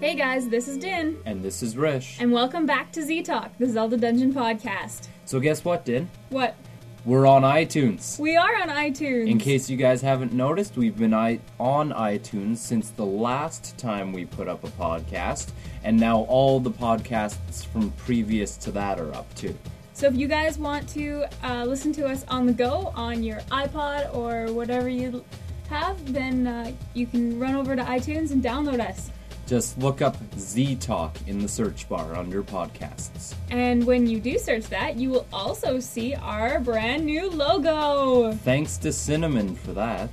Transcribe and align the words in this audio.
Hey 0.00 0.14
guys, 0.14 0.48
this 0.48 0.68
is 0.68 0.76
Din, 0.78 1.18
And 1.26 1.42
this 1.42 1.62
is 1.62 1.76
Rish. 1.76 2.18
and 2.20 2.32
welcome 2.32 2.66
back 2.66 2.92
to 2.92 3.02
Z 3.02 3.22
Talk, 3.24 3.50
the 3.58 3.66
Zelda 3.66 3.96
Dungeon 3.96 4.32
podcast. 4.32 5.08
So 5.24 5.40
guess 5.40 5.64
what, 5.64 5.84
Din? 5.84 6.08
What? 6.30 6.56
We're 7.04 7.26
on 7.26 7.42
iTunes. 7.42 8.18
We 8.18 8.36
are 8.36 8.54
on 8.60 8.68
iTunes. 8.68 9.28
In 9.28 9.38
case 9.38 9.68
you 9.70 9.76
guys 9.76 10.00
haven't 10.02 10.32
noticed, 10.32 10.76
we've 10.76 10.96
been 10.96 11.14
I- 11.14 11.40
on 11.58 11.90
iTunes 11.90 12.58
since 12.58 12.90
the 12.90 13.04
last 13.06 13.76
time 13.78 14.12
we 14.12 14.24
put 14.24 14.46
up 14.48 14.62
a 14.64 14.68
podcast, 14.68 15.50
and 15.82 15.98
now 15.98 16.20
all 16.24 16.60
the 16.60 16.70
podcasts 16.70 17.66
from 17.66 17.90
previous 17.92 18.56
to 18.58 18.70
that 18.72 19.00
are 19.00 19.12
up 19.14 19.32
too. 19.34 19.56
So 19.94 20.06
if 20.06 20.14
you 20.16 20.28
guys 20.28 20.58
want 20.58 20.88
to 20.90 21.24
uh, 21.42 21.64
listen 21.64 21.92
to 21.94 22.06
us 22.06 22.24
on 22.28 22.46
the 22.46 22.52
go 22.52 22.92
on 22.94 23.22
your 23.24 23.40
iPod 23.50 24.14
or 24.14 24.52
whatever 24.52 24.88
you 24.88 25.24
have, 25.70 26.12
then 26.12 26.46
uh, 26.46 26.72
you 26.94 27.06
can 27.06 27.38
run 27.38 27.54
over 27.56 27.74
to 27.74 27.82
iTunes 27.82 28.30
and 28.30 28.42
download 28.42 28.80
us. 28.80 29.10
Just 29.48 29.78
look 29.78 30.02
up 30.02 30.14
Z 30.36 30.76
Talk 30.76 31.16
in 31.26 31.38
the 31.38 31.48
search 31.48 31.88
bar 31.88 32.14
under 32.14 32.42
podcasts. 32.42 33.34
And 33.50 33.82
when 33.86 34.06
you 34.06 34.20
do 34.20 34.38
search 34.38 34.64
that, 34.66 34.96
you 34.96 35.08
will 35.08 35.26
also 35.32 35.80
see 35.80 36.14
our 36.14 36.60
brand 36.60 37.06
new 37.06 37.30
logo. 37.30 38.32
Thanks 38.44 38.76
to 38.76 38.92
Cinnamon 38.92 39.56
for 39.56 39.72
that. 39.72 40.10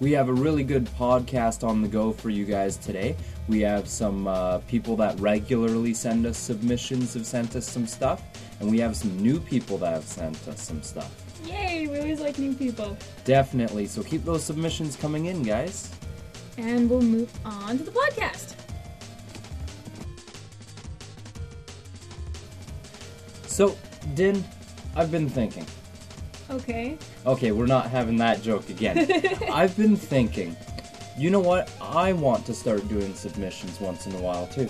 We 0.00 0.12
have 0.12 0.28
a 0.28 0.34
really 0.34 0.64
good 0.64 0.84
podcast 0.98 1.66
on 1.66 1.80
the 1.80 1.88
go 1.88 2.12
for 2.12 2.28
you 2.28 2.44
guys 2.44 2.76
today. 2.76 3.16
We 3.48 3.60
have 3.60 3.88
some 3.88 4.26
uh, 4.26 4.58
people 4.58 4.96
that 4.96 5.18
regularly 5.18 5.94
send 5.94 6.26
us 6.26 6.36
submissions 6.36 7.14
have 7.14 7.24
sent 7.24 7.56
us 7.56 7.66
some 7.66 7.86
stuff, 7.86 8.22
and 8.60 8.70
we 8.70 8.78
have 8.80 8.96
some 8.96 9.16
new 9.16 9.40
people 9.40 9.78
that 9.78 9.94
have 9.94 10.04
sent 10.04 10.36
us 10.46 10.60
some 10.60 10.82
stuff. 10.82 11.10
Yay, 11.46 11.86
we 11.86 11.98
always 12.00 12.20
like 12.20 12.38
new 12.38 12.52
people. 12.52 12.98
Definitely. 13.24 13.86
So 13.86 14.02
keep 14.02 14.24
those 14.24 14.44
submissions 14.44 14.94
coming 14.94 15.26
in, 15.26 15.42
guys. 15.42 15.90
And 16.58 16.88
we'll 16.88 17.02
move 17.02 17.32
on 17.44 17.78
to 17.78 17.84
the 17.84 17.90
podcast. 17.90 18.54
So, 23.46 23.76
Din, 24.14 24.44
I've 24.96 25.10
been 25.10 25.28
thinking. 25.28 25.66
Okay. 26.50 26.98
Okay, 27.26 27.52
we're 27.52 27.66
not 27.66 27.90
having 27.90 28.16
that 28.16 28.42
joke 28.42 28.68
again. 28.68 29.08
I've 29.52 29.76
been 29.76 29.96
thinking. 29.96 30.56
You 31.18 31.30
know 31.30 31.40
what? 31.40 31.70
I 31.80 32.12
want 32.12 32.46
to 32.46 32.54
start 32.54 32.86
doing 32.88 33.14
submissions 33.14 33.80
once 33.80 34.06
in 34.06 34.14
a 34.14 34.20
while 34.20 34.46
too. 34.46 34.68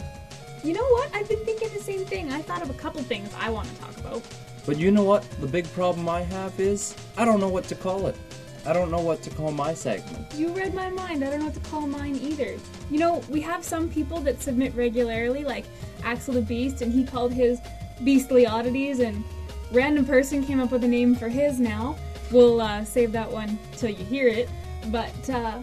You 0.64 0.74
know 0.74 0.86
what? 0.90 1.14
I've 1.14 1.28
been 1.28 1.44
thinking 1.44 1.68
the 1.72 1.82
same 1.82 2.04
thing. 2.04 2.32
I 2.32 2.42
thought 2.42 2.62
of 2.62 2.70
a 2.70 2.74
couple 2.74 3.02
things 3.02 3.32
I 3.38 3.50
want 3.50 3.68
to 3.68 3.74
talk 3.80 3.96
about. 3.98 4.22
But 4.64 4.78
you 4.78 4.90
know 4.90 5.02
what? 5.02 5.28
The 5.40 5.46
big 5.46 5.72
problem 5.72 6.08
I 6.08 6.20
have 6.22 6.58
is 6.60 6.94
I 7.16 7.24
don't 7.24 7.40
know 7.40 7.48
what 7.48 7.64
to 7.64 7.74
call 7.74 8.06
it. 8.06 8.16
I 8.64 8.72
don't 8.72 8.90
know 8.90 9.00
what 9.00 9.22
to 9.22 9.30
call 9.30 9.50
my 9.50 9.74
segment. 9.74 10.32
You 10.34 10.48
read 10.50 10.72
my 10.72 10.88
mind. 10.88 11.24
I 11.24 11.30
don't 11.30 11.40
know 11.40 11.46
what 11.46 11.54
to 11.54 11.70
call 11.70 11.86
mine 11.86 12.16
either. 12.22 12.56
You 12.90 12.98
know, 12.98 13.22
we 13.28 13.40
have 13.40 13.64
some 13.64 13.88
people 13.88 14.20
that 14.20 14.40
submit 14.40 14.72
regularly, 14.74 15.42
like 15.42 15.64
Axel 16.04 16.34
the 16.34 16.42
Beast, 16.42 16.80
and 16.80 16.92
he 16.92 17.04
called 17.04 17.32
his 17.32 17.58
Beastly 18.04 18.46
Oddities, 18.46 19.00
and 19.00 19.24
random 19.72 20.04
person 20.04 20.44
came 20.44 20.60
up 20.60 20.70
with 20.70 20.84
a 20.84 20.88
name 20.88 21.16
for 21.16 21.28
his 21.28 21.58
now. 21.58 21.96
We'll 22.30 22.60
uh, 22.60 22.84
save 22.84 23.10
that 23.12 23.30
one 23.30 23.58
till 23.76 23.90
you 23.90 24.04
hear 24.04 24.28
it. 24.28 24.48
But 24.86 25.28
uh, 25.28 25.60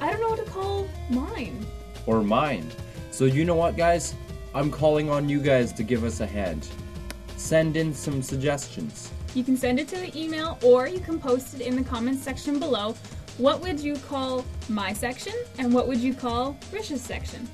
I 0.00 0.10
don't 0.10 0.20
know 0.20 0.30
what 0.30 0.44
to 0.44 0.50
call 0.50 0.88
mine. 1.08 1.64
Or 2.06 2.22
mine. 2.22 2.70
So 3.12 3.24
you 3.24 3.44
know 3.44 3.54
what, 3.54 3.76
guys? 3.76 4.14
I'm 4.52 4.70
calling 4.70 5.08
on 5.10 5.28
you 5.28 5.40
guys 5.40 5.72
to 5.74 5.82
give 5.82 6.02
us 6.02 6.20
a 6.20 6.26
hand. 6.26 6.68
Send 7.36 7.76
in 7.76 7.94
some 7.94 8.20
suggestions. 8.20 9.12
You 9.36 9.44
can 9.44 9.58
send 9.58 9.78
it 9.78 9.86
to 9.88 9.96
the 9.96 10.18
email 10.18 10.58
or 10.62 10.88
you 10.88 10.98
can 10.98 11.20
post 11.20 11.52
it 11.52 11.60
in 11.60 11.76
the 11.76 11.84
comments 11.84 12.22
section 12.22 12.58
below. 12.58 12.94
What 13.36 13.60
would 13.60 13.78
you 13.78 13.96
call 13.96 14.46
my 14.70 14.94
section 14.94 15.34
and 15.58 15.74
what 15.74 15.86
would 15.88 15.98
you 15.98 16.14
call 16.14 16.56
Rish's 16.72 17.02
section? 17.02 17.46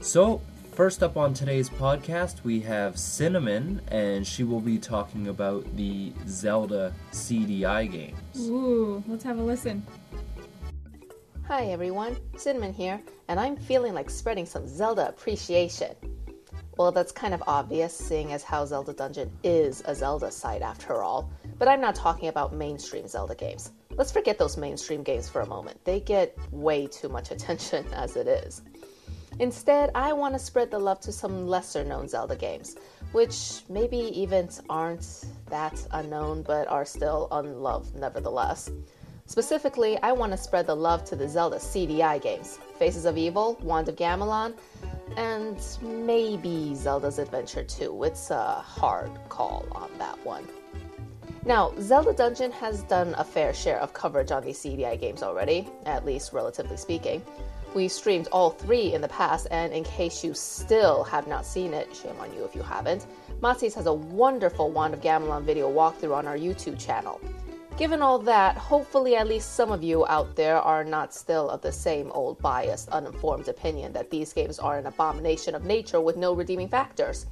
So, 0.00 0.40
first 0.74 1.04
up 1.04 1.16
on 1.16 1.32
today's 1.32 1.70
podcast, 1.70 2.42
we 2.42 2.58
have 2.58 2.98
Cinnamon, 2.98 3.80
and 3.88 4.26
she 4.26 4.42
will 4.42 4.60
be 4.60 4.76
talking 4.76 5.28
about 5.28 5.64
the 5.76 6.12
Zelda 6.26 6.92
CDI 7.12 7.90
games. 7.92 8.48
Ooh, 8.48 9.00
let's 9.06 9.22
have 9.22 9.38
a 9.38 9.42
listen. 9.42 9.86
Hi 11.46 11.66
everyone, 11.66 12.16
Cinnamon 12.36 12.72
here, 12.72 13.00
and 13.28 13.38
I'm 13.38 13.56
feeling 13.56 13.94
like 13.94 14.10
spreading 14.10 14.46
some 14.46 14.66
Zelda 14.66 15.08
appreciation. 15.08 15.94
Well, 16.76 16.90
that's 16.90 17.12
kind 17.12 17.34
of 17.34 17.42
obvious, 17.46 17.96
seeing 17.96 18.32
as 18.32 18.42
how 18.42 18.64
Zelda 18.64 18.94
Dungeon 18.94 19.30
is 19.44 19.80
a 19.86 19.94
Zelda 19.94 20.32
site 20.32 20.62
after 20.62 21.04
all, 21.04 21.30
but 21.56 21.68
I'm 21.68 21.80
not 21.80 21.94
talking 21.94 22.28
about 22.28 22.52
mainstream 22.52 23.06
Zelda 23.06 23.36
games. 23.36 23.70
Let's 23.96 24.10
forget 24.10 24.38
those 24.38 24.56
mainstream 24.56 25.04
games 25.04 25.28
for 25.28 25.42
a 25.42 25.46
moment. 25.46 25.84
They 25.84 26.00
get 26.00 26.36
way 26.50 26.88
too 26.88 27.08
much 27.08 27.30
attention 27.30 27.86
as 27.94 28.16
it 28.16 28.26
is. 28.26 28.62
Instead, 29.40 29.90
I 29.94 30.12
want 30.12 30.34
to 30.34 30.38
spread 30.38 30.70
the 30.70 30.78
love 30.78 31.00
to 31.00 31.12
some 31.12 31.48
lesser 31.48 31.84
known 31.84 32.08
Zelda 32.08 32.36
games, 32.36 32.76
which 33.12 33.62
maybe 33.68 33.96
even 33.96 34.48
aren't 34.70 35.24
that 35.50 35.86
unknown 35.92 36.42
but 36.42 36.68
are 36.68 36.84
still 36.84 37.28
unloved 37.32 37.94
nevertheless. 37.96 38.70
Specifically, 39.26 39.98
I 40.02 40.12
want 40.12 40.32
to 40.32 40.38
spread 40.38 40.66
the 40.66 40.76
love 40.76 41.04
to 41.06 41.16
the 41.16 41.28
Zelda 41.28 41.56
CDI 41.56 42.20
games 42.20 42.58
Faces 42.78 43.06
of 43.06 43.16
Evil, 43.16 43.58
Wand 43.62 43.88
of 43.88 43.96
Gamelon, 43.96 44.54
and 45.16 45.58
maybe 45.80 46.74
Zelda's 46.74 47.18
Adventure 47.18 47.64
2. 47.64 48.04
It's 48.04 48.30
a 48.30 48.54
hard 48.54 49.10
call 49.28 49.66
on 49.72 49.90
that 49.98 50.22
one. 50.24 50.46
Now, 51.46 51.72
Zelda 51.80 52.12
Dungeon 52.12 52.52
has 52.52 52.82
done 52.84 53.14
a 53.18 53.24
fair 53.24 53.52
share 53.52 53.78
of 53.80 53.92
coverage 53.92 54.30
on 54.30 54.42
these 54.42 54.58
CDI 54.58 55.00
games 55.00 55.22
already, 55.22 55.68
at 55.86 56.04
least 56.04 56.32
relatively 56.32 56.76
speaking. 56.76 57.22
We 57.74 57.88
streamed 57.88 58.28
all 58.30 58.50
three 58.50 58.94
in 58.94 59.00
the 59.00 59.08
past, 59.08 59.48
and 59.50 59.72
in 59.72 59.82
case 59.82 60.22
you 60.22 60.32
still 60.32 61.02
have 61.04 61.26
not 61.26 61.44
seen 61.44 61.74
it, 61.74 61.94
shame 61.94 62.14
on 62.20 62.32
you 62.32 62.44
if 62.44 62.54
you 62.54 62.62
haven't, 62.62 63.06
Matsi's 63.40 63.74
has 63.74 63.86
a 63.86 63.92
wonderful 63.92 64.70
Wand 64.70 64.94
of 64.94 65.00
Gamelon 65.00 65.42
video 65.42 65.68
walkthrough 65.68 66.14
on 66.14 66.28
our 66.28 66.36
YouTube 66.36 66.78
channel. 66.78 67.20
Given 67.76 68.00
all 68.00 68.20
that, 68.20 68.56
hopefully 68.56 69.16
at 69.16 69.26
least 69.26 69.54
some 69.54 69.72
of 69.72 69.82
you 69.82 70.06
out 70.06 70.36
there 70.36 70.58
are 70.58 70.84
not 70.84 71.12
still 71.12 71.50
of 71.50 71.62
the 71.62 71.72
same 71.72 72.12
old 72.12 72.38
biased, 72.38 72.90
uninformed 72.90 73.48
opinion 73.48 73.92
that 73.94 74.08
these 74.08 74.32
games 74.32 74.60
are 74.60 74.78
an 74.78 74.86
abomination 74.86 75.56
of 75.56 75.64
nature 75.64 76.00
with 76.00 76.16
no 76.16 76.32
redeeming 76.32 76.68
factors. 76.68 77.26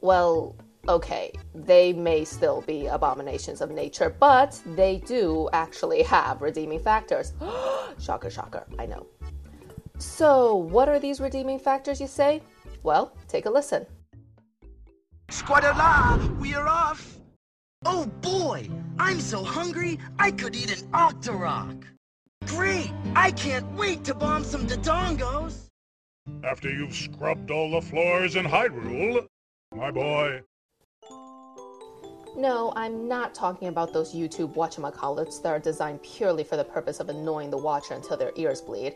Well, 0.00 0.56
okay, 0.88 1.32
they 1.54 1.92
may 1.92 2.24
still 2.24 2.62
be 2.62 2.86
abominations 2.86 3.60
of 3.60 3.70
nature, 3.70 4.10
but 4.18 4.60
they 4.74 4.96
do 5.06 5.48
actually 5.52 6.02
have 6.02 6.42
redeeming 6.42 6.80
factors. 6.80 7.32
shocker, 8.00 8.30
shocker, 8.30 8.64
I 8.80 8.86
know. 8.86 9.06
So, 9.98 10.56
what 10.56 10.88
are 10.88 10.98
these 10.98 11.20
redeeming 11.20 11.58
factors, 11.58 12.00
you 12.00 12.06
say? 12.06 12.42
Well, 12.82 13.16
take 13.28 13.46
a 13.46 13.50
listen. 13.50 13.86
Squadala, 15.28 16.38
we 16.38 16.54
are 16.54 16.68
off! 16.68 17.18
Oh 17.84 18.06
boy, 18.20 18.68
I'm 18.98 19.20
so 19.20 19.42
hungry 19.42 19.98
I 20.18 20.30
could 20.30 20.54
eat 20.56 20.70
an 20.70 20.88
Octorok! 20.92 21.84
Great! 22.46 22.92
I 23.16 23.30
can't 23.32 23.70
wait 23.72 24.04
to 24.04 24.14
bomb 24.14 24.44
some 24.44 24.66
Dodongos! 24.66 25.68
After 26.42 26.70
you've 26.70 26.94
scrubbed 26.94 27.50
all 27.50 27.70
the 27.70 27.82
floors 27.82 28.36
in 28.36 28.46
Hyrule, 28.46 29.26
my 29.74 29.90
boy. 29.90 30.42
No, 32.36 32.72
I'm 32.74 33.06
not 33.06 33.34
talking 33.34 33.68
about 33.68 33.92
those 33.92 34.14
YouTube 34.14 34.54
whatchamacallits 34.54 35.42
that 35.42 35.50
are 35.50 35.58
designed 35.58 36.02
purely 36.02 36.42
for 36.42 36.56
the 36.56 36.64
purpose 36.64 37.00
of 37.00 37.08
annoying 37.08 37.50
the 37.50 37.58
watcher 37.58 37.94
until 37.94 38.16
their 38.16 38.32
ears 38.36 38.60
bleed. 38.60 38.94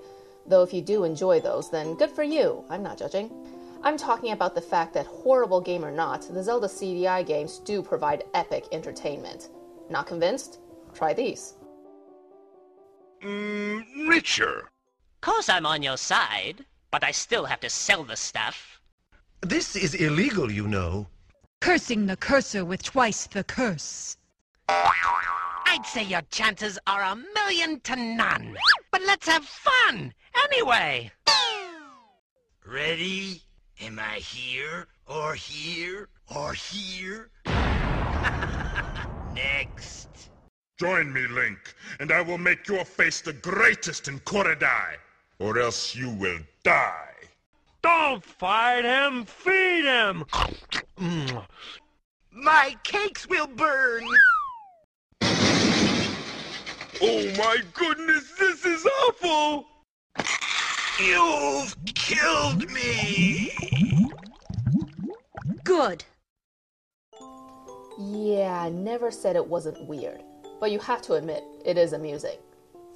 Though 0.49 0.63
if 0.63 0.73
you 0.73 0.81
do 0.81 1.05
enjoy 1.05 1.41
those, 1.41 1.71
then 1.71 1.95
good 1.95 2.11
for 2.11 2.23
you. 2.23 2.65
I'm 2.71 2.83
not 2.83 2.99
judging. 2.99 3.31
I'm 3.83 3.97
talking 3.97 4.33
about 4.33 4.55
the 4.55 4.61
fact 4.61 4.95
that, 4.95 5.07
horrible 5.07 5.61
game 5.61 5.85
or 5.85 5.91
not, 5.93 6.23
the 6.23 6.43
Zelda 6.43 6.67
CDI 6.67 7.25
games 7.27 7.59
do 7.59 7.83
provide 7.83 8.25
epic 8.35 8.65
entertainment. 8.73 9.51
Not 9.91 10.07
convinced? 10.07 10.59
Try 10.95 11.13
these. 11.13 11.55
Mmm, 13.23 14.09
richer. 14.09 14.71
Course 15.21 15.49
I'm 15.49 15.67
on 15.67 15.83
your 15.83 15.97
side, 15.97 16.65
but 16.91 17.05
I 17.05 17.11
still 17.11 17.45
have 17.45 17.61
to 17.61 17.71
sell 17.71 18.05
the 18.05 18.17
stuff. 18.17 18.81
This 19.43 19.77
is 19.77 19.95
illegal, 19.95 20.51
you 20.51 20.67
know. 20.67 21.07
Cursing 21.61 22.07
the 22.07 22.17
cursor 22.17 22.65
with 22.65 22.83
twice 22.83 23.27
the 23.27 23.45
curse. 23.45 24.17
I'd 25.71 25.85
say 25.85 26.03
your 26.03 26.23
chances 26.31 26.79
are 26.87 27.03
a 27.03 27.15
million 27.35 27.79
to 27.81 27.95
none. 27.95 28.57
But 28.91 29.03
let's 29.03 29.29
have 29.29 29.45
fun, 29.45 30.15
anyway. 30.45 31.13
Ready? 32.67 33.43
Am 33.83 33.99
I 33.99 34.15
here, 34.15 34.87
or 35.07 35.35
here, 35.35 36.09
or 36.35 36.55
here? 36.55 37.29
Next. 39.35 40.09
Join 40.81 41.13
me, 41.13 41.27
Link, 41.27 41.75
and 42.01 42.13
I 42.13 42.23
will 42.23 42.39
make 42.39 42.67
your 42.67 42.87
face 42.87 43.21
the 43.21 43.35
greatest 43.35 44.09
in 44.09 44.21
Koridai, 44.21 44.95
or 45.39 45.59
else 45.59 45.95
you 45.95 46.09
will 46.09 46.39
die. 46.63 47.15
Don't 47.83 48.25
fight 48.25 48.85
him, 48.85 49.27
feed 49.27 49.85
him! 49.85 50.25
My 52.33 52.75
cakes 52.85 53.29
will 53.29 53.49
burn! 53.49 54.03
Oh 57.01 57.33
my 57.37 57.59
goodness, 57.75 58.33
this 58.41 58.65
is 58.65 58.85
awful! 59.05 59.67
You've 60.99 61.77
killed 61.95 62.69
me! 62.73 63.53
Good. 65.63 66.05
Yeah, 68.01 68.63
I 68.63 68.71
never 68.71 69.13
said 69.13 69.37
it 69.37 69.47
wasn't 69.47 69.87
weird. 69.87 70.23
But 70.59 70.73
you 70.73 70.81
have 70.81 71.01
to 71.03 71.15
admit, 71.15 71.45
it 71.65 71.79
is 71.79 71.93
amusing. 71.93 72.39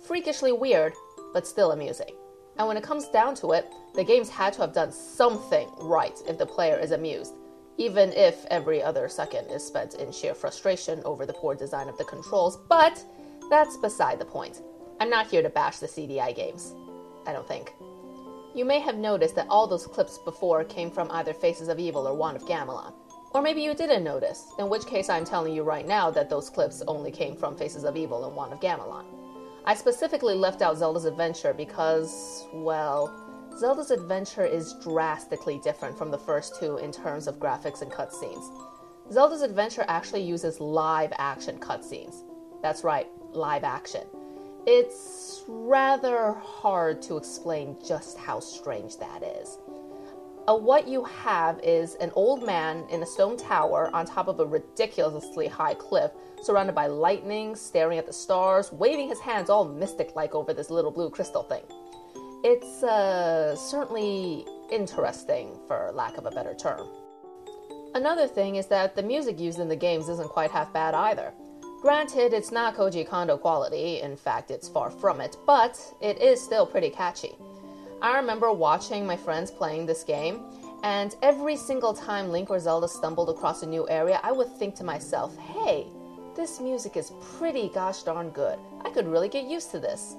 Freakishly 0.04 0.50
weird, 0.50 0.94
but 1.32 1.46
still 1.46 1.70
amusing. 1.70 2.16
And 2.58 2.66
when 2.66 2.76
it 2.76 2.82
comes 2.82 3.06
down 3.08 3.36
to 3.36 3.52
it, 3.52 3.72
the 3.94 4.02
games 4.02 4.28
had 4.28 4.52
to 4.54 4.62
have 4.62 4.72
done 4.72 4.90
something 4.90 5.68
right 5.80 6.18
if 6.26 6.38
the 6.38 6.46
player 6.46 6.76
is 6.76 6.90
amused, 6.90 7.34
even 7.78 8.12
if 8.14 8.44
every 8.46 8.82
other 8.82 9.08
second 9.08 9.46
is 9.48 9.64
spent 9.64 9.94
in 9.94 10.10
sheer 10.10 10.34
frustration 10.34 11.02
over 11.04 11.24
the 11.24 11.34
poor 11.34 11.54
design 11.54 11.88
of 11.88 11.96
the 11.98 12.04
controls. 12.04 12.58
But 12.68 13.04
that's 13.52 13.76
beside 13.76 14.18
the 14.18 14.24
point. 14.24 14.62
I'm 14.98 15.10
not 15.10 15.26
here 15.26 15.42
to 15.42 15.50
bash 15.50 15.76
the 15.76 15.86
CDI 15.86 16.34
games. 16.34 16.74
I 17.26 17.34
don't 17.34 17.46
think. 17.46 17.74
You 18.54 18.64
may 18.64 18.80
have 18.80 18.96
noticed 18.96 19.34
that 19.36 19.46
all 19.50 19.66
those 19.66 19.86
clips 19.86 20.16
before 20.16 20.64
came 20.64 20.90
from 20.90 21.10
either 21.10 21.34
Faces 21.34 21.68
of 21.68 21.78
Evil 21.78 22.08
or 22.08 22.14
Wand 22.14 22.38
of 22.38 22.46
Gamelon. 22.46 22.94
Or 23.34 23.42
maybe 23.42 23.60
you 23.60 23.74
didn't 23.74 24.04
notice, 24.04 24.50
in 24.58 24.70
which 24.70 24.86
case 24.86 25.10
I'm 25.10 25.26
telling 25.26 25.54
you 25.54 25.64
right 25.64 25.86
now 25.86 26.10
that 26.12 26.30
those 26.30 26.48
clips 26.48 26.82
only 26.88 27.10
came 27.10 27.36
from 27.36 27.54
Faces 27.54 27.84
of 27.84 27.94
Evil 27.94 28.26
and 28.26 28.34
Wand 28.34 28.54
of 28.54 28.60
Gamelon. 28.60 29.04
I 29.66 29.74
specifically 29.74 30.34
left 30.34 30.62
out 30.62 30.78
Zelda's 30.78 31.04
Adventure 31.04 31.52
because, 31.52 32.46
well, 32.54 33.12
Zelda's 33.58 33.90
Adventure 33.90 34.46
is 34.46 34.76
drastically 34.82 35.60
different 35.62 35.98
from 35.98 36.10
the 36.10 36.16
first 36.16 36.58
two 36.58 36.78
in 36.78 36.90
terms 36.90 37.26
of 37.26 37.38
graphics 37.38 37.82
and 37.82 37.92
cutscenes. 37.92 38.50
Zelda's 39.12 39.42
Adventure 39.42 39.84
actually 39.88 40.22
uses 40.22 40.58
live 40.58 41.12
action 41.18 41.58
cutscenes. 41.58 42.14
That's 42.62 42.84
right, 42.84 43.08
live 43.34 43.64
action. 43.64 44.02
It's 44.66 45.42
rather 45.48 46.34
hard 46.34 47.02
to 47.02 47.16
explain 47.16 47.76
just 47.84 48.16
how 48.16 48.40
strange 48.40 48.96
that 48.98 49.22
is. 49.22 49.58
Uh, 50.48 50.56
what 50.56 50.88
you 50.88 51.04
have 51.04 51.60
is 51.62 51.94
an 51.96 52.10
old 52.14 52.44
man 52.44 52.84
in 52.90 53.02
a 53.02 53.06
stone 53.06 53.36
tower 53.36 53.90
on 53.94 54.04
top 54.04 54.26
of 54.26 54.40
a 54.40 54.46
ridiculously 54.46 55.46
high 55.46 55.74
cliff, 55.74 56.10
surrounded 56.42 56.74
by 56.74 56.86
lightning, 56.88 57.54
staring 57.54 57.98
at 57.98 58.06
the 58.06 58.12
stars, 58.12 58.72
waving 58.72 59.08
his 59.08 59.20
hands 59.20 59.48
all 59.48 59.64
mystic 59.64 60.16
like 60.16 60.34
over 60.34 60.52
this 60.52 60.68
little 60.68 60.90
blue 60.90 61.10
crystal 61.10 61.44
thing. 61.44 61.62
It's 62.44 62.82
uh, 62.82 63.54
certainly 63.54 64.44
interesting, 64.72 65.60
for 65.68 65.92
lack 65.94 66.18
of 66.18 66.26
a 66.26 66.30
better 66.32 66.54
term. 66.54 66.88
Another 67.94 68.26
thing 68.26 68.56
is 68.56 68.66
that 68.66 68.96
the 68.96 69.02
music 69.02 69.38
used 69.38 69.60
in 69.60 69.68
the 69.68 69.76
games 69.76 70.08
isn't 70.08 70.28
quite 70.28 70.50
half 70.50 70.72
bad 70.72 70.94
either. 70.94 71.32
Granted, 71.82 72.32
it's 72.32 72.52
not 72.52 72.76
Koji 72.76 73.04
Kondo 73.04 73.36
quality, 73.36 74.02
in 74.02 74.16
fact, 74.16 74.52
it's 74.52 74.68
far 74.68 74.88
from 74.88 75.20
it, 75.20 75.36
but 75.44 75.76
it 76.00 76.22
is 76.22 76.40
still 76.40 76.64
pretty 76.64 76.88
catchy. 76.88 77.34
I 78.00 78.16
remember 78.16 78.52
watching 78.52 79.04
my 79.04 79.16
friends 79.16 79.50
playing 79.50 79.86
this 79.86 80.04
game, 80.04 80.44
and 80.84 81.16
every 81.22 81.56
single 81.56 81.92
time 81.92 82.30
Link 82.30 82.50
or 82.50 82.60
Zelda 82.60 82.86
stumbled 82.86 83.30
across 83.30 83.64
a 83.64 83.66
new 83.66 83.88
area, 83.88 84.20
I 84.22 84.30
would 84.30 84.56
think 84.58 84.76
to 84.76 84.84
myself, 84.84 85.36
hey, 85.38 85.88
this 86.36 86.60
music 86.60 86.96
is 86.96 87.10
pretty 87.36 87.68
gosh 87.70 88.04
darn 88.04 88.30
good. 88.30 88.60
I 88.84 88.90
could 88.90 89.08
really 89.08 89.28
get 89.28 89.46
used 89.46 89.72
to 89.72 89.80
this. 89.80 90.14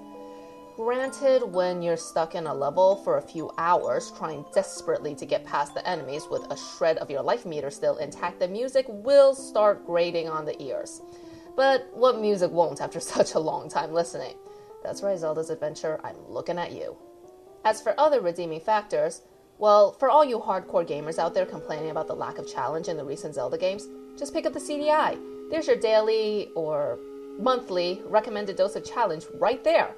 Granted, 0.76 1.44
when 1.44 1.82
you're 1.82 1.96
stuck 1.96 2.36
in 2.36 2.46
a 2.46 2.54
level 2.54 2.98
for 3.06 3.20
a 3.20 3.22
few 3.22 3.50
hours 3.58 4.12
trying 4.18 4.44
desperately 4.54 5.16
to 5.16 5.26
get 5.26 5.46
past 5.46 5.74
the 5.74 5.88
enemies 5.88 6.28
with 6.30 6.44
a 6.52 6.58
shred 6.58 6.98
of 6.98 7.10
your 7.10 7.22
life 7.22 7.46
meter 7.46 7.70
still 7.70 7.96
intact, 8.00 8.40
the 8.40 8.50
music 8.50 8.86
will 8.90 9.34
start 9.34 9.86
grating 9.86 10.28
on 10.28 10.44
the 10.44 10.62
ears. 10.62 11.02
But 11.56 11.88
what 11.94 12.20
music 12.20 12.52
won't 12.52 12.82
after 12.82 13.00
such 13.16 13.34
a 13.34 13.40
long 13.40 13.70
time 13.70 13.94
listening? 13.94 14.36
That's 14.84 15.02
right, 15.02 15.18
Zelda's 15.18 15.50
Adventure, 15.50 16.00
I'm 16.04 16.18
looking 16.28 16.58
at 16.58 16.74
you. 16.74 16.98
As 17.64 17.82
for 17.82 17.98
other 17.98 18.20
redeeming 18.20 18.60
factors, 18.60 19.22
well, 19.58 19.94
for 19.94 20.10
all 20.10 20.26
you 20.26 20.40
hardcore 20.40 20.86
gamers 20.86 21.18
out 21.18 21.34
there 21.34 21.46
complaining 21.46 21.92
about 21.92 22.08
the 22.08 22.16
lack 22.16 22.38
of 22.38 22.52
challenge 22.52 22.90
in 22.90 22.98
the 22.98 23.06
recent 23.06 23.36
Zelda 23.36 23.58
games, 23.58 23.88
just 24.18 24.34
pick 24.34 24.46
up 24.46 24.54
the 24.54 24.60
CDI. 24.60 25.18
There's 25.50 25.68
your 25.68 25.78
daily 25.78 26.50
or 26.56 27.00
monthly 27.40 28.02
recommended 28.06 28.58
dose 28.58 28.76
of 28.76 28.84
challenge 28.84 29.26
right 29.40 29.64
there. 29.64 29.96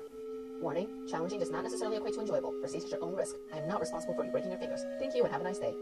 Warning 0.62 0.88
challenging 1.10 1.40
does 1.40 1.51
not 1.51 1.63
necessarily 1.63 1.98
equate 1.98 2.13
to 2.13 2.22
enjoyable. 2.22 2.51
Proceed 2.62 2.84
at 2.84 2.92
your 2.92 3.04
own 3.04 3.16
risk. 3.16 3.36
I 3.54 3.58
am 3.58 3.68
not 3.68 3.80
responsible 3.80 4.13
for 4.13 4.24
you 4.24 4.31
breaking 4.31 4.51
your 4.51 4.60
fingers. 4.60 4.81
Thank 5.00 5.16
you 5.16 5.24
and 5.24 5.31
have 5.31 5.42
a 5.42 5.44
nice 5.44 5.60
day. 5.60 5.74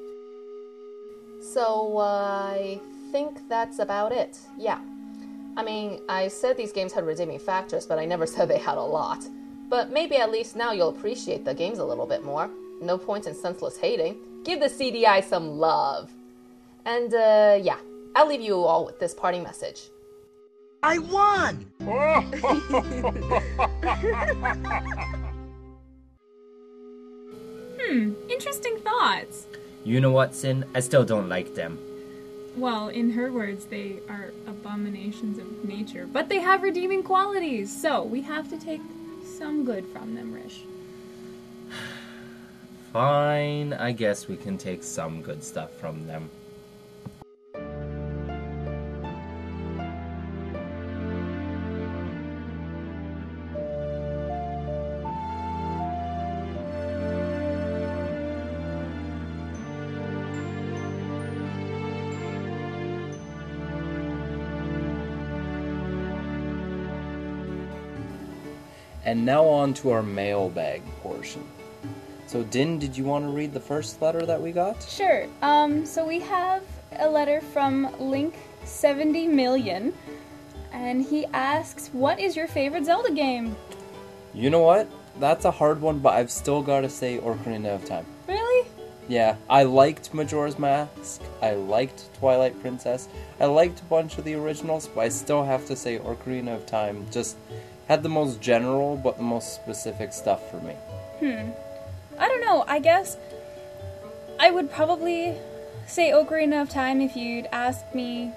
So, 1.41 1.97
uh, 1.97 2.53
I 2.53 2.79
think 3.11 3.37
that's 3.49 3.79
about 3.79 4.11
it. 4.11 4.37
Yeah. 4.57 4.79
I 5.55 5.63
mean, 5.63 6.01
I 6.09 6.27
said 6.27 6.57
these 6.57 6.71
games 6.71 6.93
had 6.93 7.05
redeeming 7.05 7.39
factors, 7.39 7.85
but 7.85 7.99
I 7.99 8.05
never 8.05 8.25
said 8.35 8.47
they 8.47 8.57
had 8.57 8.77
a 8.77 8.81
lot. 8.81 9.23
But 9.69 9.91
maybe 9.91 10.17
at 10.17 10.31
least 10.31 10.55
now 10.55 10.71
you'll 10.71 10.89
appreciate 10.89 11.45
the 11.45 11.53
games 11.53 11.79
a 11.79 11.85
little 11.85 12.05
bit 12.05 12.23
more. 12.23 12.49
No 12.81 12.97
point 12.97 13.27
in 13.27 13.35
senseless 13.35 13.77
hating. 13.77 14.17
Give 14.43 14.59
the 14.59 14.67
CDI 14.67 15.23
some 15.23 15.57
love. 15.57 16.11
And, 16.85 17.13
uh, 17.13 17.59
yeah, 17.61 17.77
I'll 18.15 18.27
leave 18.27 18.41
you 18.41 18.55
all 18.55 18.85
with 18.85 18.99
this 18.99 19.13
parting 19.13 19.43
message. 19.43 19.83
I 20.83 20.99
won! 20.99 21.65
Hmm, 27.83 28.13
interesting 28.29 28.79
thoughts. 28.79 29.45
You 29.83 29.99
know 29.99 30.11
what, 30.11 30.33
Sin? 30.33 30.63
I 30.73 30.79
still 30.79 31.03
don't 31.03 31.27
like 31.27 31.53
them. 31.53 31.77
Well, 32.55 32.89
in 32.89 33.11
her 33.11 33.31
words, 33.31 33.65
they 33.65 33.99
are 34.07 34.31
abominations 34.45 35.39
of 35.39 35.65
nature, 35.65 36.07
but 36.11 36.29
they 36.29 36.39
have 36.39 36.61
redeeming 36.61 37.01
qualities, 37.01 37.75
so 37.75 38.03
we 38.03 38.21
have 38.21 38.49
to 38.49 38.59
take 38.59 38.81
some 39.25 39.65
good 39.65 39.85
from 39.87 40.13
them, 40.13 40.33
Rish. 40.33 40.61
Fine, 42.93 43.73
I 43.73 43.91
guess 43.91 44.27
we 44.27 44.37
can 44.37 44.59
take 44.59 44.83
some 44.83 45.23
good 45.23 45.43
stuff 45.43 45.71
from 45.79 46.05
them. 46.05 46.29
And 69.13 69.27
now 69.27 69.45
on 69.45 69.75
to 69.75 69.91
our 69.91 70.01
mailbag 70.01 70.81
portion. 71.03 71.47
So, 72.25 72.41
Din, 72.41 72.79
did 72.79 72.97
you 72.97 73.03
want 73.03 73.25
to 73.25 73.29
read 73.29 73.53
the 73.53 73.59
first 73.59 74.01
letter 74.01 74.25
that 74.25 74.41
we 74.41 74.51
got? 74.51 74.81
Sure. 74.81 75.27
Um, 75.43 75.85
so 75.85 76.03
we 76.03 76.19
have 76.21 76.63
a 76.93 77.07
letter 77.07 77.39
from 77.39 77.93
Link 77.99 78.33
70 78.63 79.27
million, 79.27 79.93
and 80.71 81.03
he 81.03 81.27
asks, 81.27 81.89
"What 81.93 82.19
is 82.19 82.35
your 82.35 82.47
favorite 82.47 82.85
Zelda 82.85 83.11
game?" 83.11 83.55
You 84.33 84.49
know 84.49 84.61
what? 84.61 84.89
That's 85.19 85.45
a 85.45 85.51
hard 85.51 85.79
one, 85.79 85.99
but 85.99 86.15
I've 86.15 86.31
still 86.31 86.63
got 86.63 86.81
to 86.81 86.89
say 86.89 87.19
Ocarina 87.19 87.75
of 87.75 87.85
Time. 87.85 88.07
Really? 88.27 88.67
Yeah, 89.07 89.35
I 89.47 89.61
liked 89.61 90.11
Majora's 90.11 90.57
Mask. 90.57 91.21
I 91.39 91.51
liked 91.51 92.11
Twilight 92.15 92.59
Princess. 92.61 93.09
I 93.39 93.45
liked 93.45 93.79
a 93.81 93.83
bunch 93.83 94.17
of 94.17 94.23
the 94.23 94.33
originals, 94.33 94.87
but 94.87 95.01
I 95.01 95.09
still 95.09 95.43
have 95.43 95.67
to 95.67 95.75
say 95.75 95.99
Ocarina 95.99 96.55
of 96.55 96.65
Time 96.65 97.05
just 97.11 97.37
had 97.87 98.03
the 98.03 98.09
most 98.09 98.41
general 98.41 98.95
but 98.95 99.17
the 99.17 99.23
most 99.23 99.53
specific 99.53 100.13
stuff 100.13 100.49
for 100.49 100.57
me. 100.57 100.73
Hmm. 101.19 101.51
I 102.17 102.27
don't 102.27 102.41
know. 102.41 102.63
I 102.67 102.79
guess 102.79 103.17
I 104.39 104.51
would 104.51 104.71
probably 104.71 105.35
say 105.87 106.11
Ocarina 106.11 106.61
of 106.61 106.69
Time 106.69 107.01
if 107.01 107.15
you'd 107.15 107.47
asked 107.51 107.93
me, 107.93 108.31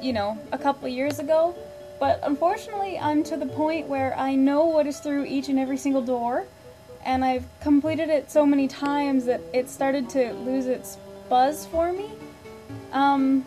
you 0.00 0.12
know, 0.12 0.38
a 0.52 0.58
couple 0.58 0.88
years 0.88 1.18
ago. 1.18 1.54
But 2.00 2.18
unfortunately, 2.22 2.98
I'm 2.98 3.22
to 3.24 3.36
the 3.36 3.46
point 3.46 3.86
where 3.86 4.16
I 4.18 4.34
know 4.34 4.64
what 4.64 4.86
is 4.86 4.98
through 4.98 5.24
each 5.26 5.48
and 5.48 5.58
every 5.58 5.76
single 5.76 6.02
door, 6.02 6.46
and 7.04 7.24
I've 7.24 7.44
completed 7.60 8.08
it 8.08 8.30
so 8.30 8.44
many 8.44 8.66
times 8.66 9.24
that 9.26 9.40
it 9.52 9.70
started 9.70 10.08
to 10.10 10.32
lose 10.32 10.66
its 10.66 10.98
buzz 11.28 11.66
for 11.66 11.92
me. 11.92 12.10
Um, 12.92 13.46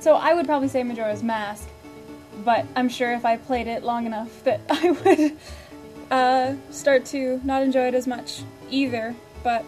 so 0.00 0.16
I 0.16 0.34
would 0.34 0.46
probably 0.46 0.68
say 0.68 0.82
Majora's 0.82 1.22
Mask, 1.22 1.68
but 2.44 2.66
I'm 2.76 2.88
sure 2.88 3.12
if 3.12 3.24
I 3.24 3.36
played 3.36 3.66
it 3.66 3.82
long 3.84 4.06
enough 4.06 4.44
that 4.44 4.60
I 4.70 4.90
would 4.90 5.36
uh, 6.10 6.54
start 6.70 7.04
to 7.06 7.40
not 7.44 7.62
enjoy 7.62 7.88
it 7.88 7.94
as 7.94 8.06
much 8.06 8.42
either. 8.70 9.14
But 9.42 9.64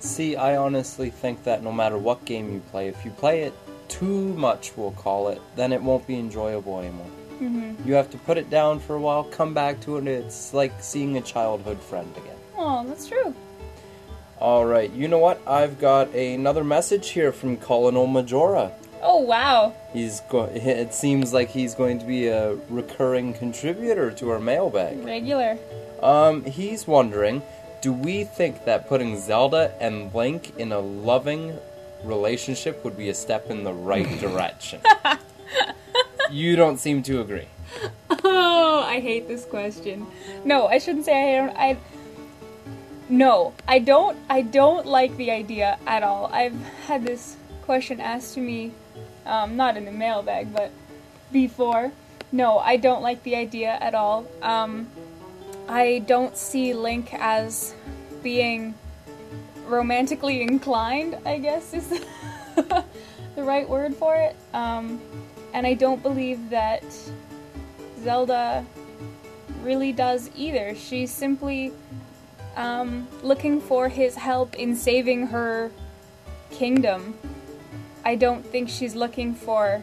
See, 0.00 0.36
I 0.36 0.56
honestly 0.56 1.08
think 1.10 1.44
that 1.44 1.62
no 1.62 1.72
matter 1.72 1.96
what 1.96 2.24
game 2.24 2.52
you 2.52 2.60
play, 2.70 2.88
if 2.88 3.04
you 3.04 3.10
play 3.10 3.42
it 3.42 3.54
too 3.88 4.34
much, 4.34 4.72
we'll 4.76 4.90
call 4.92 5.28
it, 5.28 5.40
then 5.56 5.72
it 5.72 5.80
won't 5.82 6.06
be 6.06 6.18
enjoyable 6.18 6.78
anymore. 6.80 7.06
mhm. 7.40 7.86
You 7.86 7.94
have 7.94 8.10
to 8.10 8.18
put 8.18 8.36
it 8.36 8.50
down 8.50 8.80
for 8.80 8.96
a 8.96 9.00
while, 9.00 9.24
come 9.24 9.54
back 9.54 9.80
to 9.82 9.96
it, 9.96 10.00
and 10.00 10.08
it's 10.08 10.52
like 10.52 10.72
seeing 10.82 11.16
a 11.16 11.20
childhood 11.22 11.80
friend 11.80 12.10
again. 12.16 12.36
oh, 12.58 12.84
that's 12.86 13.06
true. 13.08 13.34
All 14.40 14.66
right, 14.66 14.90
you 14.92 15.08
know 15.08 15.18
what? 15.18 15.40
I've 15.46 15.78
got 15.80 16.12
another 16.14 16.64
message 16.64 17.10
here 17.10 17.32
from 17.32 17.56
Colonel 17.56 18.06
Majora. 18.06 18.72
Oh 19.06 19.18
wow. 19.20 19.74
He's 19.92 20.20
go- 20.22 20.44
it 20.54 20.94
seems 20.94 21.32
like 21.34 21.50
he's 21.50 21.74
going 21.74 21.98
to 21.98 22.06
be 22.06 22.28
a 22.28 22.54
recurring 22.70 23.34
contributor 23.34 24.10
to 24.12 24.30
our 24.30 24.40
mailbag. 24.40 25.04
Regular. 25.04 25.58
Um, 26.02 26.44
he's 26.44 26.86
wondering, 26.86 27.42
do 27.82 27.92
we 27.92 28.24
think 28.24 28.64
that 28.64 28.88
putting 28.88 29.20
Zelda 29.20 29.74
and 29.78 30.12
Link 30.14 30.56
in 30.58 30.72
a 30.72 30.78
loving 30.80 31.58
relationship 32.02 32.82
would 32.82 32.96
be 32.96 33.10
a 33.10 33.14
step 33.14 33.50
in 33.50 33.62
the 33.62 33.74
right 33.74 34.08
direction? 34.20 34.80
you 36.30 36.56
don't 36.56 36.78
seem 36.78 37.02
to 37.02 37.20
agree. 37.20 37.48
Oh, 38.24 38.82
I 38.86 39.00
hate 39.00 39.28
this 39.28 39.44
question. 39.44 40.06
No, 40.46 40.66
I 40.66 40.78
shouldn't 40.78 41.04
say 41.04 41.38
I 41.38 41.46
don't. 41.46 41.56
I 41.56 41.76
no, 43.10 43.52
I 43.68 43.80
don't. 43.80 44.16
I 44.30 44.40
don't 44.40 44.86
like 44.86 45.14
the 45.18 45.30
idea 45.30 45.78
at 45.86 46.02
all. 46.02 46.30
I've 46.32 46.58
had 46.86 47.04
this 47.04 47.36
question 47.62 48.00
asked 48.00 48.32
to 48.34 48.40
me, 48.40 48.72
um, 49.26 49.56
not 49.56 49.76
in 49.76 49.84
the 49.84 49.92
mailbag, 49.92 50.52
but 50.52 50.70
before. 51.32 51.92
No, 52.32 52.58
I 52.58 52.76
don't 52.76 53.02
like 53.02 53.22
the 53.22 53.36
idea 53.36 53.78
at 53.80 53.94
all. 53.94 54.26
Um, 54.42 54.88
I 55.68 56.02
don't 56.06 56.36
see 56.36 56.74
Link 56.74 57.14
as 57.14 57.74
being 58.22 58.74
romantically 59.66 60.42
inclined. 60.42 61.16
I 61.24 61.38
guess 61.38 61.72
is 61.72 61.88
the 62.56 62.84
right 63.36 63.68
word 63.68 63.94
for 63.94 64.16
it. 64.16 64.36
Um, 64.52 65.00
and 65.52 65.66
I 65.66 65.74
don't 65.74 66.02
believe 66.02 66.50
that 66.50 66.84
Zelda 68.02 68.66
really 69.62 69.92
does 69.92 70.30
either. 70.36 70.74
She's 70.74 71.10
simply 71.10 71.72
um, 72.56 73.08
looking 73.22 73.60
for 73.60 73.88
his 73.88 74.16
help 74.16 74.54
in 74.56 74.76
saving 74.76 75.28
her 75.28 75.70
kingdom. 76.50 77.16
I 78.04 78.16
don't 78.16 78.44
think 78.44 78.68
she's 78.68 78.94
looking 78.94 79.34
for 79.34 79.82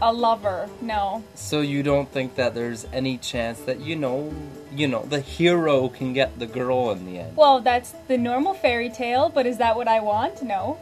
a 0.00 0.12
lover. 0.12 0.68
No. 0.80 1.22
So 1.34 1.60
you 1.60 1.82
don't 1.82 2.10
think 2.10 2.34
that 2.36 2.54
there's 2.54 2.86
any 2.92 3.18
chance 3.18 3.60
that 3.60 3.80
you 3.80 3.96
know, 3.96 4.34
you 4.72 4.88
know, 4.88 5.04
the 5.04 5.20
hero 5.20 5.88
can 5.88 6.12
get 6.12 6.38
the 6.38 6.46
girl 6.46 6.90
in 6.90 7.06
the 7.06 7.18
end? 7.18 7.36
Well, 7.36 7.60
that's 7.60 7.94
the 8.08 8.18
normal 8.18 8.54
fairy 8.54 8.90
tale, 8.90 9.28
but 9.28 9.46
is 9.46 9.58
that 9.58 9.76
what 9.76 9.88
I 9.88 10.00
want? 10.00 10.42
No. 10.42 10.78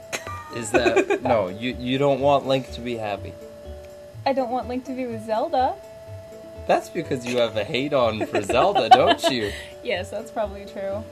Is 0.55 0.71
that 0.71 1.23
no? 1.23 1.49
You 1.49 1.77
you 1.79 1.99
don't 1.99 2.21
want 2.21 2.47
Link 2.47 2.71
to 2.73 2.81
be 2.81 2.97
happy. 2.97 3.33
I 4.27 4.33
don't 4.33 4.51
want 4.51 4.69
Link 4.69 4.85
to 4.87 4.93
be 4.93 5.07
with 5.07 5.27
Zelda. 5.27 5.75
That's 6.67 6.89
because 6.89 7.27
you 7.27 7.39
have 7.39 7.57
a 7.57 7.65
hate 7.65 7.93
on 7.93 8.25
for 8.27 8.41
Zelda, 8.43 8.89
don't 8.89 9.23
you? 9.25 9.53
Yes, 9.85 10.09
that's 10.09 10.31
probably 10.31 10.65
true. 10.65 11.05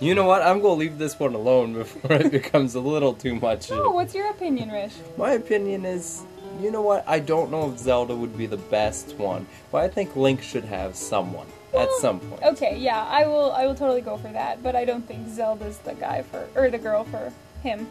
You 0.00 0.14
know 0.14 0.24
what? 0.24 0.42
I'm 0.42 0.60
gonna 0.60 0.74
leave 0.74 0.98
this 0.98 1.18
one 1.18 1.34
alone 1.34 1.74
before 1.74 2.12
it 2.12 2.30
becomes 2.40 2.74
a 2.74 2.80
little 2.80 3.14
too 3.14 3.34
much. 3.36 3.70
Oh, 3.70 3.90
what's 3.90 4.14
your 4.14 4.30
opinion, 4.30 4.70
Rish? 4.70 4.94
My 5.16 5.32
opinion 5.32 5.84
is, 5.84 6.24
you 6.60 6.70
know 6.70 6.82
what? 6.82 7.04
I 7.06 7.18
don't 7.18 7.50
know 7.50 7.70
if 7.70 7.78
Zelda 7.78 8.14
would 8.14 8.36
be 8.36 8.46
the 8.46 8.56
best 8.56 9.14
one, 9.16 9.46
but 9.70 9.82
I 9.82 9.88
think 9.88 10.16
Link 10.16 10.42
should 10.42 10.64
have 10.64 10.96
someone 10.96 11.46
at 11.74 11.88
hmm. 11.88 12.00
some 12.00 12.20
point. 12.20 12.42
Okay, 12.42 12.76
yeah, 12.78 13.04
I 13.04 13.26
will. 13.26 13.52
I 13.52 13.66
will 13.66 13.74
totally 13.74 14.00
go 14.00 14.16
for 14.16 14.28
that, 14.28 14.62
but 14.62 14.76
I 14.76 14.84
don't 14.84 15.06
think 15.06 15.28
Zelda's 15.28 15.78
the 15.78 15.94
guy 15.94 16.22
for 16.22 16.48
or 16.54 16.70
the 16.70 16.78
girl 16.78 17.04
for 17.04 17.32
him. 17.62 17.86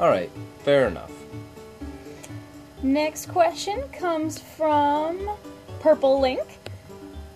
All 0.00 0.08
right, 0.08 0.30
fair 0.64 0.86
enough. 0.88 1.12
Next 2.82 3.26
question 3.26 3.82
comes 3.92 4.40
from 4.40 5.30
Purple 5.80 6.20
Link, 6.20 6.58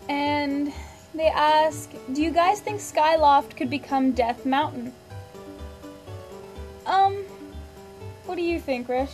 and 0.08 0.72
they 1.18 1.28
ask, 1.28 1.90
"Do 2.12 2.22
you 2.22 2.30
guys 2.30 2.60
think 2.60 2.80
Skyloft 2.80 3.56
could 3.56 3.70
become 3.70 4.12
Death 4.12 4.44
Mountain?" 4.46 4.92
Um, 6.86 7.24
what 8.26 8.36
do 8.36 8.42
you 8.42 8.60
think, 8.60 8.88
Rish? 8.88 9.10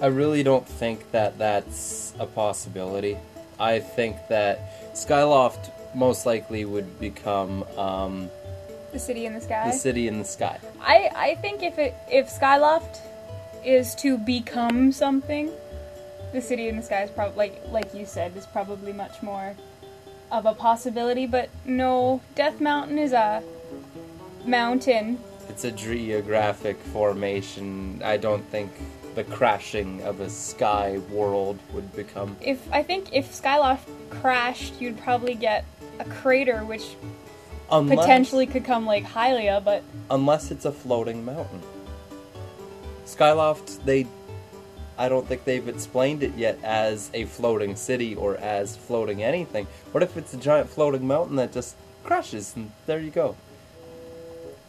I 0.00 0.06
really 0.06 0.42
don't 0.42 0.66
think 0.66 1.10
that 1.12 1.38
that's 1.38 2.14
a 2.18 2.26
possibility. 2.26 3.16
I 3.58 3.80
think 3.80 4.16
that 4.28 4.94
Skyloft 4.94 5.70
most 5.94 6.26
likely 6.26 6.64
would 6.64 6.98
become 6.98 7.62
um, 7.78 8.30
The 8.92 8.98
city 8.98 9.26
in 9.26 9.34
the 9.34 9.40
sky. 9.40 9.70
the 9.70 9.76
city 9.76 10.08
in 10.08 10.18
the 10.18 10.24
sky. 10.24 10.58
I 10.80 11.10
I 11.14 11.34
think 11.36 11.62
if 11.62 11.78
it 11.78 11.94
if 12.10 12.28
Skyloft 12.28 12.98
is 13.64 13.94
to 13.96 14.18
become 14.18 14.92
something, 14.92 15.50
the 16.32 16.40
city 16.40 16.68
in 16.68 16.76
the 16.76 16.82
sky 16.82 17.02
is 17.04 17.10
probably 17.10 17.36
like 17.36 17.62
like 17.70 17.94
you 17.94 18.04
said 18.06 18.36
is 18.36 18.46
probably 18.46 18.92
much 18.92 19.22
more 19.22 19.54
of 20.30 20.46
a 20.46 20.54
possibility. 20.54 21.26
But 21.26 21.50
no, 21.64 22.20
Death 22.34 22.60
Mountain 22.60 22.98
is 22.98 23.12
a 23.12 23.42
mountain. 24.44 25.18
It's 25.48 25.64
a 25.64 25.70
geographic 25.70 26.78
formation. 26.78 28.00
I 28.04 28.16
don't 28.16 28.44
think 28.50 28.70
the 29.14 29.24
crashing 29.24 30.02
of 30.02 30.20
a 30.20 30.28
sky 30.28 30.98
world 31.10 31.58
would 31.72 31.94
become. 31.94 32.36
If 32.40 32.60
I 32.72 32.82
think 32.82 33.10
if 33.12 33.30
Skyloft 33.30 33.86
crashed, 34.10 34.80
you'd 34.80 34.98
probably 34.98 35.34
get 35.34 35.64
a 35.98 36.04
crater, 36.04 36.64
which 36.64 36.96
Unless, 37.70 37.98
potentially 37.98 38.46
could 38.46 38.64
come 38.64 38.86
Lake 38.86 39.04
Hylia. 39.04 39.62
But 39.62 39.82
unless 40.10 40.50
it's 40.50 40.64
a 40.64 40.72
floating 40.72 41.24
mountain. 41.24 41.62
Skyloft, 43.06 43.84
they. 43.84 44.06
I 44.96 45.08
don't 45.08 45.26
think 45.26 45.44
they've 45.44 45.66
explained 45.68 46.22
it 46.22 46.34
yet 46.36 46.58
as 46.62 47.10
a 47.14 47.24
floating 47.24 47.76
city 47.76 48.14
or 48.14 48.36
as 48.36 48.76
floating 48.76 49.22
anything. 49.22 49.66
What 49.92 50.02
if 50.02 50.16
it's 50.16 50.34
a 50.34 50.36
giant 50.36 50.68
floating 50.68 51.06
mountain 51.06 51.36
that 51.36 51.52
just 51.52 51.76
crashes 52.04 52.54
and 52.56 52.70
there 52.86 53.00
you 53.00 53.10
go? 53.10 53.36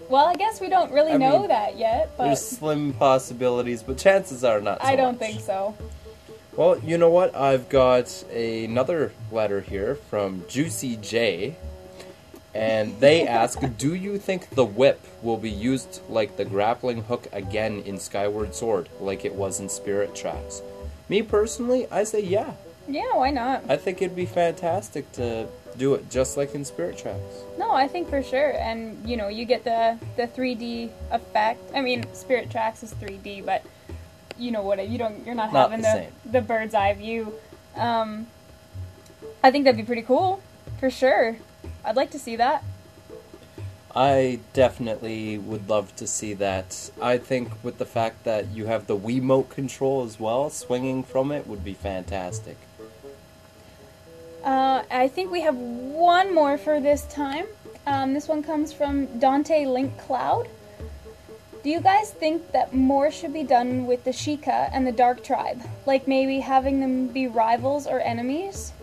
well, 0.09 0.25
I 0.25 0.35
guess 0.35 0.61
we 0.61 0.69
don't 0.69 0.91
really 0.91 1.13
I 1.13 1.17
know 1.17 1.39
mean, 1.39 1.47
that 1.49 1.77
yet. 1.77 2.11
But 2.17 2.25
There's 2.25 2.45
slim 2.45 2.93
possibilities, 2.93 3.83
but 3.83 3.97
chances 3.97 4.43
are 4.43 4.61
not. 4.61 4.81
So 4.81 4.87
I 4.87 4.95
don't 4.95 5.19
much. 5.19 5.29
think 5.31 5.41
so. 5.41 5.75
Well, 6.55 6.79
you 6.79 6.97
know 6.97 7.09
what? 7.09 7.35
I've 7.35 7.69
got 7.69 8.23
another 8.31 9.11
letter 9.31 9.61
here 9.61 9.95
from 9.95 10.43
Juicy 10.47 10.97
J. 10.97 11.55
And 12.55 12.97
they 13.01 13.27
ask, 13.27 13.59
do 13.77 13.93
you 13.93 14.17
think 14.17 14.49
the 14.51 14.63
whip 14.63 15.01
will 15.21 15.35
be 15.37 15.49
used 15.49 16.01
like 16.09 16.37
the 16.37 16.45
grappling 16.45 17.03
hook 17.03 17.27
again 17.33 17.81
in 17.85 17.99
Skyward 17.99 18.55
Sword, 18.55 18.87
like 19.01 19.25
it 19.25 19.35
was 19.35 19.59
in 19.59 19.67
Spirit 19.67 20.15
Tracks? 20.15 20.61
Me 21.09 21.21
personally, 21.21 21.85
I 21.91 22.05
say 22.05 22.21
yeah. 22.23 22.53
Yeah, 22.87 23.13
why 23.15 23.31
not? 23.31 23.63
I 23.67 23.75
think 23.77 24.01
it'd 24.01 24.15
be 24.15 24.25
fantastic 24.25 25.11
to 25.13 25.47
do 25.77 25.95
it 25.95 26.09
just 26.09 26.37
like 26.37 26.55
in 26.55 26.63
Spirit 26.63 26.97
Tracks. 26.97 27.43
No, 27.57 27.71
I 27.71 27.87
think 27.89 28.09
for 28.09 28.23
sure, 28.23 28.51
and 28.57 28.97
you 29.07 29.17
know, 29.17 29.27
you 29.27 29.43
get 29.43 29.63
the 29.65 29.99
the 30.15 30.27
3D 30.27 30.91
effect. 31.11 31.59
I 31.75 31.81
mean, 31.81 32.05
Spirit 32.13 32.49
Tracks 32.49 32.83
is 32.83 32.93
3D, 32.93 33.43
but 33.45 33.63
you 34.37 34.51
know 34.51 34.61
what? 34.61 34.87
You 34.87 34.97
don't. 34.97 35.25
You're 35.25 35.35
not, 35.35 35.51
Not 35.51 35.71
having 35.71 35.81
the 35.83 35.87
the 35.87 35.93
same. 35.93 36.11
the 36.31 36.41
bird's 36.41 36.73
eye 36.73 36.93
view. 36.93 37.33
Um, 37.75 38.27
I 39.43 39.51
think 39.51 39.65
that'd 39.65 39.77
be 39.77 39.83
pretty 39.83 40.03
cool, 40.03 40.41
for 40.79 40.89
sure. 40.89 41.35
I'd 41.85 41.95
like 41.95 42.11
to 42.11 42.19
see 42.19 42.35
that. 42.37 42.63
I 43.95 44.39
definitely 44.51 45.37
would 45.37 45.69
love 45.69 45.95
to 45.95 46.07
see 46.07 46.33
that. 46.33 46.91
I 47.01 47.17
think 47.17 47.63
with 47.63 47.77
the 47.77 47.85
fact 47.85 48.25
that 48.25 48.47
you 48.49 48.65
have 48.65 48.87
the 48.87 48.97
Wiimote 48.97 49.49
control 49.49 50.03
as 50.03 50.19
well, 50.19 50.49
swinging 50.49 51.01
from 51.03 51.31
it 51.31 51.47
would 51.47 51.63
be 51.63 51.73
fantastic. 51.73 52.57
Uh, 54.43 54.83
I 54.91 55.07
think 55.07 55.31
we 55.31 55.41
have 55.41 55.55
one 55.55 56.35
more 56.35 56.57
for 56.57 56.81
this 56.81 57.03
time. 57.05 57.45
Um, 57.87 58.13
this 58.13 58.27
one 58.27 58.43
comes 58.43 58.73
from 58.73 59.19
Dante 59.19 59.65
Link 59.65 59.97
Cloud. 59.97 60.49
Do 61.63 61.69
you 61.69 61.79
guys 61.79 62.11
think 62.11 62.51
that 62.51 62.75
more 62.75 63.09
should 63.09 63.33
be 63.33 63.43
done 63.43 63.87
with 63.87 64.03
the 64.03 64.11
Sheikah 64.11 64.69
and 64.73 64.85
the 64.85 64.91
Dark 64.91 65.23
Tribe? 65.23 65.63
Like 65.85 66.07
maybe 66.07 66.39
having 66.39 66.79
them 66.79 67.07
be 67.07 67.27
rivals 67.27 67.87
or 67.87 68.01
enemies? 68.01 68.73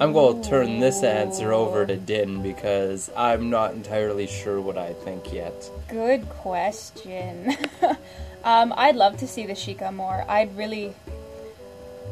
I'm 0.00 0.12
going 0.12 0.40
to 0.40 0.48
turn 0.48 0.78
this 0.78 1.02
answer 1.02 1.52
over 1.52 1.84
to 1.84 1.96
Din 1.96 2.40
because 2.40 3.10
I'm 3.16 3.50
not 3.50 3.72
entirely 3.72 4.28
sure 4.28 4.60
what 4.60 4.78
I 4.78 4.92
think 4.92 5.32
yet. 5.32 5.68
Good 5.88 6.28
question. 6.28 7.56
um, 8.44 8.72
I'd 8.76 8.94
love 8.94 9.16
to 9.16 9.26
see 9.26 9.44
the 9.44 9.54
Sheikah 9.54 9.92
more. 9.92 10.24
I'd 10.28 10.56
really, 10.56 10.94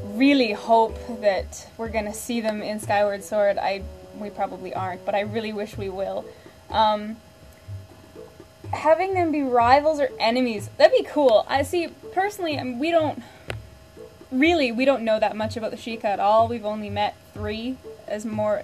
really 0.04 0.50
hope 0.52 0.98
that 1.20 1.68
we're 1.76 1.88
gonna 1.88 2.12
see 2.12 2.40
them 2.40 2.60
in 2.60 2.80
Skyward 2.80 3.22
Sword. 3.22 3.56
I 3.56 3.82
we 4.18 4.30
probably 4.30 4.74
aren't, 4.74 5.04
but 5.04 5.14
I 5.14 5.20
really 5.20 5.52
wish 5.52 5.76
we 5.76 5.88
will. 5.88 6.24
Um, 6.70 7.18
having 8.72 9.14
them 9.14 9.30
be 9.30 9.42
rivals 9.42 10.00
or 10.00 10.10
enemies 10.18 10.70
that'd 10.76 10.92
be 10.92 11.04
cool. 11.04 11.46
I 11.48 11.62
see 11.62 11.86
personally, 12.12 12.58
I 12.58 12.64
mean, 12.64 12.80
we 12.80 12.90
don't 12.90 13.22
really 14.32 14.72
we 14.72 14.84
don't 14.84 15.04
know 15.04 15.20
that 15.20 15.36
much 15.36 15.56
about 15.56 15.70
the 15.70 15.76
Sheikah 15.76 16.04
at 16.04 16.18
all. 16.18 16.48
We've 16.48 16.64
only 16.64 16.90
met 16.90 17.14
three, 17.36 17.76
as 18.08 18.24
more 18.24 18.62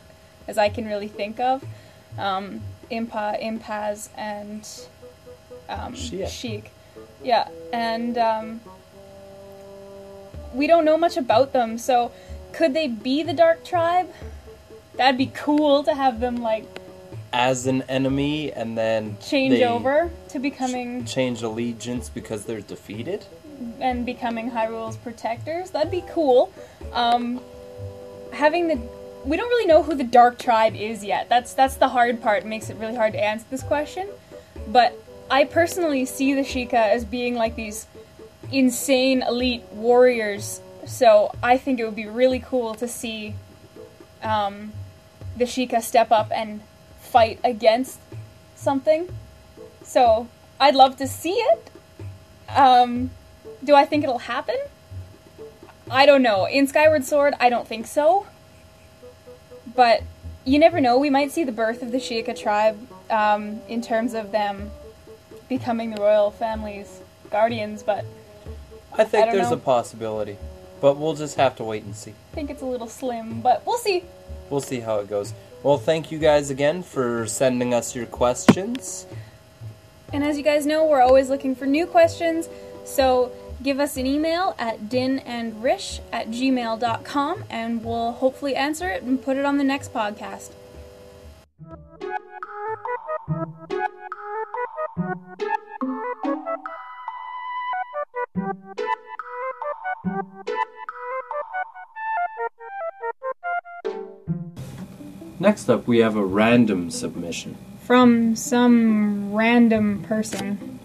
as 0.48 0.56
I 0.58 0.68
can 0.68 0.86
really 0.86 1.08
think 1.08 1.38
of. 1.38 1.62
Um, 2.18 2.60
Impa, 2.90 3.40
Impaz, 3.42 4.08
and 4.16 4.68
um. 5.68 5.94
Sheik. 5.94 6.70
Yeah, 7.22 7.48
and 7.72 8.18
um, 8.18 8.60
we 10.54 10.66
don't 10.66 10.84
know 10.84 10.96
much 10.98 11.16
about 11.16 11.52
them. 11.52 11.78
So, 11.78 12.10
could 12.52 12.74
they 12.74 12.88
be 12.88 13.22
the 13.22 13.32
Dark 13.32 13.64
Tribe? 13.64 14.10
That'd 14.96 15.18
be 15.18 15.30
cool 15.34 15.84
to 15.84 15.94
have 15.94 16.20
them 16.20 16.36
like 16.36 16.64
as 17.32 17.66
an 17.66 17.82
enemy 17.88 18.52
and 18.52 18.76
then 18.76 19.16
change 19.22 19.62
over 19.62 20.10
to 20.28 20.38
becoming 20.38 21.04
change 21.06 21.42
allegiance 21.42 22.10
because 22.10 22.44
they're 22.44 22.60
defeated. 22.60 23.24
and 23.80 24.04
becoming 24.04 24.50
Hyrule's 24.50 24.96
protectors. 24.98 25.70
That'd 25.70 25.90
be 25.90 26.04
cool. 26.10 26.52
Um, 26.92 27.40
having 28.32 28.68
the 28.68 28.80
we 29.24 29.36
don't 29.36 29.48
really 29.48 29.66
know 29.66 29.82
who 29.82 29.94
the 29.94 30.04
Dark 30.04 30.38
Tribe 30.38 30.74
is 30.74 31.04
yet. 31.04 31.28
That's 31.28 31.54
that's 31.54 31.76
the 31.76 31.88
hard 31.88 32.20
part. 32.20 32.44
It 32.44 32.46
makes 32.46 32.70
it 32.70 32.76
really 32.76 32.96
hard 32.96 33.12
to 33.12 33.22
answer 33.22 33.46
this 33.50 33.62
question. 33.62 34.08
But 34.66 34.98
I 35.30 35.44
personally 35.44 36.04
see 36.04 36.34
the 36.34 36.42
Sheikah 36.42 36.72
as 36.72 37.04
being 37.04 37.34
like 37.34 37.56
these 37.56 37.86
insane 38.50 39.22
elite 39.22 39.64
warriors. 39.72 40.60
So 40.86 41.32
I 41.42 41.56
think 41.56 41.78
it 41.78 41.84
would 41.84 41.96
be 41.96 42.06
really 42.06 42.40
cool 42.40 42.74
to 42.74 42.88
see 42.88 43.34
um, 44.22 44.72
the 45.36 45.44
Sheikah 45.44 45.82
step 45.82 46.10
up 46.10 46.30
and 46.32 46.60
fight 47.00 47.38
against 47.44 48.00
something. 48.56 49.08
So 49.82 50.28
I'd 50.60 50.74
love 50.74 50.96
to 50.96 51.06
see 51.06 51.34
it. 51.34 51.70
Um, 52.48 53.10
do 53.62 53.74
I 53.74 53.84
think 53.84 54.04
it'll 54.04 54.18
happen? 54.18 54.56
I 55.90 56.06
don't 56.06 56.22
know. 56.22 56.46
In 56.46 56.66
Skyward 56.66 57.04
Sword, 57.04 57.34
I 57.40 57.50
don't 57.50 57.66
think 57.66 57.86
so. 57.86 58.26
But 59.74 60.02
you 60.44 60.58
never 60.58 60.80
know. 60.80 60.98
We 60.98 61.10
might 61.10 61.30
see 61.30 61.44
the 61.44 61.52
birth 61.52 61.82
of 61.82 61.92
the 61.92 61.98
Sheikah 61.98 62.38
tribe 62.38 62.78
um, 63.10 63.60
in 63.68 63.82
terms 63.82 64.14
of 64.14 64.32
them 64.32 64.70
becoming 65.48 65.94
the 65.94 66.00
royal 66.00 66.30
family's 66.30 67.00
guardians, 67.30 67.82
but 67.82 68.04
I 68.94 69.04
think 69.04 69.28
I 69.28 69.32
there's 69.32 69.50
know. 69.50 69.56
a 69.56 69.60
possibility, 69.60 70.36
but 70.80 70.96
we'll 70.96 71.14
just 71.14 71.36
have 71.36 71.56
to 71.56 71.64
wait 71.64 71.82
and 71.84 71.94
see. 71.94 72.10
I 72.10 72.34
think 72.34 72.50
it's 72.50 72.62
a 72.62 72.66
little 72.66 72.88
slim. 72.88 73.40
But 73.40 73.62
we'll 73.66 73.78
see. 73.78 74.04
We'll 74.50 74.60
see 74.60 74.80
how 74.80 74.98
it 75.00 75.08
goes. 75.08 75.32
Well, 75.62 75.78
thank 75.78 76.10
you 76.10 76.18
guys 76.18 76.50
again 76.50 76.82
for 76.82 77.26
sending 77.26 77.72
us 77.72 77.94
your 77.94 78.06
questions. 78.06 79.06
And 80.12 80.22
as 80.24 80.36
you 80.36 80.42
guys 80.42 80.66
know, 80.66 80.84
we're 80.86 81.00
always 81.00 81.30
looking 81.30 81.54
for 81.54 81.66
new 81.66 81.86
questions. 81.86 82.48
So 82.84 83.32
give 83.62 83.78
us 83.80 83.96
an 83.96 84.06
email 84.06 84.54
at 84.58 84.88
dinandrish 84.88 86.00
at 86.12 86.28
gmail.com 86.28 87.44
and 87.48 87.84
we'll 87.84 88.12
hopefully 88.12 88.56
answer 88.56 88.88
it 88.88 89.02
and 89.02 89.22
put 89.22 89.36
it 89.36 89.44
on 89.44 89.58
the 89.58 89.64
next 89.64 89.92
podcast. 89.92 90.50
Next 105.38 105.68
up, 105.68 105.88
we 105.88 105.98
have 105.98 106.14
a 106.14 106.24
random 106.24 106.88
submission. 106.88 107.56
From 107.80 108.36
some 108.36 109.32
random 109.32 110.04
person. 110.04 110.78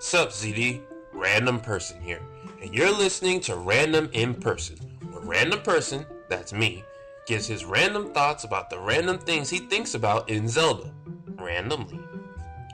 Sup, 0.00 0.28
ZD? 0.28 0.82
Random 1.12 1.58
person 1.58 2.00
here, 2.00 2.20
and 2.62 2.72
you're 2.72 2.96
listening 2.96 3.40
to 3.40 3.56
Random 3.56 4.08
in 4.12 4.32
Person, 4.32 4.76
where 5.10 5.20
random 5.20 5.60
person, 5.62 6.06
that's 6.28 6.52
me, 6.52 6.84
gives 7.26 7.48
his 7.48 7.64
random 7.64 8.12
thoughts 8.12 8.44
about 8.44 8.70
the 8.70 8.78
random 8.78 9.18
things 9.18 9.50
he 9.50 9.58
thinks 9.58 9.94
about 9.94 10.30
in 10.30 10.48
Zelda, 10.48 10.94
randomly. 11.34 11.98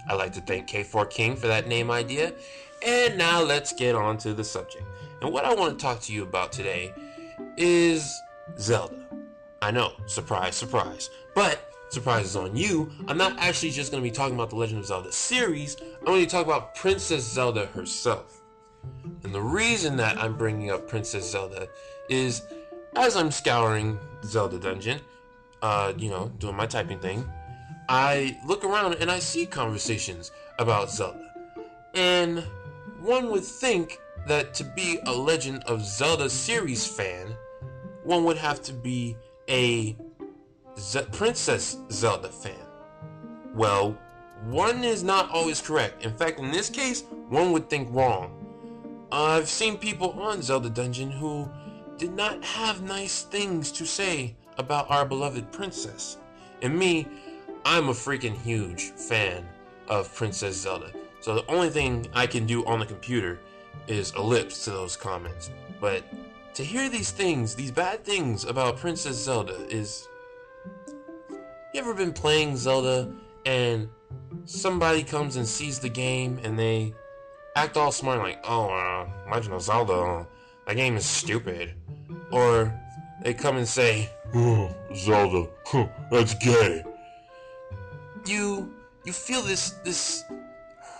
I'd 0.07 0.17
like 0.17 0.35
to 0.35 0.43
thank 0.43 0.69
K4 0.69 1.09
King 1.09 1.35
for 1.35 1.47
that 1.47 1.67
name 1.67 1.91
idea, 1.91 2.35
and 2.85 3.17
now 3.17 3.43
let's 3.43 3.73
get 3.73 3.95
on 3.95 4.19
to 4.19 4.35
the 4.35 4.45
subject. 4.45 4.85
And 5.23 5.33
what 5.33 5.47
I 5.47 5.55
want 5.55 5.79
to 5.79 5.83
talk 5.83 6.01
to 6.03 6.13
you 6.13 6.25
about 6.25 6.53
today 6.53 6.93
is 7.57 8.21
Zelda. 8.59 9.07
I 9.63 9.71
know, 9.71 9.93
surprise, 10.05 10.57
surprise. 10.57 11.09
But 11.35 11.73
surprise 11.89 12.27
is 12.27 12.37
on 12.37 12.57
you. 12.57 12.91
I'm 13.09 13.19
not 13.19 13.39
actually 13.39 13.71
just 13.71 13.91
going 13.91 14.03
to 14.03 14.09
be 14.09 14.15
talking 14.15 14.35
about 14.35 14.51
the 14.51 14.57
Legend 14.57 14.81
of 14.81 14.87
Zelda 14.87 15.13
series. 15.13 15.77
I'm 16.01 16.07
going 16.07 16.25
to 16.25 16.31
talk 16.31 16.45
about 16.45 16.75
Princess 16.75 17.25
Zelda 17.25 17.67
herself. 17.67 18.43
And 19.23 19.35
the 19.35 19.41
reason 19.41 19.97
that 19.97 20.19
I'm 20.19 20.37
bringing 20.37 20.71
up 20.71 20.89
Princess 20.89 21.31
Zelda 21.31 21.69
is 22.09 22.43
as 22.97 23.17
I'm 23.17 23.31
scouring 23.31 23.99
Zelda 24.25 24.59
Dungeon, 24.59 25.01
uh, 25.63 25.93
you 25.97 26.11
know, 26.11 26.31
doing 26.39 26.57
my 26.57 26.67
typing 26.67 26.99
thing, 26.99 27.29
I 27.89 28.39
look 28.47 28.65
around 28.65 28.95
and 28.95 29.11
I 29.11 29.19
see 29.19 29.47
conversations 29.47 30.33
about 30.59 30.91
Zelda. 30.91 31.33
And 31.95 32.45
one 33.01 33.31
would 33.31 33.45
think 33.45 33.99
that 34.27 34.55
to 34.55 34.65
be 34.65 34.99
a 35.07 35.13
Legend 35.13 35.63
of 35.65 35.85
Zelda 35.85 36.31
series 36.31 36.87
fan, 36.87 37.35
one 38.03 38.25
would 38.25 38.39
have 38.39 38.63
to 38.63 38.73
be 38.73 39.17
a 39.49 39.97
Ze- 40.79 41.07
Princess 41.13 41.79
Zelda 41.91 42.29
fan. 42.29 42.67
Well, 43.55 43.97
one 44.45 44.85
is 44.85 45.03
not 45.03 45.31
always 45.31 45.61
correct. 45.61 46.05
In 46.05 46.13
fact, 46.13 46.39
in 46.39 46.51
this 46.51 46.69
case, 46.69 47.05
one 47.29 47.53
would 47.53 47.71
think 47.71 47.89
wrong. 47.93 48.41
I've 49.13 49.49
seen 49.49 49.79
people 49.79 50.11
on 50.21 50.43
Zelda 50.43 50.69
Dungeon 50.69 51.11
who 51.11 51.49
did 51.97 52.15
not 52.15 52.45
have 52.45 52.83
nice 52.83 53.23
things 53.23 53.71
to 53.73 53.87
say 53.87 54.35
about 54.59 54.91
our 54.91 55.05
beloved 55.05 55.53
princess. 55.53 56.19
And 56.63 56.77
me, 56.77 57.07
I'm 57.65 57.89
a 57.89 57.93
freaking 57.93 58.37
huge 58.37 58.91
fan 58.91 59.47
of 59.89 60.13
Princess 60.15 60.61
Zelda. 60.61 60.91
So 61.21 61.35
the 61.37 61.47
only 61.47 61.71
thing 61.71 62.07
I 62.13 62.27
can 62.27 62.47
do 62.47 62.65
on 62.67 62.81
the 62.81 62.87
computer 62.87 63.41
is 63.87 64.13
ellipse 64.17 64.65
to 64.65 64.71
those 64.71 64.97
comments. 64.97 65.51
But 65.81 66.05
to 66.55 66.65
hear 66.65 66.89
these 66.89 67.11
things, 67.11 67.55
these 67.55 67.71
bad 67.71 68.05
things 68.05 68.45
about 68.45 68.77
Princess 68.79 69.17
Zelda 69.23 69.67
is. 69.69 70.09
You 71.75 71.81
ever 71.81 71.93
been 71.93 72.13
playing 72.13 72.57
Zelda 72.57 73.13
and 73.45 73.89
somebody 74.45 75.03
comes 75.03 75.35
and 75.35 75.45
sees 75.45 75.81
the 75.81 75.89
game 75.89 76.39
and 76.45 76.57
they 76.57 76.95
act 77.57 77.77
all 77.77 77.91
smart 77.91 78.21
like, 78.21 78.39
oh, 78.45 78.69
uh, 78.69 79.09
Legend 79.29 79.55
of 79.55 79.63
Zelda, 79.63 80.25
that 80.69 80.77
game 80.77 80.97
is 80.97 81.05
stupid. 81.05 81.75
Or 82.31 82.73
they 83.25 83.35
come 83.35 83.57
and 83.57 83.67
say, 83.67 84.09
oh, 84.37 84.73
Zelda, 84.95 85.49
that's 86.13 86.35
gay. 86.35 86.85
You 88.25 88.73
you 89.05 89.13
feel 89.13 89.43
this 89.43 89.71
this 89.83 90.23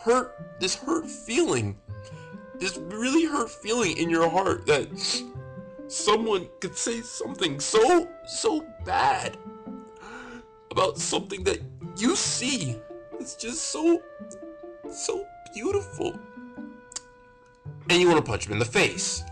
hurt 0.03 0.59
this 0.59 0.75
hurt 0.75 1.07
feeling, 1.09 1.79
this 2.59 2.79
really 2.79 3.27
hurt 3.27 3.49
feeling 3.49 3.97
in 3.97 4.11
your 4.11 4.29
heart 4.29 4.67
that 4.67 4.89
someone 5.87 6.49
could 6.59 6.77
say 6.77 7.01
something 7.01 7.61
so 7.61 8.09
so 8.27 8.67
bad 8.85 9.39
about 10.75 10.99
something 10.99 11.45
that 11.45 11.61
you 11.97 12.17
see. 12.17 12.77
It's 13.21 13.37
just 13.37 13.69
so 13.69 14.03
so 14.91 15.25
beautiful. 15.55 16.19
And 17.89 18.01
you 18.01 18.09
want 18.09 18.25
to 18.25 18.29
punch 18.29 18.47
him 18.47 18.53
in 18.53 18.59
the 18.59 18.65
face. 18.65 19.23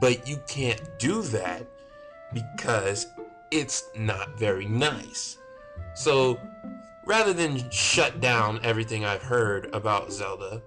But 0.00 0.28
you 0.28 0.38
can't 0.46 0.82
do 0.98 1.22
that 1.22 1.66
because 2.34 3.06
it's 3.50 3.84
not 3.96 4.38
very 4.38 4.66
nice. 4.66 5.38
So 5.94 6.38
rather 7.06 7.32
than 7.32 7.70
shut 7.70 8.20
down 8.20 8.60
everything 8.62 9.04
I've 9.04 9.22
heard 9.22 9.72
about 9.72 10.12
Zelda, 10.12 10.60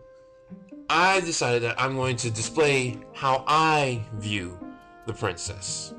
I 0.89 1.19
decided 1.19 1.61
that 1.63 1.79
I'm 1.79 1.95
going 1.95 2.15
to 2.17 2.31
display 2.31 2.97
how 3.13 3.43
I 3.45 4.03
view 4.15 4.57
the 5.05 5.13
princess. 5.13 5.93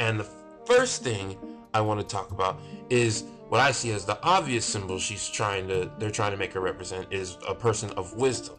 And 0.00 0.18
the 0.18 0.28
first 0.66 1.04
thing 1.04 1.36
I 1.74 1.80
want 1.80 2.00
to 2.00 2.06
talk 2.06 2.30
about 2.30 2.60
is 2.90 3.24
what 3.48 3.60
I 3.60 3.72
see 3.72 3.92
as 3.92 4.04
the 4.04 4.18
obvious 4.22 4.64
symbol 4.64 4.98
she's 4.98 5.28
trying 5.28 5.68
to 5.68 5.90
they're 5.98 6.10
trying 6.10 6.32
to 6.32 6.36
make 6.36 6.52
her 6.52 6.60
represent 6.60 7.06
is 7.10 7.38
a 7.46 7.54
person 7.54 7.90
of 7.90 8.14
wisdom. 8.14 8.56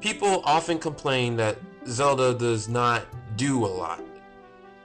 People 0.00 0.42
often 0.44 0.78
complain 0.78 1.36
that 1.36 1.58
Zelda 1.86 2.34
does 2.34 2.68
not 2.68 3.06
do 3.36 3.64
a 3.64 3.68
lot. 3.68 4.02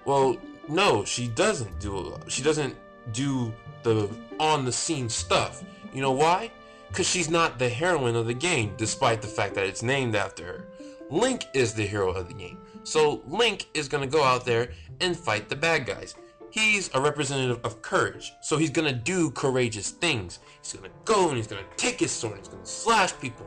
Well, 0.05 0.37
no, 0.67 1.05
she 1.05 1.27
doesn't 1.27 1.79
do 1.79 1.95
a 1.95 1.99
lot. 1.99 2.31
She 2.31 2.43
doesn't 2.43 2.75
do 3.13 3.53
the 3.83 4.09
on 4.39 4.65
the 4.65 4.71
scene 4.71 5.09
stuff. 5.09 5.63
You 5.93 6.01
know 6.01 6.11
why? 6.11 6.51
Because 6.89 7.07
she's 7.07 7.29
not 7.29 7.59
the 7.59 7.69
heroine 7.69 8.15
of 8.15 8.27
the 8.27 8.33
game, 8.33 8.73
despite 8.77 9.21
the 9.21 9.27
fact 9.27 9.55
that 9.55 9.65
it's 9.65 9.83
named 9.83 10.15
after 10.15 10.43
her. 10.45 10.65
Link 11.09 11.45
is 11.53 11.73
the 11.73 11.85
hero 11.85 12.11
of 12.11 12.27
the 12.27 12.33
game. 12.33 12.57
So 12.83 13.21
Link 13.27 13.67
is 13.73 13.87
going 13.87 14.07
to 14.07 14.09
go 14.09 14.23
out 14.23 14.45
there 14.45 14.71
and 15.01 15.17
fight 15.17 15.49
the 15.49 15.55
bad 15.55 15.85
guys. 15.85 16.15
He's 16.55 16.89
a 16.93 17.01
representative 17.01 17.59
of 17.65 17.81
courage, 17.81 18.31
so 18.39 18.55
he's 18.55 18.69
to 18.87 18.97
do 18.97 19.29
courageous 19.31 19.89
things. 19.89 20.39
He's 20.61 20.71
to 20.71 20.89
go 21.03 21.27
and 21.27 21.35
he's 21.35 21.47
to 21.47 21.57
take 21.75 21.99
his 21.99 22.13
sword, 22.13 22.37
and 22.37 22.47
he's 22.47 22.47
to 22.47 22.65
slash 22.65 23.11
people, 23.19 23.45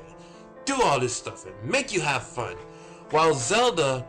do 0.66 0.78
all 0.82 1.00
this 1.00 1.16
stuff, 1.16 1.46
and 1.46 1.54
make 1.64 1.90
you 1.90 2.02
have 2.02 2.22
fun. 2.22 2.54
While 3.08 3.32
Zelda 3.32 4.04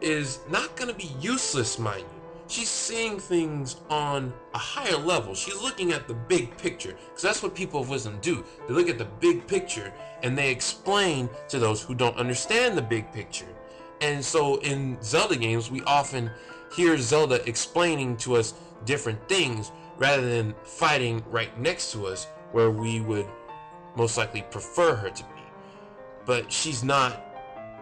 is 0.00 0.38
not 0.48 0.76
to 0.86 0.94
be 0.94 1.10
useless, 1.20 1.76
mind 1.80 2.02
you. 2.02 2.20
She's 2.46 2.68
seeing 2.68 3.18
things 3.18 3.78
on 3.90 4.32
a 4.54 4.58
higher 4.58 4.96
level. 4.96 5.34
She's 5.34 5.60
looking 5.60 5.90
at 5.90 6.06
the 6.06 6.14
big 6.14 6.56
picture. 6.56 6.96
Because 7.06 7.22
that's 7.22 7.42
what 7.42 7.52
people 7.52 7.80
of 7.80 7.88
wisdom 7.88 8.16
do. 8.22 8.44
They 8.68 8.74
look 8.74 8.88
at 8.88 8.98
the 8.98 9.08
big 9.18 9.48
picture 9.48 9.92
and 10.22 10.38
they 10.38 10.52
explain 10.52 11.28
to 11.48 11.58
those 11.58 11.82
who 11.82 11.96
don't 11.96 12.16
understand 12.16 12.78
the 12.78 12.82
big 12.82 13.12
picture. 13.12 13.48
And 14.00 14.24
so 14.24 14.60
in 14.60 15.02
Zelda 15.02 15.34
games, 15.34 15.68
we 15.68 15.80
often 15.82 16.30
hear 16.72 16.96
Zelda 16.98 17.46
explaining 17.48 18.16
to 18.18 18.36
us 18.36 18.54
different 18.84 19.26
things 19.28 19.72
rather 19.98 20.28
than 20.28 20.54
fighting 20.64 21.24
right 21.30 21.58
next 21.60 21.92
to 21.92 22.06
us 22.06 22.26
where 22.52 22.70
we 22.70 23.00
would 23.00 23.26
most 23.96 24.16
likely 24.18 24.42
prefer 24.50 24.94
her 24.94 25.10
to 25.10 25.22
be. 25.22 25.42
But 26.24 26.52
she's 26.52 26.84
not 26.84 27.22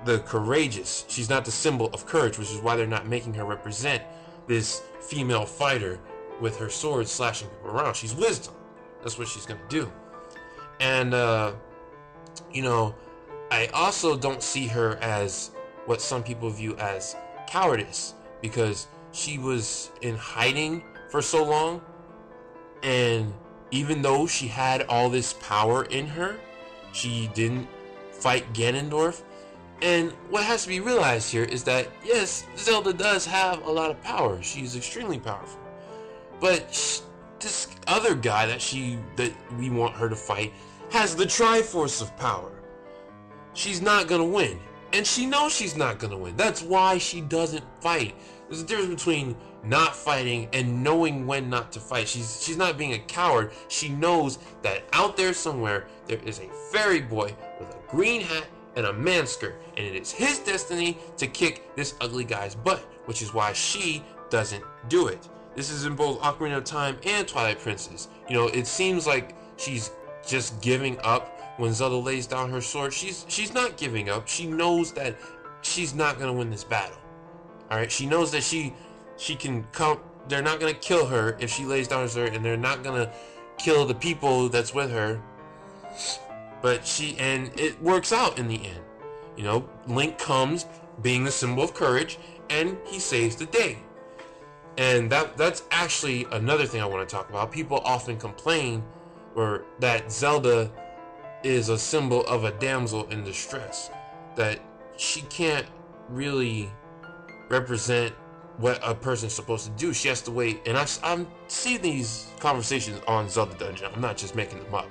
the 0.05 0.20
courageous. 0.20 1.05
She's 1.09 1.29
not 1.29 1.44
the 1.44 1.51
symbol 1.51 1.88
of 1.92 2.07
courage, 2.07 2.38
which 2.38 2.51
is 2.51 2.59
why 2.59 2.77
they're 2.77 2.87
not 2.87 3.07
making 3.07 3.35
her 3.35 3.44
represent 3.44 4.03
this 4.47 4.83
female 5.01 5.47
fighter 5.47 5.99
with 6.40 6.57
her 6.59 6.68
sword 6.68 7.09
slashing 7.09 7.49
people 7.49 7.70
around. 7.70 7.94
She's 7.94 8.14
wisdom. 8.14 8.55
That's 9.03 9.18
what 9.18 9.29
she's 9.29 9.47
gonna 9.47 9.61
do. 9.68 9.90
And 10.81 11.14
uh, 11.14 11.53
you 12.53 12.62
know, 12.62 12.94
I 13.51 13.66
also 13.68 14.16
don't 14.16 14.42
see 14.42 14.66
her 14.68 14.97
as 14.97 15.51
what 15.87 16.01
some 16.01 16.23
people 16.23 16.51
view 16.51 16.77
as 16.77 17.16
cowardice 17.47 18.14
because 18.45 18.89
she 19.13 19.39
was 19.39 19.91
in 20.03 20.15
hiding 20.17 20.85
for 21.09 21.23
so 21.23 21.43
long 21.43 21.81
and 22.83 23.33
even 23.71 24.03
though 24.03 24.27
she 24.27 24.47
had 24.47 24.83
all 24.83 25.09
this 25.09 25.33
power 25.41 25.85
in 25.87 26.07
her, 26.07 26.37
she 26.93 27.31
didn't 27.33 27.67
fight 28.13 28.53
Ganondorf. 28.53 29.23
And 29.81 30.13
what 30.29 30.45
has 30.45 30.65
to 30.65 30.69
be 30.69 30.81
realized 30.81 31.33
here 31.33 31.45
is 31.45 31.65
that 31.65 31.89
yes, 32.05 32.45
Zelda 32.57 32.93
does 32.93 33.25
have 33.25 33.67
a 33.67 33.71
lot 33.71 33.91
of 33.91 34.01
power. 34.03 34.43
She 34.43 34.61
is 34.61 34.77
extremely 34.77 35.19
powerful. 35.19 35.59
But 36.39 36.69
this 37.41 37.69
other 37.87 38.15
guy 38.15 38.45
that 38.45 38.61
she 38.61 38.99
that 39.17 39.33
we 39.59 39.71
want 39.71 39.95
her 39.95 40.11
to 40.11 40.17
fight 40.17 40.53
has 40.91 41.17
the 41.17 41.25
Triforce 41.25 42.03
of 42.03 42.15
power. 42.19 42.53
She's 43.55 43.81
not 43.81 44.07
gonna 44.07 44.25
win, 44.25 44.61
and 44.93 45.07
she 45.07 45.25
knows 45.25 45.55
she's 45.55 45.77
not 45.77 45.99
gonna 45.99 46.19
win. 46.19 46.37
That's 46.37 46.63
why 46.63 46.99
she 46.99 47.23
doesn't 47.23 47.65
fight. 47.81 48.15
There's 48.49 48.63
a 48.63 48.67
difference 48.67 48.95
between 48.95 49.37
not 49.63 49.97
fighting 49.97 50.49
and 50.53 50.83
knowing 50.83 51.27
when 51.27 51.49
not 51.49 51.73
to 51.73 51.81
fight. 51.81 52.09
She's 52.09 52.43
she's 52.43 52.57
not 52.57 52.77
being 52.77 52.93
a 52.93 52.99
coward. 52.99 53.53
She 53.69 53.89
knows 53.89 54.39
that 54.63 54.85
out 54.93 55.17
there 55.17 55.33
somewhere 55.33 55.87
there 56.07 56.19
is 56.25 56.41
a 56.41 56.49
fairy 56.73 57.01
boy 57.01 57.35
with 57.59 57.71
a 57.71 57.79
green 57.91 58.21
hat 58.21 58.47
and 58.77 58.87
a 58.87 58.93
man 58.93 59.27
skirt, 59.27 59.61
and 59.77 59.87
it 59.87 59.95
is 59.95 60.11
his 60.11 60.41
destiny 60.41 60.99
to 61.17 61.27
kick 61.27 61.75
this 61.77 61.95
ugly 62.01 62.25
guy's 62.25 62.55
butt, 62.55 62.81
which 63.07 63.23
is 63.23 63.33
why 63.33 63.53
she 63.53 64.03
doesn't 64.31 64.65
do 64.89 65.07
it. 65.07 65.29
This 65.55 65.71
is 65.71 65.85
in 65.85 65.95
both 65.95 66.21
Ocarina 66.21 66.57
of 66.57 66.65
Time 66.65 66.99
and 67.05 67.27
Twilight 67.27 67.61
Princess. 67.61 68.09
You 68.29 68.35
know, 68.35 68.49
it 68.49 68.67
seems 68.67 69.07
like 69.07 69.37
she's 69.57 69.93
just 70.27 70.61
giving 70.61 70.99
up 71.05 71.41
when 71.59 71.73
Zelda 71.73 71.97
lays 71.97 72.27
down 72.27 72.51
her 72.51 72.61
sword. 72.61 72.93
She's 72.93 73.25
she's 73.29 73.55
not 73.55 73.77
giving 73.77 74.11
up. 74.11 74.27
She 74.27 74.47
knows 74.47 74.93
that 74.93 75.17
she's 75.63 75.95
not 75.95 76.19
gonna 76.19 76.33
win 76.33 76.51
this 76.51 76.65
battle. 76.65 76.97
All 77.75 77.81
right, 77.81 77.91
she 77.91 78.07
knows 78.07 78.31
that 78.31 78.45
she 78.45 78.73
she 79.17 79.35
can 79.35 79.65
come. 79.73 79.99
They're 80.29 80.43
not 80.43 80.61
gonna 80.61 80.75
kill 80.75 81.07
her 81.07 81.37
if 81.41 81.51
she 81.51 81.65
lays 81.65 81.89
down 81.89 82.03
her 82.03 82.09
sword, 82.09 82.33
and 82.33 82.45
they're 82.45 82.57
not 82.57 82.85
gonna 82.85 83.11
kill 83.59 83.85
the 83.85 83.97
people 83.97 84.49
that's 84.49 84.73
with 84.73 84.93
her. 84.93 85.21
But 86.63 86.87
she 86.87 87.17
and 87.19 87.51
it 87.59 87.83
works 87.83 88.13
out 88.13 88.39
in 88.39 88.47
the 88.47 88.65
end. 88.65 88.79
You 89.37 89.43
know, 89.43 89.69
Link 89.89 90.19
comes 90.19 90.67
being 91.03 91.25
the 91.25 91.33
symbol 91.33 91.65
of 91.65 91.75
courage, 91.75 92.17
and 92.49 92.79
he 92.87 93.01
saves 93.01 93.35
the 93.35 93.47
day. 93.47 93.79
And 94.79 95.11
that 95.11 95.37
that's 95.37 95.65
actually 95.73 96.29
another 96.31 96.67
thing 96.67 96.81
I 96.81 96.87
want 96.87 97.09
to 97.09 97.13
talk 97.13 97.29
about. 97.29 97.51
People 97.51 97.79
often 97.85 98.17
complain 98.19 98.85
or 99.35 99.65
that 99.81 100.13
Zelda 100.13 100.71
is 101.43 101.71
a 101.71 101.79
symbol 101.79 102.25
of 102.27 102.45
a 102.45 102.53
damsel 102.53 103.09
in 103.11 103.25
distress. 103.25 103.91
That 104.37 104.61
she 104.97 105.23
can't 105.23 105.67
really 106.09 106.71
represent 107.49 108.15
what 108.59 108.79
a 108.83 108.95
person's 108.95 109.33
supposed 109.33 109.65
to 109.67 109.71
do. 109.73 109.93
She 109.93 110.09
has 110.09 110.23
to 110.23 110.31
wait. 110.31 110.63
And 110.67 110.77
I, 110.77 110.87
I'm 111.03 111.27
seeing 111.49 111.83
these 111.83 112.31
conversations 112.39 113.01
on 113.07 113.29
Zelda 113.29 113.55
Dungeon. 113.57 113.91
I'm 113.93 114.01
not 114.01 114.17
just 114.17 114.35
making 114.35 114.63
them 114.63 114.75
up. 114.75 114.89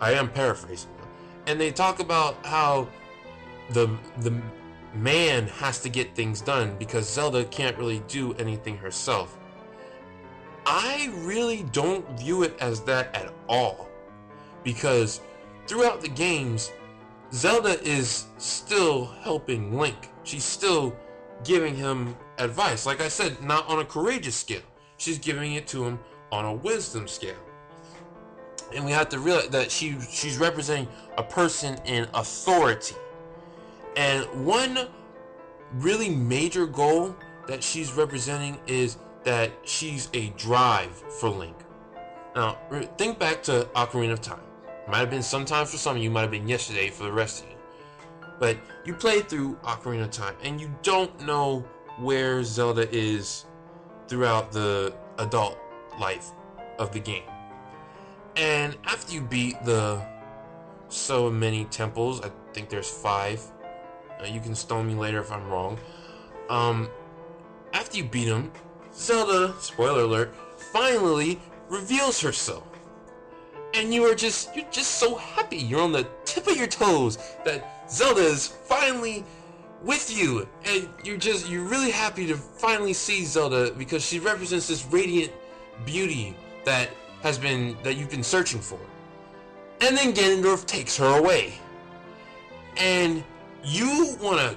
I 0.00 0.12
am 0.12 0.28
paraphrasing 0.28 0.90
them. 0.96 1.08
And 1.46 1.60
they 1.60 1.70
talk 1.70 2.00
about 2.00 2.44
how 2.44 2.88
the 3.70 3.96
the 4.18 4.40
man 4.94 5.46
has 5.48 5.80
to 5.80 5.88
get 5.88 6.14
things 6.14 6.40
done 6.40 6.74
because 6.78 7.08
Zelda 7.08 7.44
can't 7.44 7.76
really 7.76 8.00
do 8.08 8.34
anything 8.34 8.76
herself. 8.76 9.38
I 10.66 11.10
really 11.18 11.62
don't 11.72 12.06
view 12.18 12.42
it 12.42 12.56
as 12.60 12.80
that 12.82 13.14
at 13.14 13.32
all. 13.48 13.88
Because 14.64 15.20
throughout 15.66 16.00
the 16.00 16.08
games, 16.08 16.72
Zelda 17.32 17.80
is 17.82 18.26
still 18.38 19.06
helping 19.22 19.76
Link. 19.78 20.10
She's 20.24 20.44
still 20.44 20.94
giving 21.44 21.74
him 21.74 22.16
advice. 22.38 22.86
Like 22.86 23.00
I 23.00 23.08
said, 23.08 23.42
not 23.42 23.68
on 23.68 23.80
a 23.80 23.84
courageous 23.84 24.36
scale. 24.36 24.62
She's 24.96 25.18
giving 25.18 25.54
it 25.54 25.66
to 25.68 25.84
him 25.84 25.98
on 26.32 26.44
a 26.44 26.52
wisdom 26.52 27.06
scale. 27.08 27.36
And 28.74 28.84
we 28.84 28.90
have 28.92 29.08
to 29.10 29.18
realize 29.18 29.48
that 29.48 29.70
she 29.70 29.96
she's 30.10 30.36
representing 30.36 30.88
a 31.16 31.22
person 31.22 31.78
in 31.84 32.06
authority. 32.14 32.96
And 33.96 34.24
one 34.44 34.88
really 35.72 36.10
major 36.10 36.66
goal 36.66 37.16
that 37.46 37.62
she's 37.62 37.92
representing 37.92 38.58
is 38.66 38.98
that 39.24 39.50
she's 39.64 40.08
a 40.12 40.30
drive 40.30 40.92
for 41.18 41.28
Link. 41.28 41.56
Now, 42.36 42.58
think 42.96 43.18
back 43.18 43.42
to 43.44 43.68
Ocarina 43.74 44.12
of 44.12 44.20
Time. 44.20 44.40
Might 44.86 44.98
have 44.98 45.10
been 45.10 45.22
sometime 45.22 45.66
for 45.66 45.76
some 45.76 45.96
of 45.96 46.02
you, 46.02 46.10
might 46.10 46.22
have 46.22 46.30
been 46.30 46.48
yesterday 46.48 46.88
for 46.88 47.04
the 47.04 47.12
rest 47.12 47.44
of 47.44 47.50
you. 47.50 47.57
But 48.38 48.56
you 48.84 48.94
play 48.94 49.20
through 49.20 49.56
Ocarina 49.64 50.04
of 50.04 50.10
Time 50.10 50.34
and 50.42 50.60
you 50.60 50.74
don't 50.82 51.26
know 51.26 51.64
where 51.98 52.44
Zelda 52.44 52.88
is 52.94 53.46
throughout 54.06 54.52
the 54.52 54.94
adult 55.18 55.58
life 56.00 56.30
of 56.78 56.92
the 56.92 57.00
game. 57.00 57.24
And 58.36 58.76
after 58.84 59.12
you 59.14 59.20
beat 59.20 59.62
the 59.64 60.00
so 60.88 61.28
many 61.30 61.64
temples, 61.66 62.20
I 62.22 62.30
think 62.52 62.68
there's 62.68 62.88
five. 62.88 63.42
Uh, 64.20 64.26
you 64.26 64.40
can 64.40 64.54
stone 64.54 64.86
me 64.86 64.94
later 64.94 65.20
if 65.20 65.30
I'm 65.32 65.46
wrong. 65.48 65.78
Um, 66.48 66.88
after 67.72 67.98
you 67.98 68.04
beat 68.04 68.26
them, 68.26 68.52
Zelda, 68.94 69.54
spoiler 69.60 70.02
alert, 70.02 70.34
finally 70.56 71.40
reveals 71.68 72.20
herself. 72.20 72.64
And 73.74 73.92
you 73.92 74.04
are 74.04 74.14
just 74.14 74.54
you're 74.56 74.70
just 74.70 74.92
so 74.92 75.16
happy. 75.16 75.58
You're 75.58 75.82
on 75.82 75.92
the 75.92 76.08
tip 76.24 76.46
of 76.46 76.56
your 76.56 76.66
toes 76.66 77.18
that 77.44 77.77
Zelda 77.90 78.20
is 78.20 78.46
finally 78.46 79.24
with 79.82 80.16
you. 80.16 80.48
And 80.64 80.88
you're 81.04 81.16
just 81.16 81.48
you're 81.48 81.64
really 81.64 81.90
happy 81.90 82.26
to 82.26 82.36
finally 82.36 82.92
see 82.92 83.24
Zelda 83.24 83.72
because 83.72 84.04
she 84.04 84.18
represents 84.18 84.68
this 84.68 84.84
radiant 84.86 85.32
beauty 85.84 86.36
that 86.64 86.90
has 87.22 87.38
been 87.38 87.76
that 87.82 87.96
you've 87.96 88.10
been 88.10 88.22
searching 88.22 88.60
for. 88.60 88.78
And 89.80 89.96
then 89.96 90.12
Ganondorf 90.12 90.66
takes 90.66 90.96
her 90.96 91.18
away. 91.18 91.54
And 92.76 93.24
you 93.64 94.16
want 94.20 94.38
to 94.38 94.56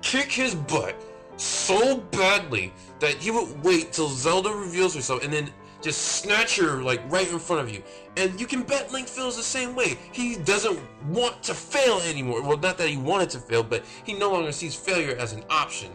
kick 0.00 0.30
his 0.30 0.54
butt 0.54 0.96
so 1.36 1.96
badly 1.96 2.72
that 3.00 3.14
he 3.14 3.30
would 3.30 3.62
wait 3.62 3.92
till 3.92 4.08
Zelda 4.08 4.50
reveals 4.50 4.94
herself 4.94 5.24
and 5.24 5.32
then 5.32 5.50
just 5.82 6.00
snatch 6.22 6.56
her 6.58 6.82
like 6.82 7.00
right 7.10 7.30
in 7.30 7.38
front 7.38 7.62
of 7.62 7.72
you. 7.72 7.82
And 8.16 8.40
you 8.40 8.46
can 8.46 8.62
bet 8.62 8.92
Link 8.92 9.08
feels 9.08 9.36
the 9.36 9.42
same 9.42 9.74
way. 9.74 9.98
He 10.12 10.36
doesn't 10.36 10.78
want 11.08 11.42
to 11.44 11.54
fail 11.54 11.98
anymore. 12.00 12.42
Well, 12.42 12.58
not 12.58 12.78
that 12.78 12.88
he 12.88 12.96
wanted 12.96 13.30
to 13.30 13.38
fail, 13.38 13.62
but 13.62 13.84
he 14.04 14.14
no 14.14 14.30
longer 14.30 14.52
sees 14.52 14.74
failure 14.74 15.16
as 15.16 15.32
an 15.32 15.44
option. 15.50 15.90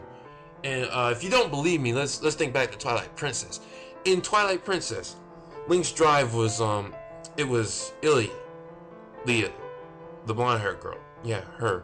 And 0.63 0.87
uh, 0.91 1.09
if 1.15 1.23
you 1.23 1.29
don't 1.29 1.51
believe 1.51 1.81
me, 1.81 1.93
let's 1.93 2.21
let's 2.21 2.35
think 2.35 2.53
back 2.53 2.71
to 2.71 2.77
Twilight 2.77 3.15
Princess. 3.15 3.61
In 4.05 4.21
Twilight 4.21 4.65
Princess, 4.65 5.15
Link's 5.67 5.91
drive 5.91 6.33
was 6.33 6.59
um, 6.59 6.93
it 7.37 7.47
was 7.47 7.93
Ilia, 8.01 8.31
Leah, 9.25 9.51
the 10.25 10.33
blonde-haired 10.33 10.79
girl. 10.79 10.97
Yeah, 11.23 11.41
her. 11.57 11.83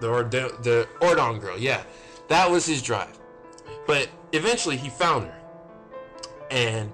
The 0.00 0.10
or 0.10 0.24
the 0.24 0.88
Ordon 1.00 1.38
girl. 1.38 1.58
Yeah, 1.58 1.82
that 2.28 2.50
was 2.50 2.66
his 2.66 2.82
drive. 2.82 3.18
But 3.86 4.08
eventually, 4.32 4.76
he 4.76 4.90
found 4.90 5.26
her, 5.26 5.40
and 6.50 6.92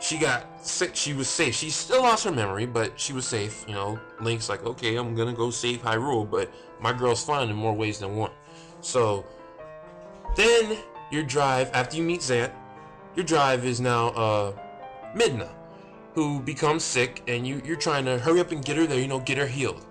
she 0.00 0.18
got 0.18 0.66
sick. 0.66 0.94
She 0.94 1.12
was 1.12 1.28
safe. 1.28 1.54
She 1.54 1.70
still 1.70 2.02
lost 2.02 2.24
her 2.24 2.32
memory, 2.32 2.66
but 2.66 2.98
she 2.98 3.12
was 3.12 3.26
safe. 3.26 3.64
You 3.66 3.74
know, 3.74 3.98
Link's 4.20 4.48
like, 4.48 4.64
okay, 4.64 4.96
I'm 4.96 5.14
gonna 5.14 5.32
go 5.32 5.50
save 5.50 5.82
Hyrule, 5.82 6.30
but 6.30 6.50
my 6.80 6.92
girl's 6.92 7.24
fine 7.24 7.48
in 7.48 7.56
more 7.56 7.72
ways 7.72 7.98
than 7.98 8.16
one. 8.16 8.32
So 8.80 9.24
then 10.36 10.78
your 11.10 11.22
drive 11.22 11.70
after 11.72 11.96
you 11.96 12.02
meet 12.02 12.20
Zant, 12.20 12.52
your 13.14 13.24
drive 13.24 13.64
is 13.64 13.80
now 13.80 14.08
uh 14.08 14.52
Midna, 15.14 15.48
who 16.14 16.40
becomes 16.40 16.84
sick, 16.84 17.22
and 17.26 17.46
you 17.46 17.62
you're 17.64 17.76
trying 17.76 18.04
to 18.04 18.18
hurry 18.18 18.40
up 18.40 18.52
and 18.52 18.64
get 18.64 18.76
her 18.76 18.86
there. 18.86 19.00
You 19.00 19.08
know, 19.08 19.20
get 19.20 19.38
her 19.38 19.46
healed. 19.46 19.84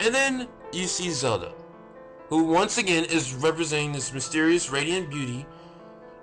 And 0.00 0.12
then 0.12 0.48
you 0.72 0.86
see 0.86 1.10
Zelda, 1.10 1.52
who 2.28 2.44
once 2.44 2.78
again 2.78 3.04
is 3.04 3.34
representing 3.34 3.92
this 3.92 4.12
mysterious 4.12 4.70
radiant 4.70 5.10
beauty, 5.10 5.46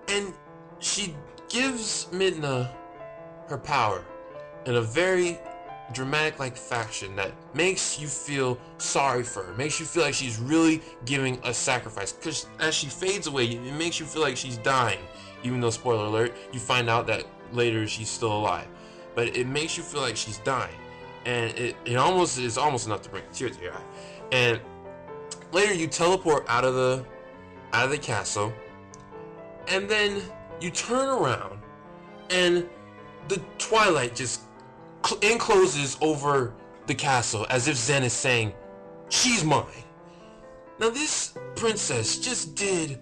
and 0.10 0.34
she 0.80 1.16
gives 1.48 2.08
Midna 2.12 2.70
her 3.50 3.58
power 3.58 4.04
in 4.66 4.76
a 4.76 4.82
very 4.82 5.40
dramatic 5.94 6.38
like 6.38 6.56
fashion 6.56 7.16
that 7.16 7.32
makes 7.56 8.00
you 8.00 8.08
feel 8.08 8.60
sorry 8.78 9.24
for 9.24 9.44
her 9.44 9.54
makes 9.56 9.80
you 9.80 9.86
feel 9.88 10.04
like 10.04 10.14
she's 10.14 10.38
really 10.38 10.82
giving 11.06 11.40
a 11.44 11.54
sacrifice 11.54 12.12
because 12.12 12.46
as 12.60 12.76
she 12.76 12.88
fades 12.88 13.26
away 13.26 13.46
it 13.46 13.74
makes 13.74 14.00
you 14.00 14.06
feel 14.06 14.22
like 14.22 14.38
she's 14.38 14.58
dying 14.58 15.00
even 15.44 15.60
though 15.60 15.72
spoiler 15.72 16.06
alert 16.06 16.34
you 16.52 16.60
find 16.60 16.90
out 16.90 17.08
that 17.08 17.26
later 17.52 17.88
she's 17.88 18.10
still 18.10 18.36
alive, 18.36 18.68
but 19.16 19.36
it 19.36 19.48
makes 19.48 19.78
you 19.78 19.84
feel 19.84 20.02
like 20.02 20.16
she's 20.16 20.38
dying, 20.40 20.76
and 21.26 21.52
it, 21.58 21.76
it 21.86 21.96
almost 21.96 22.38
is 22.38 22.58
almost 22.58 22.88
enough 22.88 23.02
to 23.04 23.10
bring 23.10 23.24
a 23.24 23.34
tear 23.34 23.50
to 23.50 23.62
your 23.62 23.74
eye. 23.74 23.84
And 24.32 24.60
later 25.52 25.74
you 25.74 25.88
teleport 25.88 26.46
out 26.48 26.64
of 26.64 26.76
the 26.76 27.06
out 27.74 27.86
of 27.86 27.92
the 27.92 27.98
castle, 27.98 28.54
and 29.68 29.90
then 29.90 30.22
you 30.60 30.72
turn 30.72 31.10
around, 31.10 31.60
and 32.30 32.68
the 33.28 33.42
twilight 33.58 34.16
just 34.16 34.42
cl- 35.06 35.20
encloses 35.22 35.98
over 36.02 36.54
the 36.88 36.96
castle 36.96 37.46
as 37.50 37.68
if 37.68 37.78
Zen 37.78 38.04
is 38.04 38.14
saying, 38.14 38.54
"She's 39.10 39.44
mine." 39.44 39.66
Now 40.80 40.90
this 40.90 41.34
princess 41.56 42.18
just 42.18 42.56
did 42.56 43.00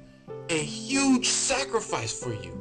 a 0.49 0.57
huge 0.57 1.27
sacrifice 1.27 2.11
for 2.17 2.33
you. 2.33 2.53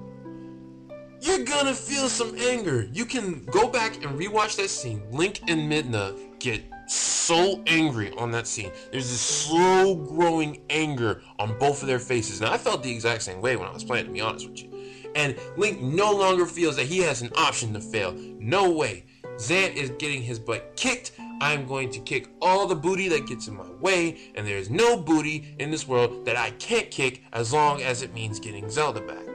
You're 1.20 1.44
gonna 1.44 1.74
feel 1.74 2.08
some 2.08 2.36
anger. 2.38 2.88
You 2.92 3.04
can 3.04 3.44
go 3.46 3.68
back 3.68 3.96
and 4.04 4.18
rewatch 4.18 4.56
that 4.56 4.68
scene. 4.68 5.02
Link 5.10 5.40
and 5.48 5.70
Midna 5.70 6.38
get 6.38 6.62
so 6.86 7.62
angry 7.66 8.12
on 8.12 8.30
that 8.30 8.46
scene. 8.46 8.70
There's 8.92 9.08
this 9.08 9.20
slow 9.20 9.96
growing 9.96 10.62
anger 10.70 11.22
on 11.38 11.58
both 11.58 11.82
of 11.82 11.88
their 11.88 11.98
faces. 11.98 12.40
Now 12.40 12.52
I 12.52 12.58
felt 12.58 12.82
the 12.82 12.92
exact 12.92 13.22
same 13.22 13.40
way 13.40 13.56
when 13.56 13.66
I 13.66 13.72
was 13.72 13.82
playing, 13.82 14.06
to 14.06 14.12
be 14.12 14.20
honest 14.20 14.48
with 14.48 14.62
you. 14.62 14.75
And 15.16 15.34
Link 15.56 15.80
no 15.80 16.12
longer 16.12 16.46
feels 16.46 16.76
that 16.76 16.86
he 16.86 16.98
has 16.98 17.22
an 17.22 17.32
option 17.36 17.72
to 17.72 17.80
fail. 17.80 18.12
No 18.38 18.70
way. 18.70 19.06
Zant 19.38 19.74
is 19.74 19.90
getting 19.98 20.22
his 20.22 20.38
butt 20.38 20.76
kicked. 20.76 21.12
I'm 21.40 21.66
going 21.66 21.90
to 21.90 22.00
kick 22.00 22.28
all 22.40 22.66
the 22.66 22.76
booty 22.76 23.08
that 23.08 23.26
gets 23.26 23.48
in 23.48 23.56
my 23.56 23.70
way, 23.80 24.18
and 24.34 24.46
there's 24.46 24.70
no 24.70 24.96
booty 24.96 25.54
in 25.58 25.70
this 25.70 25.86
world 25.86 26.24
that 26.24 26.36
I 26.36 26.50
can't 26.52 26.90
kick 26.90 27.22
as 27.32 27.52
long 27.52 27.82
as 27.82 28.02
it 28.02 28.14
means 28.14 28.38
getting 28.38 28.70
Zelda 28.70 29.00
back. 29.00 29.26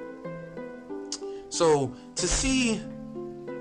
So 1.49 1.93
to 2.15 2.27
see 2.27 2.81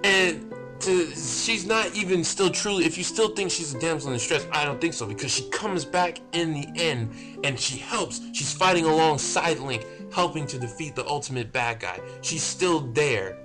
and 0.05 0.55
to 0.81 1.11
she's 1.11 1.67
not 1.67 1.95
even 1.95 2.25
still 2.25 2.49
truly 2.49 2.87
if 2.87 2.97
you 2.97 3.05
still 3.05 3.35
think 3.35 3.51
she's 3.51 3.75
a 3.75 3.79
damsel 3.79 4.11
in 4.11 4.17
distress, 4.17 4.47
I 4.53 4.65
don't 4.65 4.81
think 4.81 4.95
so 4.95 5.07
because 5.07 5.31
she 5.31 5.49
comes 5.51 5.85
back 5.85 6.21
in 6.33 6.55
the 6.55 6.67
end 6.77 7.11
and 7.45 7.59
she 7.59 7.77
helps. 7.77 8.21
She's 8.33 8.53
fighting 8.53 8.87
alongside 8.87 9.59
Link, 9.59 9.85
helping 10.13 10.47
to 10.47 10.59
defeat 10.59 10.95
the 10.95 11.07
ultimate 11.07 11.53
bad 11.53 11.81
guy. 11.81 12.01
She's 12.23 12.43
still 12.43 12.81
there. 12.93 13.39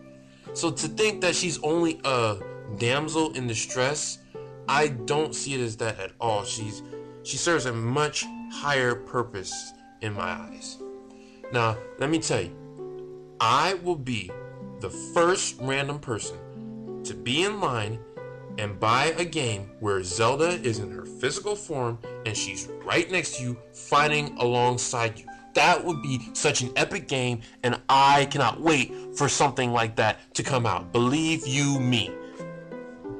So 0.53 0.71
to 0.71 0.87
think 0.87 1.21
that 1.21 1.35
she's 1.35 1.61
only 1.63 1.99
a 2.03 2.37
damsel 2.77 3.31
in 3.33 3.47
distress, 3.47 4.19
I 4.67 4.87
don't 4.87 5.35
see 5.35 5.53
it 5.53 5.61
as 5.61 5.77
that 5.77 5.99
at 5.99 6.11
all. 6.19 6.43
She's 6.43 6.81
she 7.23 7.37
serves 7.37 7.65
a 7.65 7.73
much 7.73 8.25
higher 8.51 8.93
purpose 8.93 9.73
in 10.01 10.13
my 10.13 10.29
eyes. 10.29 10.77
Now, 11.51 11.77
let 11.97 12.09
me 12.09 12.19
tell 12.19 12.41
you, 12.41 13.35
I 13.39 13.73
will 13.75 13.95
be 13.95 14.31
the 14.79 14.89
first 14.89 15.57
random 15.59 15.99
person 15.99 16.37
to 17.03 17.13
be 17.13 17.43
in 17.43 17.59
line 17.59 17.99
and 18.57 18.79
buy 18.79 19.13
a 19.17 19.25
game 19.25 19.71
where 19.79 20.03
Zelda 20.03 20.49
is 20.49 20.79
in 20.79 20.91
her 20.91 21.05
physical 21.05 21.55
form 21.55 21.99
and 22.25 22.35
she's 22.37 22.69
right 22.83 23.09
next 23.09 23.37
to 23.37 23.43
you 23.43 23.57
fighting 23.73 24.37
alongside 24.39 25.19
you. 25.19 25.25
That 25.55 25.83
would 25.83 26.01
be 26.01 26.29
such 26.33 26.61
an 26.61 26.71
epic 26.75 27.07
game, 27.07 27.41
and 27.63 27.79
I 27.89 28.25
cannot 28.25 28.61
wait 28.61 28.93
for 29.15 29.27
something 29.27 29.71
like 29.71 29.95
that 29.95 30.19
to 30.35 30.43
come 30.43 30.65
out. 30.65 30.91
Believe 30.91 31.47
you 31.47 31.79
me. 31.79 32.11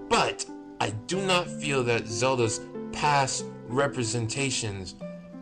But 0.10 0.46
I 0.80 0.90
do 1.08 1.22
not 1.22 1.48
feel 1.48 1.84
that 1.86 2.06
Zelda's 2.08 2.60
past 2.92 3.46
representations 3.68 4.96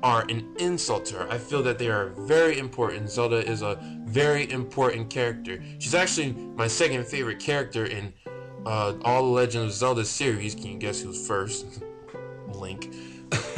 are 0.04 0.26
an 0.30 0.48
insult 0.60 1.06
to 1.06 1.16
her. 1.16 1.32
I 1.32 1.38
feel 1.38 1.64
that 1.64 1.80
they 1.80 1.90
are 1.90 2.10
very 2.10 2.60
important. 2.60 3.10
Zelda 3.10 3.38
is 3.38 3.62
a 3.64 3.80
very 4.06 4.52
important 4.52 5.10
character. 5.10 5.64
She's 5.80 5.96
actually 5.96 6.34
my 6.34 6.68
second 6.68 7.08
favorite 7.08 7.40
character 7.40 7.86
in 7.86 8.14
uh, 8.66 8.94
all 9.04 9.24
the 9.24 9.32
Legend 9.32 9.66
of 9.66 9.72
Zelda 9.72 10.06
series. 10.06 10.54
Can 10.54 10.68
you 10.68 10.78
guess 10.78 11.02
who's 11.02 11.26
first? 11.26 11.84
Link. 12.54 12.94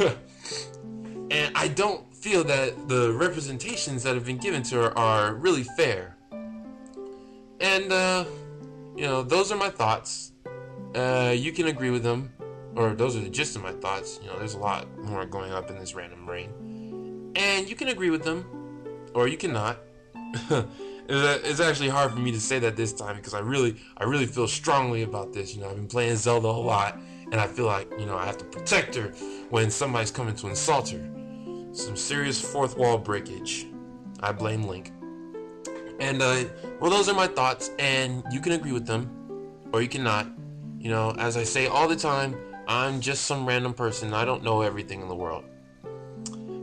and 1.30 1.52
I 1.54 1.68
don't 1.68 2.15
feel 2.26 2.42
that 2.42 2.88
the 2.88 3.12
representations 3.12 4.02
that 4.02 4.16
have 4.16 4.26
been 4.26 4.36
given 4.36 4.60
to 4.60 4.74
her 4.74 4.98
are 4.98 5.34
really 5.34 5.62
fair. 5.62 6.16
And, 7.60 7.92
uh, 7.92 8.24
you 8.96 9.04
know, 9.04 9.22
those 9.22 9.52
are 9.52 9.56
my 9.56 9.70
thoughts. 9.70 10.32
Uh, 10.96 11.32
you 11.36 11.52
can 11.52 11.68
agree 11.68 11.90
with 11.90 12.02
them, 12.02 12.32
or 12.74 12.96
those 12.96 13.14
are 13.14 13.20
the 13.20 13.30
gist 13.30 13.54
of 13.54 13.62
my 13.62 13.70
thoughts. 13.70 14.18
You 14.20 14.28
know, 14.28 14.38
there's 14.40 14.54
a 14.54 14.58
lot 14.58 14.88
more 15.04 15.24
going 15.24 15.52
up 15.52 15.70
in 15.70 15.78
this 15.78 15.94
random 15.94 16.26
brain. 16.26 17.30
And 17.36 17.70
you 17.70 17.76
can 17.76 17.88
agree 17.90 18.10
with 18.10 18.24
them, 18.24 18.44
or 19.14 19.28
you 19.28 19.36
cannot. 19.36 19.78
it's 21.08 21.60
actually 21.60 21.90
hard 21.90 22.10
for 22.10 22.18
me 22.18 22.32
to 22.32 22.40
say 22.40 22.58
that 22.58 22.74
this 22.74 22.92
time 22.92 23.14
because 23.14 23.34
I 23.34 23.38
really, 23.38 23.76
I 23.98 24.02
really 24.02 24.26
feel 24.26 24.48
strongly 24.48 25.02
about 25.04 25.32
this. 25.32 25.54
You 25.54 25.60
know, 25.60 25.70
I've 25.70 25.76
been 25.76 25.86
playing 25.86 26.16
Zelda 26.16 26.48
a 26.48 26.64
lot, 26.74 26.98
and 27.30 27.36
I 27.36 27.46
feel 27.46 27.66
like, 27.66 27.88
you 28.00 28.04
know, 28.04 28.16
I 28.16 28.26
have 28.26 28.38
to 28.38 28.44
protect 28.46 28.96
her 28.96 29.12
when 29.50 29.70
somebody's 29.70 30.10
coming 30.10 30.34
to 30.34 30.48
insult 30.48 30.88
her. 30.88 31.08
Some 31.76 31.94
serious 31.94 32.40
fourth 32.40 32.78
wall 32.78 32.96
breakage. 32.96 33.66
I 34.20 34.32
blame 34.32 34.62
Link. 34.62 34.92
And, 36.00 36.22
uh, 36.22 36.44
well, 36.80 36.90
those 36.90 37.06
are 37.06 37.14
my 37.14 37.26
thoughts, 37.26 37.70
and 37.78 38.24
you 38.32 38.40
can 38.40 38.52
agree 38.52 38.72
with 38.72 38.86
them, 38.86 39.10
or 39.74 39.82
you 39.82 39.88
cannot. 39.88 40.26
You 40.78 40.90
know, 40.90 41.14
as 41.18 41.36
I 41.36 41.42
say 41.42 41.66
all 41.66 41.86
the 41.86 41.96
time, 41.96 42.34
I'm 42.66 43.02
just 43.02 43.26
some 43.26 43.44
random 43.44 43.74
person. 43.74 44.14
I 44.14 44.24
don't 44.24 44.42
know 44.42 44.62
everything 44.62 45.02
in 45.02 45.08
the 45.08 45.14
world. 45.14 45.44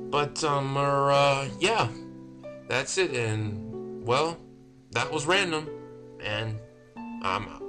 But, 0.09 0.43
um, 0.43 0.75
er, 0.79 1.11
uh, 1.11 1.47
yeah, 1.59 1.89
that's 2.67 2.97
it. 2.97 3.11
And, 3.11 4.03
well, 4.03 4.39
that 4.93 5.11
was 5.11 5.27
random. 5.27 5.69
And 6.21 6.57
I'm 7.21 7.47
out. 7.49 7.63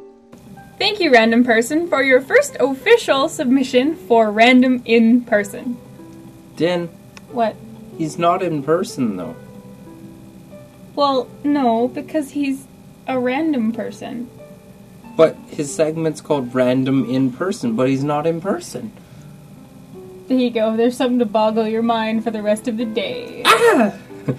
Thank 0.78 0.98
you, 0.98 1.12
random 1.12 1.44
person, 1.44 1.88
for 1.88 2.02
your 2.02 2.22
first 2.22 2.57
official 2.59 3.28
submission 3.28 3.96
for 3.96 4.30
random 4.33 4.80
in 4.87 5.20
person. 5.26 5.76
Din, 6.57 6.88
What? 7.35 7.57
he's 7.99 8.18
not 8.18 8.42
in 8.42 8.62
person 8.62 9.16
though. 9.16 9.37
Well, 10.94 11.29
no, 11.42 11.88
because 11.88 12.31
he's 12.31 12.66
a 13.09 13.18
random 13.18 13.73
person. 13.73 14.31
But 15.16 15.37
his 15.49 15.75
segment's 15.75 16.20
called 16.20 16.55
Random 16.55 17.09
in 17.09 17.33
Person, 17.33 17.77
but 17.77 17.88
he's 17.88 18.03
not 18.03 18.27
in 18.27 18.40
person. 18.40 18.92
There 20.27 20.38
you 20.38 20.51
go. 20.51 20.77
There's 20.77 20.97
something 20.97 21.18
to 21.20 21.25
boggle 21.25 21.68
your 21.68 21.83
mind 21.83 22.25
for 22.25 22.31
the 22.31 22.42
rest 22.42 22.66
of 22.66 22.77
the 22.77 22.85
day. 22.85 23.42
Ah! 23.44 23.94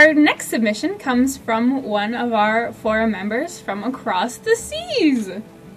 Our 0.00 0.14
next 0.14 0.48
submission 0.48 0.96
comes 0.96 1.36
from 1.36 1.82
one 1.82 2.14
of 2.14 2.32
our 2.32 2.72
forum 2.72 3.10
members 3.10 3.60
from 3.60 3.84
across 3.84 4.38
the 4.38 4.56
seas. 4.56 5.28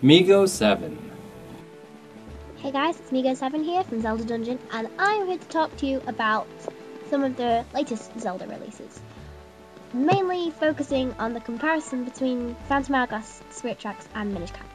Migo7. 0.02 0.98
Hey 2.56 2.72
guys, 2.72 2.98
it's 3.02 3.12
Migo7 3.12 3.66
here 3.66 3.84
from 3.84 4.02
Zelda 4.02 4.24
Dungeon, 4.24 4.60
and 4.72 4.88
I'm 4.98 5.28
here 5.28 5.38
to 5.38 5.48
talk 5.50 5.76
to 5.76 5.86
you 5.86 6.02
about 6.08 6.48
some 7.10 7.26
of 7.26 7.36
the 7.36 7.66
latest 7.74 8.18
Zelda 8.18 8.48
releases. 8.48 9.02
Mainly 9.94 10.52
focusing 10.52 11.12
on 11.20 11.34
the 11.34 11.42
comparison 11.42 12.06
between 12.06 12.56
Phantom 12.70 12.96
Hourglass, 12.96 13.42
Spirit 13.50 13.80
Tracks, 13.80 14.08
and 14.16 14.34
Minish 14.34 14.52
Cap. 14.52 14.70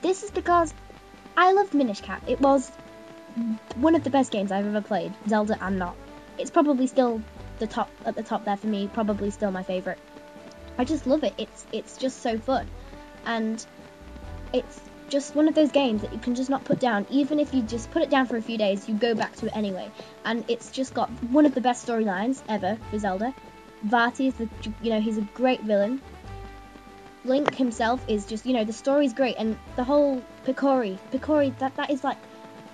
This 0.00 0.22
is 0.22 0.30
because 0.30 0.74
I 1.36 1.50
loved 1.50 1.74
Minish 1.74 2.02
Cap. 2.02 2.22
It 2.28 2.40
was 2.40 2.70
one 3.74 3.96
of 3.96 4.04
the 4.04 4.10
best 4.10 4.30
games 4.30 4.52
I've 4.52 4.64
ever 4.64 4.80
played, 4.80 5.12
Zelda 5.28 5.58
and 5.60 5.76
not. 5.76 5.96
It's 6.38 6.52
probably 6.52 6.86
still 6.86 7.20
the 7.60 7.68
top 7.68 7.88
at 8.04 8.16
the 8.16 8.22
top 8.22 8.44
there 8.44 8.56
for 8.56 8.66
me, 8.66 8.90
probably 8.92 9.30
still 9.30 9.52
my 9.52 9.62
favorite. 9.62 9.98
I 10.76 10.84
just 10.84 11.06
love 11.06 11.22
it. 11.22 11.34
It's 11.38 11.66
it's 11.72 11.96
just 11.96 12.22
so 12.22 12.38
fun. 12.38 12.66
And 13.24 13.64
it's 14.52 14.80
just 15.08 15.34
one 15.34 15.48
of 15.48 15.54
those 15.54 15.70
games 15.70 16.02
that 16.02 16.12
you 16.12 16.18
can 16.18 16.34
just 16.34 16.50
not 16.50 16.64
put 16.64 16.80
down. 16.80 17.06
Even 17.10 17.38
if 17.38 17.52
you 17.52 17.62
just 17.62 17.90
put 17.90 18.02
it 18.02 18.10
down 18.10 18.26
for 18.26 18.36
a 18.36 18.42
few 18.42 18.56
days, 18.56 18.88
you 18.88 18.94
go 18.94 19.14
back 19.14 19.34
to 19.36 19.46
it 19.46 19.56
anyway. 19.56 19.90
And 20.24 20.44
it's 20.48 20.70
just 20.70 20.94
got 20.94 21.08
one 21.30 21.46
of 21.46 21.54
the 21.54 21.60
best 21.60 21.86
storylines 21.86 22.42
ever 22.48 22.78
for 22.90 22.98
Zelda. 22.98 23.34
Vaati 23.86 24.28
is 24.28 24.34
the, 24.34 24.48
you 24.82 24.90
know, 24.90 25.00
he's 25.00 25.18
a 25.18 25.26
great 25.34 25.62
villain. 25.62 26.00
Link 27.24 27.54
himself 27.54 28.02
is 28.08 28.24
just, 28.24 28.46
you 28.46 28.54
know, 28.54 28.64
the 28.64 28.72
story's 28.72 29.12
great, 29.12 29.36
and 29.38 29.58
the 29.76 29.84
whole 29.84 30.22
Picori, 30.46 30.98
Picori, 31.12 31.56
that 31.58 31.76
that 31.76 31.90
is 31.90 32.02
like 32.02 32.16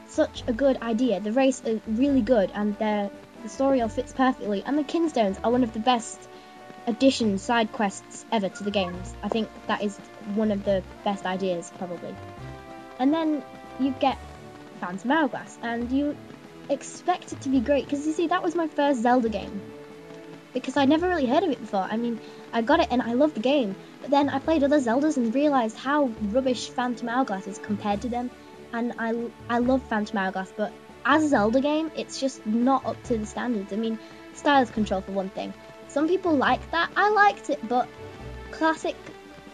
such 0.06 0.44
a 0.46 0.52
good 0.52 0.80
idea. 0.82 1.18
The 1.20 1.32
race 1.32 1.62
is 1.64 1.80
really 1.86 2.22
good, 2.22 2.52
and 2.54 2.78
the 2.78 3.10
the 3.46 3.52
story 3.52 3.80
all 3.80 3.88
fits 3.88 4.12
perfectly. 4.12 4.62
And 4.66 4.76
the 4.76 4.82
Kinstones 4.84 5.38
are 5.42 5.50
one 5.50 5.62
of 5.64 5.72
the 5.72 5.78
best 5.78 6.18
additions, 6.86 7.42
side 7.42 7.72
quests 7.72 8.24
ever 8.30 8.48
to 8.48 8.64
the 8.64 8.70
games. 8.70 9.14
I 9.22 9.28
think 9.28 9.48
that 9.66 9.82
is 9.82 9.96
one 10.34 10.50
of 10.52 10.64
the 10.64 10.82
best 11.04 11.24
ideas, 11.26 11.72
probably. 11.78 12.14
And 12.98 13.14
then 13.14 13.42
you 13.80 13.94
get 14.00 14.18
Phantom 14.80 15.10
Hourglass, 15.10 15.58
and 15.62 15.90
you 15.90 16.16
expect 16.68 17.32
it 17.32 17.40
to 17.42 17.48
be 17.48 17.60
great 17.60 17.84
because 17.84 18.06
you 18.06 18.12
see, 18.12 18.26
that 18.28 18.42
was 18.42 18.54
my 18.54 18.68
first 18.68 19.02
Zelda 19.02 19.28
game. 19.28 19.60
because 20.56 20.78
I 20.78 20.86
never 20.86 21.06
really 21.06 21.26
heard 21.26 21.42
of 21.42 21.50
it 21.50 21.60
before. 21.60 21.82
I 21.82 21.98
mean, 21.98 22.18
I 22.50 22.62
got 22.62 22.80
it 22.80 22.88
and 22.90 23.02
I 23.02 23.12
loved 23.12 23.34
the 23.34 23.40
game, 23.40 23.76
but 24.00 24.10
then 24.10 24.30
I 24.30 24.38
played 24.38 24.64
other 24.64 24.78
Zeldas 24.78 25.18
and 25.18 25.34
realized 25.34 25.76
how 25.76 26.10
rubbish 26.32 26.70
Phantom 26.70 27.10
Hourglass 27.10 27.46
is 27.46 27.58
compared 27.58 28.00
to 28.02 28.08
them. 28.08 28.30
And 28.72 28.94
I, 28.98 29.28
I 29.50 29.58
love 29.58 29.82
Phantom 29.82 30.16
Hourglass, 30.16 30.50
but 30.56 30.72
as 31.06 31.22
a 31.22 31.28
Zelda 31.28 31.60
game, 31.60 31.90
it's 31.96 32.20
just 32.20 32.44
not 32.44 32.84
up 32.84 33.00
to 33.04 33.16
the 33.16 33.24
standards. 33.24 33.72
I 33.72 33.76
mean, 33.76 33.98
stylus 34.34 34.70
control 34.70 35.00
for 35.00 35.12
one 35.12 35.30
thing. 35.30 35.54
Some 35.88 36.08
people 36.08 36.36
like 36.36 36.70
that. 36.72 36.90
I 36.96 37.10
liked 37.10 37.48
it, 37.48 37.66
but 37.68 37.88
classic 38.50 38.96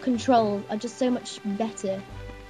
controls 0.01 0.65
are 0.71 0.79
just 0.79 0.99
so 0.99 1.11
much 1.11 1.39
better 1.45 2.03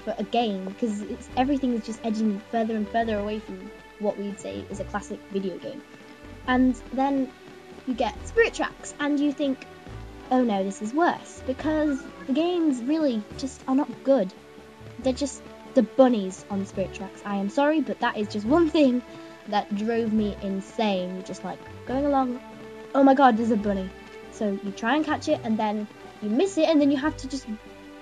for 0.05 0.15
a 0.17 0.23
game 0.23 0.65
because 0.65 1.03
it's 1.03 1.29
everything 1.37 1.75
is 1.75 1.85
just 1.85 2.01
edging 2.05 2.41
further 2.51 2.75
and 2.77 2.89
further 2.89 3.19
away 3.19 3.41
from 3.41 3.71
what 3.99 4.17
we'd 4.19 4.39
say 4.41 4.65
is 4.71 4.81
a 4.81 4.85
classic 4.85 5.19
video 5.31 5.59
game. 5.59 5.83
And 6.47 6.75
then 6.93 7.31
you 7.87 7.95
get 7.95 8.15
Spirit 8.27 8.55
Tracks, 8.55 8.95
and 9.01 9.19
you 9.19 9.33
think, 9.33 9.67
oh 10.31 10.43
no, 10.43 10.63
this 10.63 10.81
is 10.81 10.95
worse 10.95 11.43
because 11.47 12.01
the 12.27 12.33
games 12.33 12.81
really 12.83 13.23
just 13.39 13.61
are 13.67 13.75
not 13.75 13.91
good. 14.05 14.33
They're 15.01 15.13
just 15.13 15.43
the 15.75 15.83
bunnies 15.83 16.45
on 16.51 16.67
Spirit 16.67 16.95
Tracks. 16.95 17.23
I 17.25 17.37
am 17.37 17.49
sorry, 17.49 17.81
but 17.81 18.01
that 18.01 18.17
is 18.17 18.29
just 18.29 18.47
one 18.47 18.71
thing 18.71 19.03
that 19.49 19.75
drove 19.75 20.13
me 20.13 20.37
insane. 20.43 21.23
Just 21.25 21.45
like 21.45 21.59
going 21.87 22.07
along, 22.07 22.41
oh 22.95 23.03
my 23.03 23.15
god, 23.15 23.37
there's 23.37 23.51
a 23.51 23.57
bunny. 23.57 23.89
So 24.33 24.59
you 24.63 24.71
try 24.73 24.97
and 24.97 25.05
catch 25.05 25.29
it, 25.29 25.41
and 25.45 25.59
then 25.59 25.87
you 26.23 26.31
miss 26.31 26.59
it, 26.59 26.69
and 26.69 26.81
then 26.81 26.91
you 26.91 26.97
have 26.97 27.17
to 27.19 27.29
just 27.29 27.47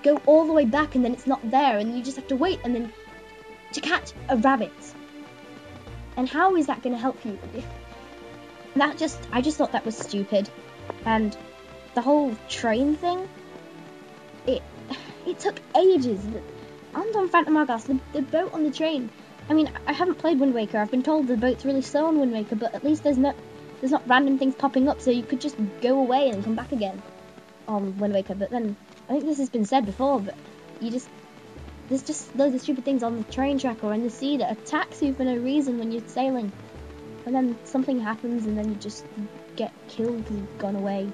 go 0.02 0.16
all 0.26 0.46
the 0.46 0.52
way 0.52 0.64
back, 0.64 0.94
and 0.94 1.04
then 1.04 1.12
it's 1.12 1.26
not 1.26 1.50
there, 1.50 1.78
and 1.78 1.96
you 1.96 2.02
just 2.02 2.16
have 2.16 2.28
to 2.28 2.36
wait, 2.36 2.60
and 2.64 2.74
then 2.74 2.92
to 3.72 3.80
catch 3.80 4.12
a 4.28 4.36
rabbit. 4.36 4.72
And 6.16 6.28
how 6.28 6.56
is 6.56 6.66
that 6.66 6.82
going 6.82 6.94
to 6.94 7.00
help 7.00 7.24
you? 7.24 7.38
That 8.76 8.98
just, 8.98 9.18
I 9.32 9.40
just 9.40 9.56
thought 9.56 9.72
that 9.72 9.84
was 9.84 9.96
stupid, 9.96 10.48
and 11.04 11.36
the 11.94 12.00
whole 12.00 12.36
train 12.48 12.96
thing, 12.96 13.28
it, 14.46 14.62
it 15.26 15.38
took 15.38 15.60
ages. 15.76 16.20
And 16.94 17.16
on 17.16 17.28
Phantom 17.28 17.56
Hourglass, 17.56 17.84
the, 17.84 18.00
the 18.12 18.22
boat 18.22 18.52
on 18.52 18.64
the 18.64 18.70
train. 18.70 19.10
I 19.48 19.54
mean, 19.54 19.70
I 19.86 19.92
haven't 19.92 20.18
played 20.18 20.38
Wind 20.38 20.54
Waker. 20.54 20.78
I've 20.78 20.90
been 20.90 21.02
told 21.02 21.26
the 21.26 21.36
boat's 21.36 21.64
really 21.64 21.82
slow 21.82 22.06
on 22.06 22.18
Wind 22.18 22.32
Waker, 22.32 22.56
but 22.56 22.74
at 22.74 22.84
least 22.84 23.02
there's 23.02 23.18
not 23.18 23.34
there's 23.80 23.92
not 23.92 24.06
random 24.08 24.38
things 24.38 24.54
popping 24.54 24.88
up, 24.88 25.00
so 25.00 25.10
you 25.10 25.22
could 25.22 25.40
just 25.40 25.56
go 25.80 25.98
away 25.98 26.28
and 26.30 26.44
come 26.44 26.54
back 26.54 26.72
again 26.72 27.02
on 27.66 27.98
Wind 27.98 28.12
Waker. 28.14 28.34
But 28.34 28.50
then 28.50 28.76
I 29.08 29.12
think 29.12 29.24
this 29.24 29.38
has 29.38 29.48
been 29.48 29.64
said 29.64 29.86
before, 29.86 30.20
but 30.20 30.34
you 30.80 30.90
just 30.90 31.08
there's 31.88 32.02
just 32.02 32.34
loads 32.36 32.54
of 32.54 32.60
stupid 32.60 32.84
things 32.84 33.02
on 33.02 33.18
the 33.18 33.24
train 33.32 33.58
track 33.58 33.82
or 33.82 33.92
in 33.94 34.02
the 34.02 34.10
sea 34.10 34.36
that 34.36 34.52
attacks 34.52 35.02
you 35.02 35.14
for 35.14 35.24
no 35.24 35.36
reason 35.36 35.78
when 35.78 35.90
you're 35.90 36.06
sailing, 36.06 36.52
and 37.26 37.34
then 37.34 37.56
something 37.64 38.00
happens 38.00 38.46
and 38.46 38.56
then 38.56 38.68
you 38.68 38.74
just 38.76 39.04
get 39.56 39.72
killed 39.88 40.28
and 40.30 40.46
gone 40.58 40.76
away. 40.76 41.08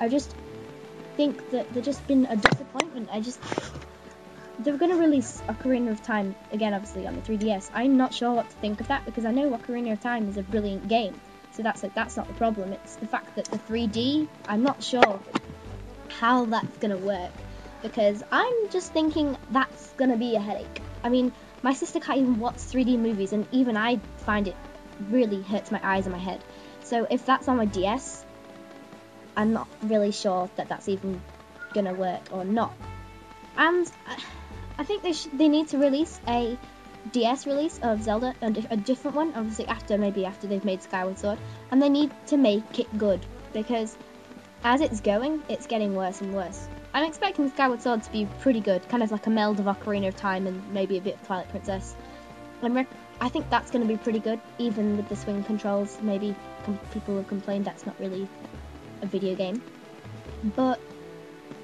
I 0.00 0.08
just 0.08 0.34
think 1.16 1.50
that 1.50 1.72
they've 1.72 1.84
just 1.84 2.06
been 2.06 2.26
a 2.26 2.36
disappointment. 2.36 3.08
I 3.12 3.20
just 3.20 3.40
they're 4.58 4.76
going 4.76 4.90
to 4.90 4.98
release 4.98 5.42
Ocarina 5.48 5.90
of 5.90 6.02
Time 6.02 6.34
again, 6.52 6.72
obviously 6.72 7.06
on 7.06 7.14
the 7.14 7.20
3DS. 7.20 7.70
I'm 7.74 7.96
not 7.96 8.14
sure 8.14 8.32
what 8.32 8.48
to 8.48 8.56
think 8.56 8.80
of 8.80 8.88
that 8.88 9.04
because 9.04 9.24
I 9.24 9.30
know 9.30 9.50
Ocarina 9.50 9.92
of 9.92 10.00
Time 10.00 10.28
is 10.28 10.36
a 10.36 10.42
brilliant 10.42 10.88
game, 10.88 11.18
so 11.52 11.62
that's 11.62 11.82
like 11.82 11.94
that's 11.94 12.16
not 12.16 12.26
the 12.26 12.34
problem. 12.34 12.72
It's 12.72 12.96
the 12.96 13.06
fact 13.06 13.36
that 13.36 13.46
the 13.46 13.58
3D. 13.58 14.28
I'm 14.48 14.62
not 14.62 14.82
sure 14.82 15.20
how 16.08 16.46
that's 16.46 16.76
going 16.78 16.96
to 16.96 17.04
work 17.04 17.32
because 17.82 18.22
I'm 18.32 18.70
just 18.70 18.92
thinking 18.92 19.36
that's 19.50 19.92
going 19.92 20.10
to 20.10 20.16
be 20.16 20.36
a 20.36 20.40
headache. 20.40 20.80
I 21.04 21.10
mean, 21.10 21.32
my 21.62 21.74
sister 21.74 22.00
can't 22.00 22.18
even 22.18 22.38
watch 22.38 22.56
3D 22.56 22.98
movies, 22.98 23.32
and 23.32 23.46
even 23.52 23.76
I 23.76 24.00
find 24.18 24.48
it 24.48 24.56
really 25.10 25.42
hurts 25.42 25.70
my 25.70 25.80
eyes 25.82 26.06
and 26.06 26.14
my 26.14 26.20
head. 26.20 26.42
So 26.82 27.06
if 27.10 27.26
that's 27.26 27.48
on 27.48 27.58
my 27.58 27.66
DS, 27.66 28.24
I'm 29.36 29.52
not 29.52 29.68
really 29.82 30.12
sure 30.12 30.48
that 30.56 30.68
that's 30.68 30.88
even 30.88 31.20
gonna 31.74 31.92
work 31.92 32.22
or 32.30 32.44
not. 32.44 32.72
And 33.58 33.86
uh, 34.08 34.16
I 34.78 34.84
think 34.84 35.02
they 35.02 35.12
sh- 35.12 35.28
they 35.32 35.48
need 35.48 35.68
to 35.68 35.78
release 35.78 36.20
a 36.28 36.58
DS 37.12 37.46
release 37.46 37.78
of 37.82 38.02
Zelda, 38.02 38.34
a, 38.42 38.52
a 38.70 38.76
different 38.76 39.16
one, 39.16 39.32
obviously 39.34 39.66
after 39.66 39.96
maybe 39.96 40.26
after 40.26 40.46
they've 40.46 40.64
made 40.64 40.82
Skyward 40.82 41.18
Sword, 41.18 41.38
and 41.70 41.80
they 41.80 41.88
need 41.88 42.10
to 42.26 42.36
make 42.36 42.78
it 42.78 42.98
good 42.98 43.20
because 43.52 43.96
as 44.64 44.80
it's 44.80 45.00
going, 45.00 45.42
it's 45.48 45.66
getting 45.66 45.94
worse 45.94 46.20
and 46.20 46.34
worse. 46.34 46.68
I'm 46.92 47.06
expecting 47.06 47.48
Skyward 47.50 47.82
Sword 47.82 48.02
to 48.02 48.12
be 48.12 48.26
pretty 48.40 48.60
good, 48.60 48.88
kind 48.88 49.02
of 49.02 49.12
like 49.12 49.26
a 49.26 49.30
meld 49.30 49.60
of 49.60 49.66
Ocarina 49.66 50.08
of 50.08 50.16
Time 50.16 50.46
and 50.46 50.72
maybe 50.72 50.98
a 50.98 51.00
bit 51.00 51.14
of 51.14 51.26
Twilight 51.26 51.48
Princess. 51.50 51.94
I'm 52.62 52.86
I 53.20 53.28
think 53.28 53.48
that's 53.48 53.70
going 53.70 53.86
to 53.86 53.88
be 53.88 53.96
pretty 53.96 54.18
good, 54.18 54.40
even 54.58 54.96
with 54.96 55.08
the 55.08 55.16
swing 55.16 55.42
controls. 55.44 55.98
Maybe 56.02 56.34
people 56.92 57.16
have 57.16 57.28
complained 57.28 57.64
that's 57.64 57.86
not 57.86 57.98
really 57.98 58.28
a 59.02 59.06
video 59.06 59.34
game, 59.34 59.62
but 60.54 60.80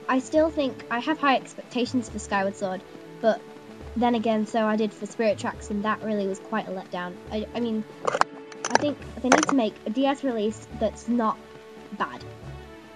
I 0.09 0.18
still 0.18 0.51
think 0.51 0.85
I 0.90 0.98
have 1.01 1.18
high 1.18 1.37
expectations 1.37 2.09
for 2.09 2.18
Skyward 2.18 2.57
Sword, 2.57 2.83
but 3.22 3.40
then 3.96 4.14
again, 4.14 4.46
so 4.46 4.66
I 4.66 4.76
did 4.76 4.92
for 4.92 5.06
Spirit 5.06 5.38
Tracks, 5.38 5.70
and 5.70 5.85
that 5.85 6.02
really 6.02 6.26
was 6.26 6.40
quite 6.40 6.68
a 6.68 6.72
letdown. 6.72 7.14
I, 7.30 7.46
I 7.54 7.61
mean, 7.61 7.85
I 8.04 8.76
think 8.76 8.98
they 9.22 9.30
need 9.30 9.48
to 9.48 9.54
make 9.54 9.74
a 9.87 9.90
DS 9.90 10.24
release 10.24 10.66
that's 10.78 11.08
not 11.08 11.38
bad. 11.92 12.22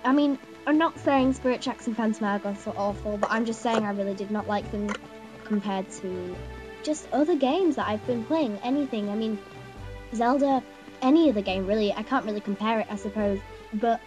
I 0.04 0.12
mean, 0.12 0.38
I'm 0.66 0.78
not 0.78 0.98
saying 0.98 1.34
Spirit 1.34 1.62
Tracks 1.62 1.86
and 1.86 1.96
Phantom 1.96 2.24
Hourglass 2.24 2.66
are 2.66 2.74
awful, 2.76 3.16
but 3.18 3.30
I'm 3.30 3.46
just 3.46 3.62
saying 3.62 3.84
I 3.84 3.92
really 3.92 4.14
did 4.14 4.30
not 4.30 4.48
like 4.48 4.70
them 4.72 4.90
compared 5.44 5.88
to 6.02 6.36
just 6.82 7.06
other 7.12 7.36
games 7.36 7.76
that 7.76 7.88
I've 7.88 8.04
been 8.06 8.24
playing. 8.24 8.58
Anything. 8.62 9.08
I 9.10 9.14
mean, 9.14 9.38
Zelda, 10.14 10.62
any 11.02 11.30
other 11.30 11.42
game 11.42 11.66
really. 11.66 11.92
I 11.92 12.02
can't 12.02 12.24
really 12.24 12.40
compare 12.40 12.80
it, 12.80 12.86
I 12.90 12.96
suppose. 12.96 13.38
But 13.74 14.00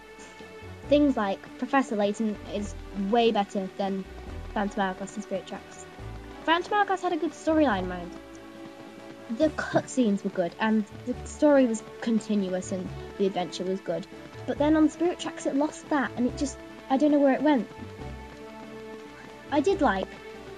things 0.88 1.16
like 1.16 1.40
Professor 1.58 1.96
Layton 1.96 2.36
is 2.52 2.74
way 3.08 3.30
better 3.30 3.68
than 3.76 4.04
Phantom 4.52 4.80
Hourglass 4.80 5.14
and 5.14 5.22
Spirit 5.22 5.46
Tracks. 5.46 5.79
Phantom 6.44 6.72
Hourglass 6.72 7.02
had 7.02 7.12
a 7.12 7.16
good 7.16 7.32
storyline, 7.32 7.86
mind. 7.86 8.10
The 9.36 9.50
cutscenes 9.50 10.24
were 10.24 10.30
good, 10.30 10.54
and 10.58 10.84
the 11.06 11.14
story 11.24 11.66
was 11.66 11.82
continuous, 12.00 12.72
and 12.72 12.88
the 13.18 13.26
adventure 13.26 13.64
was 13.64 13.80
good. 13.80 14.06
But 14.46 14.58
then 14.58 14.76
on 14.76 14.88
Spirit 14.88 15.20
Tracks, 15.20 15.46
it 15.46 15.54
lost 15.54 15.88
that, 15.90 16.10
and 16.16 16.26
it 16.26 16.36
just 16.36 16.58
I 16.88 16.96
don't 16.96 17.12
know 17.12 17.20
where 17.20 17.34
it 17.34 17.42
went. 17.42 17.68
I 19.52 19.60
did 19.60 19.80
like 19.80 20.08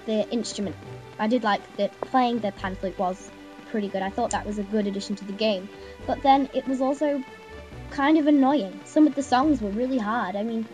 the 0.05 0.27
instrument. 0.29 0.75
I 1.19 1.27
did 1.27 1.43
like 1.43 1.61
that 1.77 1.99
playing 2.01 2.39
the 2.39 2.51
pan 2.53 2.75
flute 2.75 2.97
was 2.97 3.29
pretty 3.69 3.87
good. 3.87 4.01
I 4.01 4.09
thought 4.09 4.31
that 4.31 4.45
was 4.45 4.57
a 4.57 4.63
good 4.63 4.87
addition 4.87 5.15
to 5.17 5.25
the 5.25 5.33
game. 5.33 5.69
But 6.07 6.23
then 6.23 6.49
it 6.53 6.67
was 6.67 6.81
also 6.81 7.23
kind 7.91 8.17
of 8.17 8.27
annoying. 8.27 8.79
Some 8.85 9.05
of 9.05 9.15
the 9.15 9.23
songs 9.23 9.61
were 9.61 9.69
really 9.69 9.97
hard. 9.97 10.35
I 10.35 10.43
mean, 10.43 10.65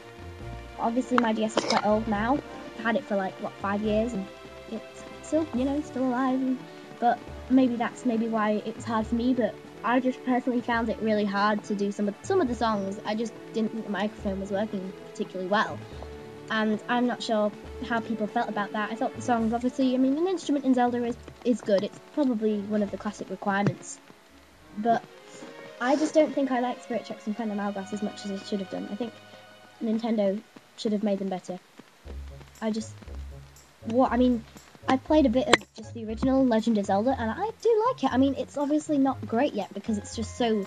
obviously 0.78 1.18
my 1.18 1.34
DS 1.34 1.58
is 1.58 1.66
quite 1.66 1.86
old 1.86 2.08
now. 2.08 2.36
I've 2.78 2.84
had 2.84 2.96
it 2.96 3.04
for 3.04 3.16
like 3.16 3.34
what 3.42 3.52
five 3.54 3.82
years, 3.82 4.14
and 4.14 4.26
still 5.30 5.48
you 5.54 5.64
know 5.64 5.80
still 5.82 6.04
alive. 6.04 6.42
And, 6.42 6.58
but 7.00 7.18
maybe 7.50 7.76
that's 7.76 8.06
maybe 8.06 8.28
why 8.28 8.62
it 8.66 8.76
was 8.76 8.84
hard 8.84 9.08
for 9.08 9.16
me. 9.16 9.34
But 9.34 9.56
I 9.84 10.00
just 10.00 10.24
personally 10.26 10.62
found 10.62 10.90
it 10.90 11.00
really 11.02 11.26
hard 11.26 11.64
to 11.66 11.76
do 11.76 11.92
some 11.92 12.08
of 12.08 12.16
some 12.24 12.42
of 12.42 12.48
the 12.48 12.56
songs. 12.56 13.00
I 13.06 13.16
just 13.16 13.34
didn't 13.54 13.72
think 13.72 13.86
the 13.86 13.92
microphone 13.92 14.40
was 14.40 14.52
working 14.52 14.92
particularly 15.12 15.50
well, 15.50 15.80
and 16.52 16.82
I'm 16.90 17.08
not 17.08 17.24
sure 17.24 17.52
how 17.88 18.00
people 18.00 18.28
felt 18.28 18.50
about 18.50 18.74
that. 18.74 18.92
I 18.92 18.96
thought 18.96 19.16
the 19.16 19.22
songs, 19.22 19.54
obviously, 19.54 19.94
I 19.94 19.98
mean, 19.98 20.18
an 20.18 20.28
instrument 20.28 20.66
in 20.66 20.74
Zelda 20.74 21.04
is 21.06 21.16
is 21.46 21.62
good. 21.62 21.84
It's 21.84 22.00
probably 22.14 22.60
one 22.60 22.84
of 22.84 22.92
the 22.92 22.98
classic 22.98 23.30
requirements, 23.30 24.00
but 24.78 25.04
I 25.80 25.96
just 25.96 26.14
don't 26.14 26.34
think 26.34 26.52
I 26.52 26.60
like 26.60 26.84
Spirit 26.84 27.06
Tracks 27.06 27.28
and 27.28 27.38
Phantom 27.38 27.60
Hourglass 27.60 27.94
as 27.94 28.02
much 28.02 28.26
as 28.26 28.32
I 28.32 28.44
should 28.44 28.60
have 28.60 28.70
done. 28.70 28.90
I 28.92 28.96
think 28.96 29.14
Nintendo 29.82 30.42
should 30.76 30.92
have 30.92 31.04
made 31.04 31.20
them 31.20 31.30
better. 31.30 31.60
I 32.62 32.72
just 32.72 32.94
what 33.86 34.12
I 34.12 34.18
mean. 34.18 34.44
I 34.90 34.98
played 34.98 35.28
a 35.28 35.30
bit 35.30 35.48
of 35.48 35.54
just 35.76 35.94
the 35.94 36.04
original 36.04 36.44
Legend 36.44 36.80
of 36.80 36.88
Zelda, 36.88 37.16
and 37.20 37.30
I 37.30 37.52
do 37.62 37.84
like 37.88 38.04
it. 38.04 38.12
I 38.12 38.18
mean, 38.18 38.34
it's 38.40 38.58
obviously 38.58 38.98
not 38.98 39.24
great 39.28 39.54
yet 39.54 39.72
because 39.72 40.00
it's 40.00 40.16
just 40.16 40.36
so 40.36 40.66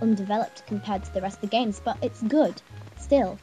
undeveloped 0.00 0.66
compared 0.66 1.04
to 1.04 1.12
the 1.12 1.20
rest 1.20 1.36
of 1.36 1.40
the 1.42 1.48
games, 1.48 1.78
but 1.84 1.98
it's 2.00 2.22
good 2.22 2.62
still. 2.96 3.38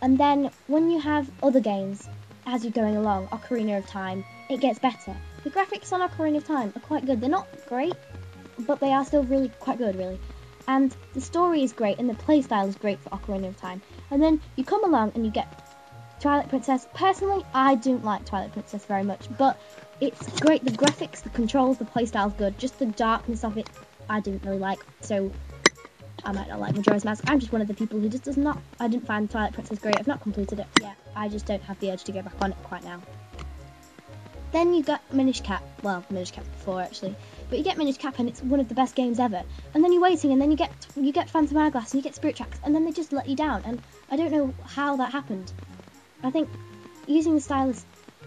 And 0.00 0.16
then 0.16 0.52
when 0.68 0.92
you 0.92 1.00
have 1.00 1.28
other 1.42 1.58
games 1.58 2.08
as 2.46 2.62
you're 2.62 2.70
going 2.70 2.96
along, 2.96 3.26
Ocarina 3.28 3.78
of 3.78 3.86
Time, 3.88 4.24
it 4.48 4.60
gets 4.60 4.78
better. 4.78 5.16
The 5.42 5.50
graphics 5.50 5.92
on 5.92 6.08
Ocarina 6.08 6.36
of 6.36 6.46
Time 6.46 6.72
are 6.76 6.80
quite 6.80 7.04
good. 7.04 7.20
They're 7.20 7.28
not 7.28 7.48
great, 7.68 7.94
but 8.60 8.78
they 8.78 8.92
are 8.92 9.04
still 9.04 9.24
really 9.24 9.48
quite 9.58 9.78
good, 9.78 9.96
really. 9.96 10.20
And 10.68 10.94
the 11.14 11.20
story 11.20 11.64
is 11.64 11.72
great, 11.72 11.98
and 11.98 12.08
the 12.08 12.14
playstyle 12.14 12.68
is 12.68 12.76
great 12.76 13.00
for 13.00 13.10
Ocarina 13.10 13.48
of 13.48 13.56
Time. 13.56 13.82
And 14.12 14.22
then 14.22 14.40
you 14.54 14.62
come 14.62 14.84
along 14.84 15.12
and 15.16 15.24
you 15.26 15.32
get 15.32 15.63
Twilight 16.24 16.48
Princess. 16.48 16.88
Personally, 16.94 17.44
I 17.52 17.74
don't 17.74 18.02
like 18.02 18.24
Twilight 18.24 18.50
Princess 18.50 18.86
very 18.86 19.02
much, 19.02 19.28
but 19.36 19.60
it's 20.00 20.40
great. 20.40 20.64
The 20.64 20.70
graphics, 20.70 21.22
the 21.22 21.28
controls, 21.28 21.76
the 21.76 21.84
playstyle's 21.84 22.32
good. 22.32 22.58
Just 22.58 22.78
the 22.78 22.86
darkness 22.86 23.44
of 23.44 23.58
it, 23.58 23.68
I 24.08 24.20
didn't 24.20 24.42
really 24.42 24.58
like. 24.58 24.78
So 25.02 25.30
I 26.24 26.32
might 26.32 26.48
not 26.48 26.60
like 26.60 26.74
Majora's 26.74 27.04
Mask. 27.04 27.24
I'm 27.26 27.40
just 27.40 27.52
one 27.52 27.60
of 27.60 27.68
the 27.68 27.74
people 27.74 28.00
who 28.00 28.08
just 28.08 28.24
does 28.24 28.38
not. 28.38 28.58
I 28.80 28.88
didn't 28.88 29.06
find 29.06 29.30
Twilight 29.30 29.52
Princess 29.52 29.78
great. 29.78 29.98
I've 29.98 30.06
not 30.06 30.22
completed 30.22 30.60
it 30.60 30.66
yet. 30.80 30.96
I 31.14 31.28
just 31.28 31.44
don't 31.44 31.62
have 31.62 31.78
the 31.80 31.90
urge 31.90 32.04
to 32.04 32.12
go 32.12 32.22
back 32.22 32.40
on 32.40 32.52
it 32.52 32.58
quite 32.62 32.84
now. 32.84 33.02
then 34.52 34.72
you 34.72 34.82
got 34.82 35.02
Minish 35.12 35.42
Cap. 35.42 35.62
Well, 35.82 36.02
Minish 36.08 36.30
Cap 36.30 36.44
before 36.44 36.80
actually, 36.80 37.14
but 37.50 37.58
you 37.58 37.64
get 37.64 37.76
Minish 37.76 37.98
Cap 37.98 38.18
and 38.18 38.30
it's 38.30 38.42
one 38.42 38.60
of 38.60 38.70
the 38.70 38.74
best 38.74 38.94
games 38.94 39.20
ever. 39.20 39.42
And 39.74 39.84
then 39.84 39.92
you're 39.92 40.00
waiting, 40.00 40.32
and 40.32 40.40
then 40.40 40.50
you 40.50 40.56
get 40.56 40.72
you 40.96 41.12
get 41.12 41.28
Phantom 41.28 41.58
Hourglass 41.58 41.92
and 41.92 41.98
you 41.98 42.02
get 42.02 42.14
Spirit 42.14 42.36
Tracks, 42.36 42.58
and 42.64 42.74
then 42.74 42.86
they 42.86 42.92
just 42.92 43.12
let 43.12 43.28
you 43.28 43.36
down. 43.36 43.60
And 43.66 43.82
I 44.10 44.16
don't 44.16 44.32
know 44.32 44.54
how 44.64 44.96
that 44.96 45.12
happened. 45.12 45.52
I 46.24 46.30
think 46.30 46.48
using 47.06 47.34
the 47.34 47.40
stylus 47.40 47.84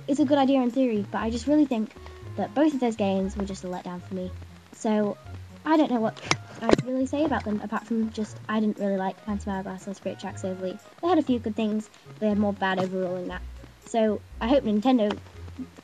is 0.07 0.19
a 0.19 0.25
good 0.25 0.37
idea 0.37 0.61
in 0.61 0.71
theory, 0.71 1.05
but 1.11 1.19
I 1.19 1.29
just 1.29 1.47
really 1.47 1.65
think 1.65 1.91
that 2.37 2.53
both 2.53 2.73
of 2.73 2.79
those 2.79 2.95
games 2.95 3.35
were 3.35 3.45
just 3.45 3.63
a 3.63 3.67
letdown 3.67 4.01
for 4.01 4.13
me. 4.13 4.31
So 4.73 5.17
I 5.65 5.75
don't 5.77 5.91
know 5.91 5.99
what 5.99 6.15
I'd 6.61 6.85
really 6.85 7.07
say 7.07 7.25
about 7.25 7.43
them 7.43 7.59
apart 7.63 7.87
from 7.87 8.11
just 8.11 8.37
I 8.47 8.59
didn't 8.59 8.77
really 8.77 8.97
like 8.97 9.19
Phantom 9.25 9.51
Hourglass 9.51 9.87
or 9.87 9.93
Spirit 9.93 10.19
Tracks 10.19 10.45
overly. 10.45 10.77
They 11.01 11.07
had 11.07 11.17
a 11.17 11.23
few 11.23 11.39
good 11.39 11.55
things, 11.55 11.89
but 12.05 12.19
they 12.19 12.29
had 12.29 12.37
more 12.37 12.53
bad 12.53 12.79
overall 12.79 13.15
than 13.15 13.29
that. 13.29 13.41
So 13.85 14.21
I 14.39 14.47
hope 14.47 14.63
Nintendo, 14.63 15.17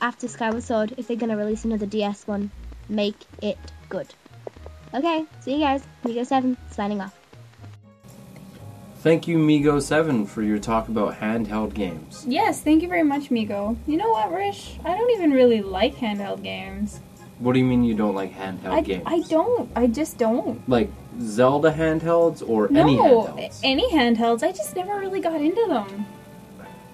after 0.00 0.28
Skyward 0.28 0.62
Sword, 0.62 0.94
if 0.96 1.08
they're 1.08 1.16
gonna 1.16 1.36
release 1.36 1.64
another 1.64 1.86
DS 1.86 2.26
one, 2.26 2.50
make 2.88 3.16
it 3.42 3.58
good. 3.88 4.06
Okay, 4.94 5.26
see 5.40 5.54
you 5.54 5.60
guys. 5.60 5.82
Migo 6.04 6.24
Seven 6.24 6.56
signing 6.70 7.00
off. 7.00 7.23
Thank 9.04 9.28
you, 9.28 9.36
Migo7, 9.36 10.26
for 10.26 10.42
your 10.42 10.58
talk 10.58 10.88
about 10.88 11.20
handheld 11.20 11.74
games. 11.74 12.24
Yes, 12.26 12.62
thank 12.62 12.80
you 12.80 12.88
very 12.88 13.02
much, 13.02 13.28
Migo. 13.28 13.76
You 13.86 13.98
know 13.98 14.08
what, 14.08 14.32
Rish? 14.32 14.78
I 14.82 14.96
don't 14.96 15.10
even 15.10 15.30
really 15.30 15.60
like 15.60 15.94
handheld 15.96 16.42
games. 16.42 17.00
What 17.38 17.52
do 17.52 17.58
you 17.58 17.66
mean 17.66 17.84
you 17.84 17.92
don't 17.92 18.14
like 18.14 18.34
handheld 18.34 18.72
I, 18.72 18.80
games? 18.80 19.02
I 19.04 19.20
don't. 19.28 19.70
I 19.76 19.88
just 19.88 20.16
don't. 20.16 20.66
Like 20.66 20.90
Zelda 21.20 21.70
handhelds 21.70 22.42
or 22.48 22.68
No, 22.68 22.80
any 22.80 22.96
handhelds? 22.96 23.60
any 23.62 23.92
handhelds. 23.92 24.42
I 24.42 24.52
just 24.52 24.74
never 24.74 24.98
really 24.98 25.20
got 25.20 25.38
into 25.38 25.66
them. 25.68 26.06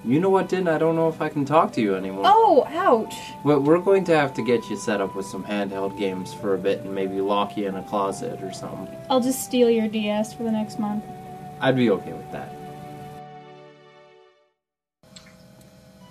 You 0.04 0.18
know 0.18 0.30
what, 0.30 0.48
Din? 0.48 0.66
I 0.66 0.78
don't 0.78 0.96
know 0.96 1.08
if 1.08 1.22
I 1.22 1.28
can 1.28 1.44
talk 1.44 1.72
to 1.74 1.80
you 1.80 1.94
anymore. 1.94 2.24
Oh, 2.26 2.66
ouch. 2.70 3.14
But 3.44 3.60
we're 3.60 3.78
going 3.78 4.02
to 4.06 4.16
have 4.16 4.34
to 4.34 4.42
get 4.42 4.68
you 4.68 4.76
set 4.76 5.00
up 5.00 5.14
with 5.14 5.26
some 5.26 5.44
handheld 5.44 5.96
games 5.96 6.34
for 6.34 6.54
a 6.54 6.58
bit 6.58 6.80
and 6.80 6.92
maybe 6.92 7.20
lock 7.20 7.56
you 7.56 7.68
in 7.68 7.76
a 7.76 7.84
closet 7.84 8.42
or 8.42 8.52
something. 8.52 8.92
I'll 9.08 9.20
just 9.20 9.44
steal 9.44 9.70
your 9.70 9.86
DS 9.86 10.34
for 10.34 10.42
the 10.42 10.50
next 10.50 10.80
month. 10.80 11.04
I'd 11.60 11.76
be 11.76 11.90
okay 11.90 12.12
with 12.12 12.30
that. 12.32 12.52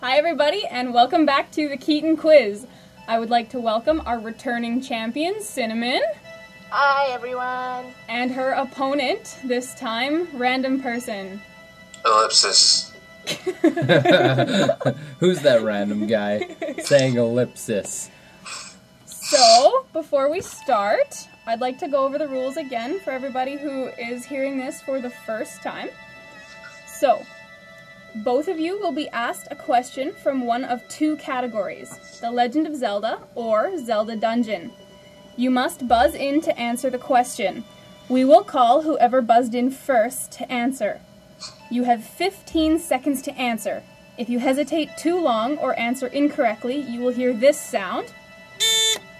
Hi, 0.01 0.17
everybody, 0.17 0.65
and 0.67 0.93
welcome 0.93 1.25
back 1.25 1.51
to 1.53 1.67
the 1.67 1.75
Keaton 1.77 2.15
Quiz. 2.15 2.67
I 3.07 3.19
would 3.19 3.29
like 3.29 3.49
to 3.49 3.59
welcome 3.59 4.01
our 4.05 4.19
returning 4.19 4.79
champion, 4.81 5.41
Cinnamon, 5.41 6.01
Hi, 6.69 7.11
everyone. 7.11 7.93
and 8.07 8.31
her 8.31 8.51
opponent, 8.51 9.39
this 9.43 9.73
time, 9.73 10.27
Random 10.37 10.79
Person. 10.81 11.41
Ellipsis. 12.05 12.93
Who's 15.19 15.41
that 15.41 15.61
random 15.63 16.05
guy 16.07 16.47
saying 16.83 17.17
ellipsis? 17.17 18.09
So, 19.05 19.85
before 19.93 20.29
we 20.29 20.41
start, 20.41 21.27
I'd 21.49 21.61
like 21.61 21.79
to 21.79 21.87
go 21.87 22.05
over 22.05 22.19
the 22.19 22.27
rules 22.27 22.57
again 22.57 22.99
for 22.99 23.09
everybody 23.09 23.57
who 23.57 23.85
is 23.97 24.23
hearing 24.23 24.59
this 24.59 24.83
for 24.83 25.01
the 25.01 25.09
first 25.09 25.63
time. 25.63 25.89
So, 26.85 27.25
both 28.17 28.47
of 28.47 28.59
you 28.59 28.79
will 28.79 28.91
be 28.91 29.09
asked 29.09 29.47
a 29.49 29.55
question 29.55 30.13
from 30.13 30.45
one 30.45 30.63
of 30.63 30.87
two 30.89 31.17
categories 31.17 32.19
The 32.21 32.29
Legend 32.29 32.67
of 32.67 32.75
Zelda 32.75 33.21
or 33.33 33.83
Zelda 33.83 34.15
Dungeon. 34.15 34.71
You 35.37 35.49
must 35.49 35.87
buzz 35.87 36.13
in 36.13 36.39
to 36.41 36.55
answer 36.55 36.91
the 36.91 36.99
question. 36.99 37.63
We 38.09 38.23
will 38.23 38.43
call 38.43 38.83
whoever 38.83 39.19
buzzed 39.19 39.55
in 39.55 39.71
first 39.71 40.31
to 40.33 40.51
answer. 40.51 41.01
You 41.71 41.85
have 41.85 42.03
15 42.03 42.77
seconds 42.77 43.23
to 43.23 43.35
answer. 43.39 43.81
If 44.19 44.29
you 44.29 44.37
hesitate 44.37 44.97
too 44.99 45.19
long 45.19 45.57
or 45.57 45.77
answer 45.79 46.05
incorrectly, 46.05 46.75
you 46.75 46.99
will 46.99 47.11
hear 47.11 47.33
this 47.33 47.59
sound 47.59 48.13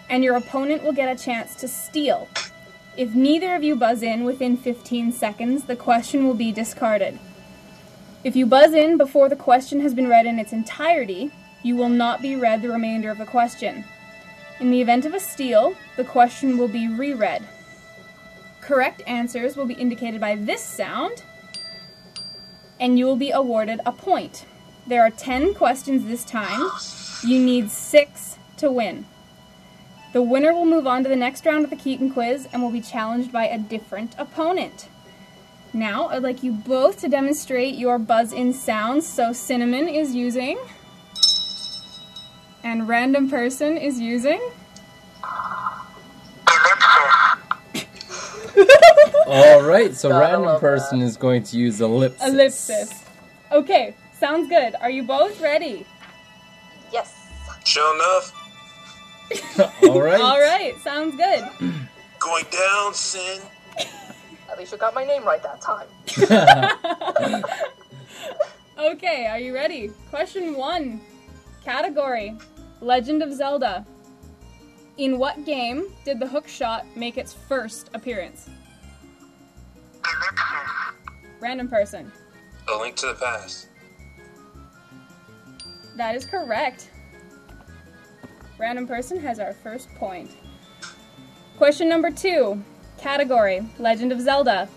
and 0.10 0.24
your 0.24 0.36
opponent 0.36 0.84
will 0.84 0.91
get 0.91 1.16
a 1.16 1.24
chance 1.24 1.55
to 1.55 1.68
steal. 1.68 2.28
If 2.97 3.14
neither 3.14 3.55
of 3.55 3.64
you 3.64 3.76
buzz 3.76 4.03
in 4.03 4.24
within 4.24 4.57
15 4.57 5.12
seconds, 5.12 5.64
the 5.66 5.76
question 5.76 6.26
will 6.26 6.34
be 6.34 6.51
discarded. 6.51 7.18
If 8.24 8.36
you 8.36 8.45
buzz 8.45 8.74
in 8.74 8.97
before 8.97 9.30
the 9.30 9.36
question 9.36 9.80
has 9.82 9.93
been 9.93 10.10
read 10.10 10.26
in 10.26 10.39
its 10.39 10.51
entirety, 10.51 11.32
you 11.64 11.76
will 11.76 11.89
not 11.89 12.22
be 12.22 12.36
read 12.36 12.62
the 12.62 12.70
remainder 12.70 13.10
of 13.10 13.18
the 13.18 13.26
question. 13.26 13.86
In 14.60 14.72
the 14.72 14.82
event 14.82 15.05
of 15.05 15.14
a 15.14 15.20
steal, 15.20 15.76
the 15.95 16.03
question 16.03 16.57
will 16.57 16.68
be 16.68 16.88
reread. 16.88 17.47
Correct 18.60 19.01
answers 19.07 19.55
will 19.55 19.66
be 19.66 19.74
indicated 19.76 20.20
by 20.20 20.36
this 20.36 20.62
sound, 20.62 21.24
and 22.80 22.99
you 22.99 23.05
will 23.05 23.16
be 23.16 23.32
awarded 23.32 23.80
a 23.86 23.91
point. 23.91 24.45
There 24.86 25.01
are 25.01 25.12
10 25.12 25.53
questions 25.53 26.05
this 26.05 26.26
time. 26.26 26.70
You 27.24 27.39
need 27.39 27.72
6 27.72 28.38
to 28.57 28.72
win. 28.72 29.05
The 30.12 30.22
winner 30.22 30.53
will 30.53 30.66
move 30.66 30.88
on 30.88 31.03
to 31.03 31.10
the 31.10 31.16
next 31.16 31.45
round 31.45 31.64
of 31.64 31.70
the 31.70 31.76
Keaton 31.76 32.12
quiz 32.12 32.47
and 32.51 32.64
will 32.64 32.72
be 32.72 32.82
challenged 32.82 33.32
by 33.32 33.45
a 33.45 33.60
different 33.60 34.16
opponent. 34.18 34.89
Now, 35.72 36.07
I'd 36.07 36.24
like 36.24 36.41
you 36.41 36.51
both 36.51 36.99
to 37.01 37.07
demonstrate 37.07 37.76
your 37.76 37.99
buzz 37.99 38.34
in 38.34 38.53
sounds. 38.53 39.05
So, 39.05 39.34
Cinnamon 39.34 39.88
is 39.88 40.16
using, 40.16 40.57
and 42.64 42.88
Random 42.88 43.30
Person 43.30 43.78
is 43.78 43.99
using. 43.99 44.41
All 49.28 49.62
right, 49.62 49.95
so 49.95 50.10
Gotta 50.14 50.26
random 50.26 50.60
person 50.60 51.01
is 51.01 51.18
going 51.18 51.43
to 51.43 51.57
use 51.57 51.82
ellipsis. 51.82 52.28
Ellipsis. 52.28 53.03
Okay, 53.51 53.93
sounds 54.20 54.49
good. 54.49 54.74
Are 54.82 54.89
you 54.89 55.03
both 55.03 55.39
ready? 55.39 55.86
Yes. 56.91 57.16
Sure 57.64 57.93
enough, 57.95 58.34
All 59.84 60.01
right. 60.01 60.21
All 60.21 60.39
right, 60.39 60.75
sounds 60.82 61.15
good. 61.15 61.47
going 62.19 62.45
down, 62.51 62.93
Sin. 62.93 63.41
At 64.51 64.57
least 64.57 64.71
you 64.71 64.77
got 64.77 64.93
my 64.95 65.03
name 65.03 65.23
right 65.23 65.41
that 65.43 65.61
time. 65.61 65.88
Okay, 68.80 69.27
are 69.27 69.39
you 69.39 69.53
ready? 69.53 69.91
Question 70.09 70.55
one 70.55 71.01
Category 71.65 72.38
Legend 72.80 73.21
of 73.21 73.34
Zelda. 73.34 73.86
In 74.95 75.19
what 75.19 75.45
game 75.45 75.91
did 76.05 76.17
the 76.17 76.25
hook 76.27 76.47
shot 76.47 76.86
make 76.95 77.17
its 77.17 77.34
first 77.34 77.89
appearance? 77.93 78.49
Random 81.41 81.67
person. 81.67 82.09
A 82.73 82.77
link 82.77 82.95
to 82.97 83.07
the 83.07 83.15
past. 83.15 83.67
That 85.97 86.15
is 86.15 86.25
correct. 86.25 86.89
Random 88.60 88.86
person 88.86 89.18
has 89.22 89.39
our 89.39 89.53
first 89.53 89.88
point. 89.95 90.30
Question 91.57 91.88
number 91.88 92.12
two. 92.12 92.62
Category 92.97 93.66
Legend 93.80 94.12
of 94.12 94.20
Zelda. 94.20 94.68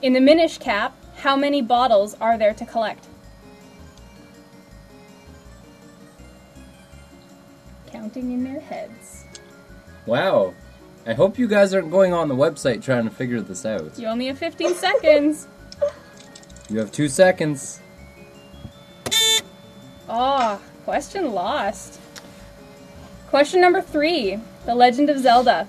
In 0.00 0.12
the 0.12 0.20
Minish 0.20 0.58
Cap, 0.58 0.96
how 1.16 1.36
many 1.36 1.60
bottles 1.60 2.14
are 2.20 2.38
there 2.38 2.54
to 2.54 2.64
collect? 2.64 3.08
Counting 7.90 8.30
in 8.30 8.44
their 8.44 8.60
heads. 8.60 9.24
Wow. 10.06 10.54
I 11.04 11.14
hope 11.14 11.36
you 11.36 11.48
guys 11.48 11.74
aren't 11.74 11.90
going 11.90 12.12
on 12.12 12.28
the 12.28 12.36
website 12.36 12.80
trying 12.82 13.04
to 13.04 13.10
figure 13.10 13.40
this 13.40 13.66
out. 13.66 13.98
You 13.98 14.06
only 14.06 14.26
have 14.26 14.38
15 14.38 14.74
seconds. 14.74 15.48
You 16.68 16.78
have 16.78 16.92
two 16.92 17.08
seconds. 17.08 17.80
Oh, 20.08 20.60
question 20.84 21.32
lost. 21.32 21.99
Question 23.30 23.60
number 23.60 23.80
three 23.80 24.40
The 24.66 24.74
Legend 24.74 25.08
of 25.08 25.16
Zelda. 25.20 25.68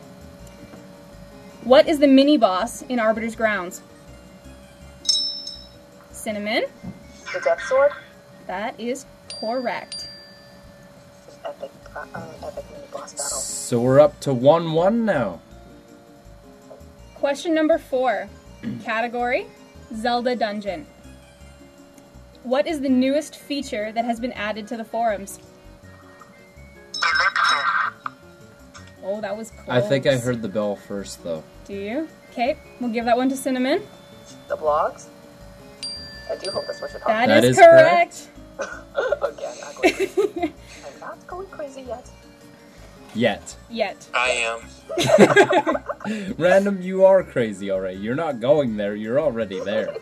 What 1.63 1.87
is 1.87 1.99
the 1.99 2.07
mini 2.07 2.35
boss 2.35 2.81
in 2.81 2.99
Arbiter's 2.99 3.35
Grounds? 3.35 3.83
Cinnamon? 6.09 6.63
The 7.31 7.39
Death 7.41 7.61
Sword. 7.69 7.91
That 8.47 8.79
is 8.79 9.05
correct. 9.39 10.09
Epic, 11.45 11.69
uh, 11.95 12.03
uh, 12.15 12.31
epic 12.47 12.65
mini 12.71 12.83
boss 12.91 13.13
battle. 13.13 13.37
So 13.37 13.79
we're 13.79 13.99
up 13.99 14.19
to 14.21 14.33
1 14.33 14.71
1 14.73 15.05
now. 15.05 15.39
Question 17.13 17.53
number 17.53 17.77
four 17.77 18.27
Category 18.83 19.45
Zelda 19.93 20.35
Dungeon. 20.35 20.87
What 22.41 22.65
is 22.65 22.81
the 22.81 22.89
newest 22.89 23.35
feature 23.35 23.91
that 23.91 24.03
has 24.03 24.19
been 24.19 24.31
added 24.31 24.67
to 24.69 24.77
the 24.77 24.83
forums? 24.83 25.37
Oh, 29.03 29.21
that 29.21 29.35
was 29.35 29.51
close. 29.51 29.67
I 29.69 29.81
think 29.81 30.05
I 30.05 30.17
heard 30.17 30.41
the 30.41 30.47
bell 30.47 30.75
first, 30.75 31.23
though. 31.23 31.43
Do 31.65 31.73
you? 31.73 32.07
Okay, 32.31 32.57
we'll 32.79 32.91
give 32.91 33.05
that 33.05 33.17
one 33.17 33.29
to 33.29 33.35
Cinnamon. 33.37 33.81
The 34.47 34.55
blogs. 34.57 35.07
I 36.31 36.35
do 36.37 36.49
hope 36.51 36.65
this 36.67 36.79
what 36.81 36.91
you're 36.91 37.01
That 37.05 37.27
That 37.27 37.43
is, 37.43 37.57
is 37.57 37.65
correct. 37.65 38.29
about. 38.57 39.33
Again, 39.33 39.55
not 39.59 39.75
going 39.75 39.93
crazy. 39.95 40.53
I'm 40.93 40.99
not 40.99 41.27
going 41.27 41.47
crazy 41.47 41.81
yet. 41.81 42.09
Yet. 43.13 43.55
Yet. 43.69 44.07
I 44.13 44.29
am. 45.99 46.35
Random, 46.37 46.81
you 46.81 47.03
are 47.05 47.23
crazy, 47.23 47.69
already. 47.71 47.97
You're 47.99 48.15
not 48.15 48.39
going 48.39 48.77
there, 48.77 48.95
you're 48.95 49.19
already 49.19 49.59
there. 49.59 49.95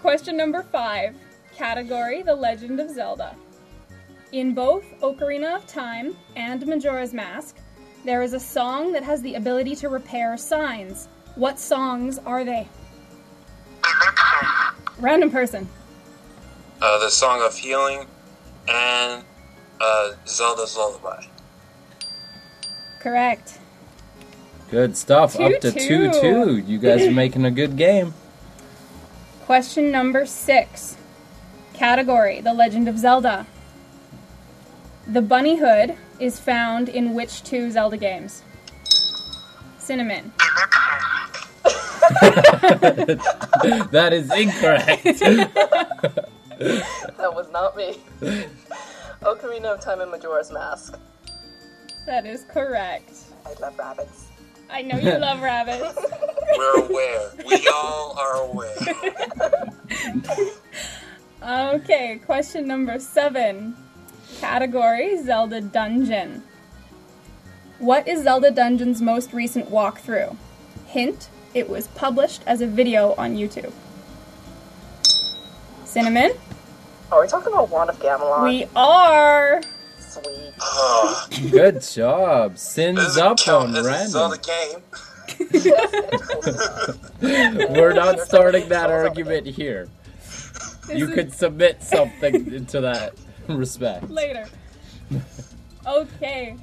Question 0.00 0.36
number 0.36 0.62
five. 0.62 1.14
Category 1.54 2.22
The 2.22 2.34
Legend 2.34 2.80
of 2.80 2.90
Zelda. 2.90 3.36
In 4.32 4.54
both 4.54 4.84
Ocarina 5.00 5.56
of 5.56 5.66
Time 5.66 6.16
and 6.36 6.64
Majora's 6.66 7.12
Mask, 7.12 7.56
there 8.04 8.22
is 8.22 8.32
a 8.32 8.40
song 8.40 8.92
that 8.92 9.02
has 9.02 9.20
the 9.22 9.34
ability 9.34 9.74
to 9.76 9.88
repair 9.88 10.36
signs. 10.36 11.08
What 11.34 11.58
songs 11.58 12.18
are 12.24 12.44
they? 12.44 12.68
Random 15.00 15.30
person. 15.30 15.68
Uh, 16.80 16.98
the 17.00 17.10
Song 17.10 17.42
of 17.42 17.56
Healing 17.56 18.06
and 18.68 19.24
uh, 19.80 20.12
Zelda's 20.26 20.76
Lullaby. 20.76 21.24
Correct. 23.00 23.58
Good 24.70 24.96
stuff. 24.96 25.38
Up 25.40 25.60
to 25.60 25.72
2 25.72 25.78
Two, 25.78 26.12
2. 26.12 26.20
two. 26.20 26.56
You 26.58 26.78
guys 26.78 27.06
are 27.06 27.10
making 27.12 27.44
a 27.44 27.50
good 27.50 27.76
game. 27.76 28.14
Question 29.44 29.90
number 29.90 30.24
six. 30.24 30.96
Category 31.74 32.40
The 32.40 32.54
Legend 32.54 32.86
of 32.88 32.96
Zelda. 32.98 33.46
The 35.10 35.20
bunny 35.22 35.56
hood 35.56 35.96
is 36.20 36.38
found 36.38 36.88
in 36.88 37.14
which 37.14 37.42
two 37.42 37.68
Zelda 37.72 37.96
games? 37.96 38.44
Cinnamon. 39.78 40.32
that 43.90 44.10
is 44.12 44.30
incorrect. 44.32 45.04
That 46.60 47.34
was 47.34 47.50
not 47.50 47.74
me. 47.74 47.96
Ocarina 49.22 49.64
of 49.74 49.80
Time 49.80 50.02
and 50.02 50.10
Majora's 50.10 50.52
Mask. 50.52 50.94
That 52.04 52.26
is 52.26 52.44
correct. 52.44 53.12
I 53.46 53.54
love 53.60 53.78
rabbits. 53.78 54.26
I 54.68 54.82
know 54.82 54.98
you 54.98 55.16
love 55.18 55.40
rabbits. 55.42 55.98
We're 56.56 56.84
aware. 56.84 57.30
We 57.48 57.66
all 57.74 58.14
are 58.18 58.36
aware. 58.42 58.76
Okay, 61.42 62.20
question 62.26 62.68
number 62.68 62.98
seven. 62.98 63.74
Category 64.38 65.22
Zelda 65.22 65.60
Dungeon. 65.60 66.42
What 67.78 68.06
is 68.06 68.22
Zelda 68.22 68.50
Dungeon's 68.50 69.00
most 69.02 69.32
recent 69.32 69.70
walkthrough? 69.70 70.36
Hint, 70.86 71.28
it 71.54 71.68
was 71.68 71.88
published 71.88 72.42
as 72.46 72.60
a 72.60 72.66
video 72.66 73.14
on 73.16 73.36
YouTube. 73.36 73.72
Cinnamon? 75.84 76.32
Are 77.10 77.20
we 77.22 77.26
talking 77.28 77.52
about 77.52 77.70
Wand 77.70 77.90
of 77.90 77.98
Gamelon? 77.98 78.44
We 78.44 78.66
are! 78.76 79.60
Sweet. 79.98 80.52
Oh, 80.60 81.26
Good 81.50 81.82
job. 81.82 82.56
Sins 82.58 82.98
doesn't 82.98 83.22
up 83.26 83.38
count 83.38 83.70
on 83.70 83.76
as 83.76 83.86
a 83.86 83.88
random. 83.88 84.10
Zelda 84.10 84.38
game. 84.38 84.82
We're 87.70 87.92
not 87.94 88.20
starting 88.20 88.68
that 88.68 88.90
argument 88.90 89.46
here. 89.46 89.88
You 90.94 91.08
is- 91.08 91.14
could 91.14 91.32
submit 91.32 91.82
something 91.82 92.52
into 92.52 92.80
that 92.82 93.14
respect. 93.56 94.08
Later. 94.10 94.46
Okay. 95.86 96.56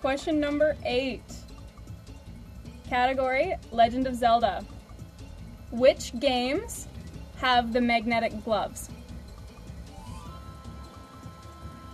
Question 0.00 0.38
number 0.38 0.76
eight. 0.84 1.22
Category 2.88 3.54
Legend 3.72 4.06
of 4.06 4.14
Zelda. 4.14 4.64
Which 5.70 6.18
games 6.20 6.86
have 7.38 7.72
the 7.72 7.80
magnetic 7.80 8.44
gloves? 8.44 8.88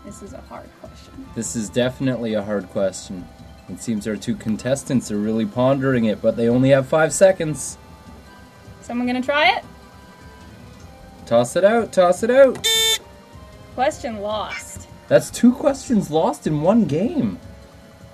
This 0.05 0.23
is 0.23 0.33
a 0.33 0.41
hard 0.43 0.69
question. 0.81 1.27
This 1.35 1.57
is 1.57 1.69
definitely 1.69 2.35
a 2.35 2.43
hard 2.43 2.69
question. 2.71 3.27
It 3.69 3.81
seems 3.81 4.07
our 4.07 4.17
two 4.17 4.35
contestants 4.35 5.11
are 5.11 5.17
really 5.17 5.47
pondering 5.47 6.05
it, 6.07 6.21
but 6.21 6.37
they 6.37 6.49
only 6.49 6.71
have 6.71 6.87
five 6.89 7.13
seconds. 7.13 7.79
Someone 8.83 9.07
gonna 9.07 9.23
try 9.23 9.57
it? 9.57 9.65
Toss 11.25 11.57
it 11.57 11.65
out, 11.65 11.93
toss 11.93 12.23
it 12.23 12.31
out. 12.31 12.67
Question 13.75 14.21
lost. 14.21 14.89
That's 15.09 15.31
two 15.31 15.53
questions 15.53 16.11
lost 16.11 16.47
in 16.47 16.61
one 16.63 16.85
game. 16.85 17.39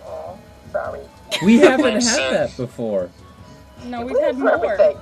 Oh, 0.05 0.39
sorry. 0.73 1.01
We 1.45 1.59
haven't 1.61 1.95
had 1.95 2.03
sense. 2.03 2.57
that 2.57 2.57
before. 2.63 3.11
No, 3.85 4.05
we've 4.05 4.19
had 4.21 4.39
more. 4.39 4.55
everything. 4.55 4.97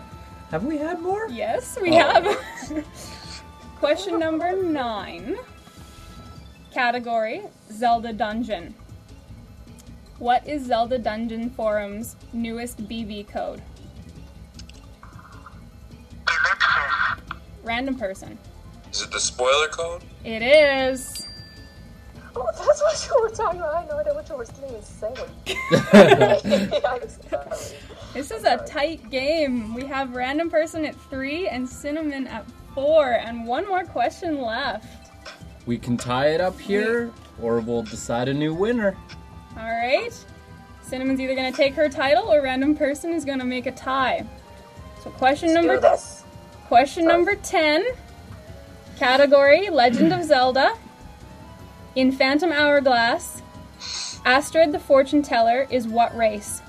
Have 0.50 0.64
we 0.64 0.78
had 0.78 1.00
more? 1.00 1.28
Yes, 1.28 1.78
we 1.80 1.90
Oh. 1.92 1.98
have. 1.98 2.84
Question 3.78 4.18
number 4.18 4.56
nine. 4.62 5.36
Category 6.72 7.42
Zelda 7.72 8.12
Dungeon. 8.12 8.74
What 10.18 10.46
is 10.46 10.64
Zelda 10.64 10.98
Dungeon 10.98 11.50
Forum's 11.50 12.16
newest 12.32 12.86
BB 12.88 13.28
code? 13.28 13.60
Random 17.62 17.96
person. 17.98 18.38
Is 18.96 19.02
it 19.02 19.10
the 19.10 19.20
spoiler 19.20 19.68
code? 19.68 20.04
It 20.24 20.40
is. 20.40 21.28
Oh, 22.34 22.48
that's 22.56 22.80
what 22.80 23.06
you 23.06 23.22
were 23.22 23.28
talking 23.28 23.60
about. 23.60 23.74
I 23.74 23.80
had 23.80 23.90
no 23.90 23.98
idea 23.98 24.14
what 24.14 24.26
you 24.26 24.36
were 24.36 24.46
even 24.66 24.82
saying. 24.82 25.16
I'm 26.82 27.06
sorry. 27.06 27.76
This 28.14 28.30
is 28.30 28.44
a 28.44 28.56
tight 28.66 29.10
game. 29.10 29.74
We 29.74 29.84
have 29.84 30.16
random 30.16 30.48
person 30.48 30.86
at 30.86 30.98
three 31.10 31.46
and 31.46 31.68
cinnamon 31.68 32.26
at 32.26 32.46
four, 32.74 33.12
and 33.12 33.46
one 33.46 33.68
more 33.68 33.84
question 33.84 34.40
left. 34.40 35.10
We 35.66 35.76
can 35.76 35.98
tie 35.98 36.28
it 36.28 36.40
up 36.40 36.58
here, 36.58 37.12
or 37.42 37.60
we'll 37.60 37.82
decide 37.82 38.30
a 38.30 38.34
new 38.34 38.54
winner. 38.54 38.96
All 39.58 39.76
right. 39.78 40.08
Cinnamon's 40.80 41.20
either 41.20 41.34
gonna 41.34 41.52
take 41.52 41.74
her 41.74 41.90
title, 41.90 42.32
or 42.32 42.40
random 42.40 42.74
person 42.74 43.12
is 43.12 43.26
gonna 43.26 43.44
make 43.44 43.66
a 43.66 43.72
tie. 43.72 44.24
So 45.04 45.10
question 45.10 45.48
Let's 45.52 45.66
number 45.66 45.74
do 45.74 45.82
this. 45.82 46.24
question 46.66 47.04
number 47.04 47.34
ten. 47.34 47.84
Category 48.98 49.68
Legend 49.68 50.12
of 50.12 50.24
Zelda. 50.24 50.74
In 51.94 52.12
Phantom 52.12 52.50
Hourglass, 52.52 53.42
Astrid 54.24 54.72
the 54.72 54.78
Fortune 54.78 55.22
Teller 55.22 55.66
is 55.70 55.86
what 55.86 56.16
race? 56.16 56.60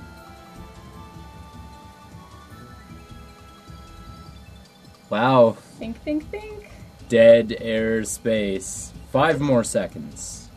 Wow, 5.09 5.55
Think, 5.79 6.01
think, 6.03 6.29
think. 6.29 6.69
dead 7.07 7.55
air 7.61 8.03
space. 8.03 8.91
Five 9.11 9.39
more 9.39 9.63
seconds. 9.63 10.49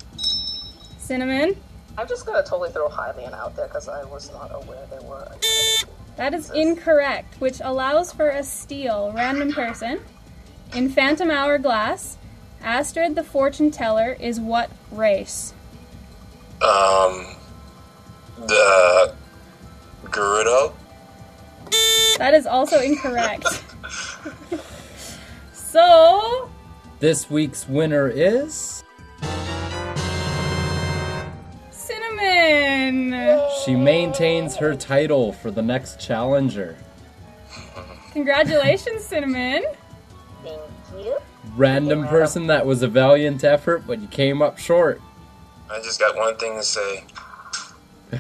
Cinnamon. 0.99 1.57
I'm 1.97 2.09
just 2.09 2.27
gonna 2.27 2.43
totally 2.43 2.71
throw 2.71 2.89
Hylian 2.89 3.33
out 3.33 3.55
there 3.55 3.67
because 3.69 3.89
I 3.89 4.05
was 4.05 4.31
not 4.33 4.51
aware 4.53 4.85
they 4.91 5.05
were. 5.07 5.31
That 6.17 6.35
is 6.35 6.51
incorrect, 6.51 7.41
which 7.41 7.61
allows 7.63 8.13
for 8.13 8.29
a 8.29 8.43
steal. 8.43 9.13
Random 9.15 9.53
person. 9.53 10.01
In 10.75 10.89
Phantom 10.89 11.31
Hourglass, 11.33 12.17
Astrid 12.63 13.17
the 13.17 13.25
Fortune 13.25 13.73
Teller 13.73 14.17
is 14.21 14.39
what 14.39 14.71
race? 14.93 15.53
Um, 16.63 17.27
the 18.39 19.15
Gerudo. 20.05 20.73
That 22.19 22.35
is 22.35 22.47
also 22.47 22.81
incorrect. 22.81 23.65
so, 25.53 26.49
This 27.01 27.29
week's 27.29 27.69
winner 27.69 28.09
is. 28.09 28.85
Cinnamon! 31.73 33.41
She 33.65 33.75
maintains 33.75 34.55
her 34.57 34.77
title 34.77 35.33
for 35.33 35.51
the 35.51 35.63
next 35.63 35.99
challenger. 35.99 36.77
Congratulations, 38.13 39.05
Cinnamon! 39.05 39.65
Thank 40.43 41.05
you. 41.05 41.19
Random 41.57 42.07
person, 42.07 42.47
that 42.49 42.67
was 42.67 42.83
a 42.83 42.89
valiant 42.89 43.45
effort, 43.45 43.87
but 43.87 44.01
you 44.01 44.09
came 44.09 44.43
up 44.43 44.59
short. 44.59 45.01
I 45.71 45.81
just 45.81 46.01
got 46.01 46.17
one 46.17 46.37
thing 46.37 46.57
to 46.57 46.63
say. 46.63 47.05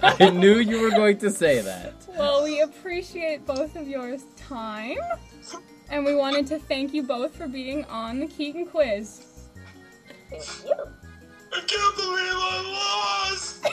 I 0.00 0.30
knew 0.30 0.58
you 0.58 0.80
were 0.80 0.90
going 0.90 1.18
to 1.18 1.30
say 1.30 1.60
that. 1.60 1.94
Well, 2.08 2.42
we 2.42 2.62
appreciate 2.62 3.46
both 3.46 3.76
of 3.76 3.86
your 3.86 4.16
time, 4.36 4.98
and 5.90 6.04
we 6.04 6.14
wanted 6.14 6.46
to 6.48 6.58
thank 6.58 6.92
you 6.92 7.02
both 7.02 7.36
for 7.36 7.46
being 7.46 7.84
on 7.84 8.20
the 8.20 8.26
Keaton 8.26 8.66
quiz. 8.66 9.24
Thank 10.30 10.44
you. 10.64 10.74
I 11.52 11.60
can't 11.66 11.96
believe 11.96 12.36
I 12.36 12.62
lost! 13.32 13.64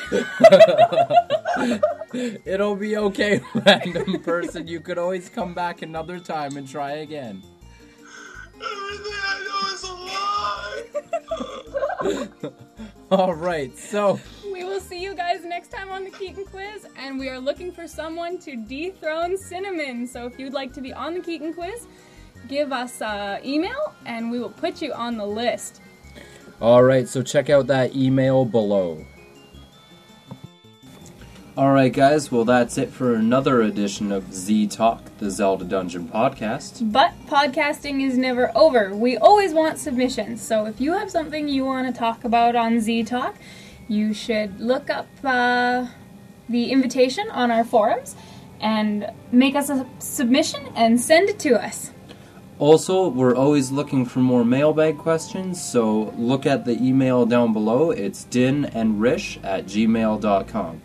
It'll 2.45 2.75
be 2.75 2.97
okay, 2.97 3.41
random 3.65 4.21
person. 4.21 4.67
You 4.67 4.79
could 4.79 4.97
always 4.97 5.29
come 5.29 5.53
back 5.53 5.81
another 5.81 6.19
time 6.19 6.57
and 6.57 6.67
try 6.67 6.91
again. 6.97 7.43
Everything 8.55 9.13
I 9.23 9.39
know 9.47 9.73
is 9.73 9.83
a 9.83 9.93
lie! 12.11 12.55
Alright, 13.11 13.77
so 13.77 14.19
We 14.51 14.63
will 14.63 14.79
see 14.79 15.01
you 15.01 15.13
guys 15.13 15.43
next 15.43 15.69
time 15.71 15.89
on 15.89 16.03
the 16.03 16.09
Keaton 16.11 16.45
Quiz, 16.45 16.87
and 16.97 17.19
we 17.19 17.29
are 17.29 17.39
looking 17.39 17.71
for 17.71 17.87
someone 17.87 18.37
to 18.39 18.55
dethrone 18.55 19.37
Cinnamon. 19.37 20.07
So 20.07 20.25
if 20.25 20.39
you'd 20.39 20.53
like 20.53 20.73
to 20.73 20.81
be 20.81 20.93
on 20.93 21.13
the 21.13 21.19
Keaton 21.19 21.53
Quiz, 21.53 21.87
give 22.47 22.71
us 22.71 23.01
an 23.01 23.45
email, 23.45 23.93
and 24.05 24.31
we 24.31 24.39
will 24.39 24.49
put 24.49 24.81
you 24.81 24.93
on 24.93 25.17
the 25.17 25.25
list. 25.25 25.81
Alright, 26.61 27.09
so 27.09 27.21
check 27.21 27.49
out 27.49 27.67
that 27.67 27.95
email 27.95 28.45
below. 28.45 29.05
Alright, 31.57 31.93
guys, 31.93 32.31
well, 32.31 32.43
that's 32.43 32.77
it 32.77 32.89
for 32.89 33.15
another 33.15 33.61
edition 33.61 34.11
of 34.11 34.33
Z 34.33 34.67
Talk, 34.67 35.17
the 35.19 35.29
Zelda 35.29 35.63
Dungeon 35.63 36.07
podcast. 36.07 36.91
But 36.91 37.13
podcasting 37.27 38.05
is 38.05 38.17
never 38.17 38.51
over. 38.55 38.93
We 38.93 39.17
always 39.17 39.53
want 39.53 39.79
submissions. 39.79 40.41
So 40.41 40.65
if 40.65 40.81
you 40.81 40.93
have 40.93 41.09
something 41.09 41.47
you 41.47 41.63
want 41.63 41.87
to 41.87 41.97
talk 41.97 42.25
about 42.25 42.55
on 42.55 42.81
Z 42.81 43.03
Talk, 43.03 43.35
you 43.87 44.13
should 44.13 44.59
look 44.59 44.89
up 44.89 45.07
uh, 45.23 45.87
the 46.49 46.71
invitation 46.71 47.29
on 47.29 47.51
our 47.51 47.63
forums 47.63 48.15
and 48.59 49.11
make 49.31 49.55
us 49.55 49.69
a 49.69 49.87
submission 49.99 50.67
and 50.75 50.99
send 50.99 51.29
it 51.29 51.39
to 51.39 51.55
us. 51.55 51.91
Also, 52.57 53.09
we're 53.09 53.35
always 53.35 53.69
looking 53.71 54.05
for 54.05 54.19
more 54.19 54.45
mailbag 54.45 54.97
questions, 54.97 55.61
so 55.61 56.13
look 56.17 56.45
at 56.45 56.63
the 56.63 56.81
email 56.81 57.25
down 57.25 57.51
below. 57.51 57.91
It's 57.91 58.25
dinandrish 58.25 59.43
at 59.43 59.65
gmail.com. 59.65 60.81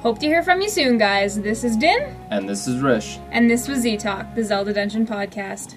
Hope 0.00 0.18
to 0.18 0.26
hear 0.26 0.42
from 0.42 0.62
you 0.62 0.70
soon, 0.70 0.96
guys. 0.96 1.38
This 1.38 1.62
is 1.62 1.76
Din, 1.76 2.16
And 2.30 2.48
this 2.48 2.66
is 2.66 2.80
Rish. 2.80 3.18
and 3.32 3.50
this 3.50 3.68
was 3.68 3.80
Z 3.80 3.98
Talk, 3.98 4.34
the 4.34 4.42
Zelda 4.42 4.72
Dungeon 4.72 5.06
podcast. 5.06 5.74